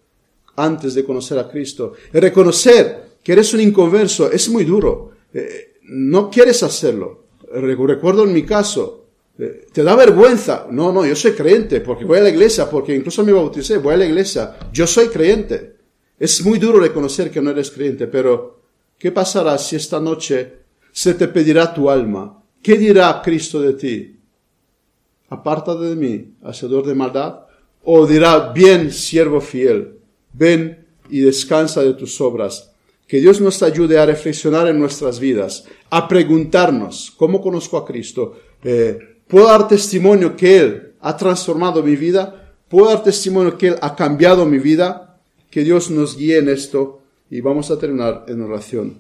antes 0.57 0.95
de 0.95 1.05
conocer 1.05 1.39
a 1.39 1.49
Cristo. 1.49 1.93
reconocer 2.13 3.09
que 3.23 3.33
eres 3.33 3.53
un 3.55 3.61
inconverso, 3.61 4.31
es 4.31 4.49
muy 4.49 4.65
duro. 4.65 5.13
Eh, 5.33 5.75
no 5.83 6.31
quieres 6.31 6.63
hacerlo. 6.63 7.25
Recuerdo 7.53 8.25
en 8.25 8.33
mi 8.33 8.45
caso, 8.45 8.95
Eh, 9.41 9.69
¿Te 9.73 9.85
da 9.85 9.95
vergüenza? 9.95 10.67
No, 10.69 10.91
no, 10.91 11.07
yo 11.07 11.15
soy 11.15 11.31
creyente 11.31 11.81
porque 11.81 12.05
voy 12.05 12.19
a 12.19 12.23
la 12.23 12.29
iglesia, 12.29 12.69
porque 12.69 12.93
incluso 12.93 13.25
me 13.25 13.31
bauticé, 13.31 13.79
voy 13.79 13.95
a 13.95 13.99
la 13.99 14.05
iglesia. 14.05 14.57
Yo 14.73 14.85
soy 14.85 15.09
creyente. 15.09 15.77
Es 16.19 16.45
muy 16.45 16.59
duro 16.59 16.81
reconocer 16.81 17.31
que 17.31 17.41
no 17.41 17.51
eres 17.51 17.71
creyente, 17.71 18.09
pero 18.09 18.59
¿qué 18.99 19.13
pasará 19.13 19.57
si 19.57 19.77
esta 19.77 20.01
noche 20.01 20.55
se 20.91 21.15
te 21.15 21.29
pedirá 21.29 21.73
tu 21.73 21.89
alma? 21.89 22.43
¿Qué 22.61 22.77
dirá 22.77 23.23
Cristo 23.23 23.61
de 23.61 23.75
ti? 23.75 24.19
Aparta 25.29 25.77
de 25.77 25.95
mí, 25.95 26.35
hacedor 26.43 26.85
de 26.85 26.95
maldad. 26.97 27.47
O 27.91 28.07
dirá, 28.07 28.53
bien, 28.53 28.93
siervo 28.93 29.41
fiel, 29.41 29.97
ven 30.35 30.85
y 31.09 31.21
descansa 31.21 31.83
de 31.83 31.95
tus 31.95 32.21
obras. 32.21 32.71
Que 33.07 33.19
Dios 33.19 33.41
nos 33.41 33.63
ayude 33.63 33.99
a 33.99 34.05
reflexionar 34.05 34.69
en 34.69 34.79
nuestras 34.79 35.19
vidas, 35.19 35.65
a 35.89 36.07
preguntarnos, 36.07 37.11
¿cómo 37.17 37.41
conozco 37.41 37.79
a 37.79 37.87
Cristo? 37.87 38.39
Eh, 38.63 38.99
¿Puedo 39.27 39.47
dar 39.47 39.67
testimonio 39.67 40.37
que 40.37 40.59
Él 40.59 40.93
ha 41.01 41.17
transformado 41.17 41.83
mi 41.83 41.97
vida? 41.97 42.53
¿Puedo 42.69 42.91
dar 42.91 43.03
testimonio 43.03 43.57
que 43.57 43.69
Él 43.69 43.77
ha 43.81 43.97
cambiado 43.97 44.45
mi 44.45 44.59
vida? 44.59 45.19
Que 45.51 45.65
Dios 45.65 45.91
nos 45.91 46.15
guíe 46.15 46.37
en 46.37 46.51
esto 46.51 47.01
y 47.31 47.41
vamos 47.41 47.71
a 47.71 47.79
terminar 47.79 48.27
en 48.29 48.43
oración. 48.43 48.97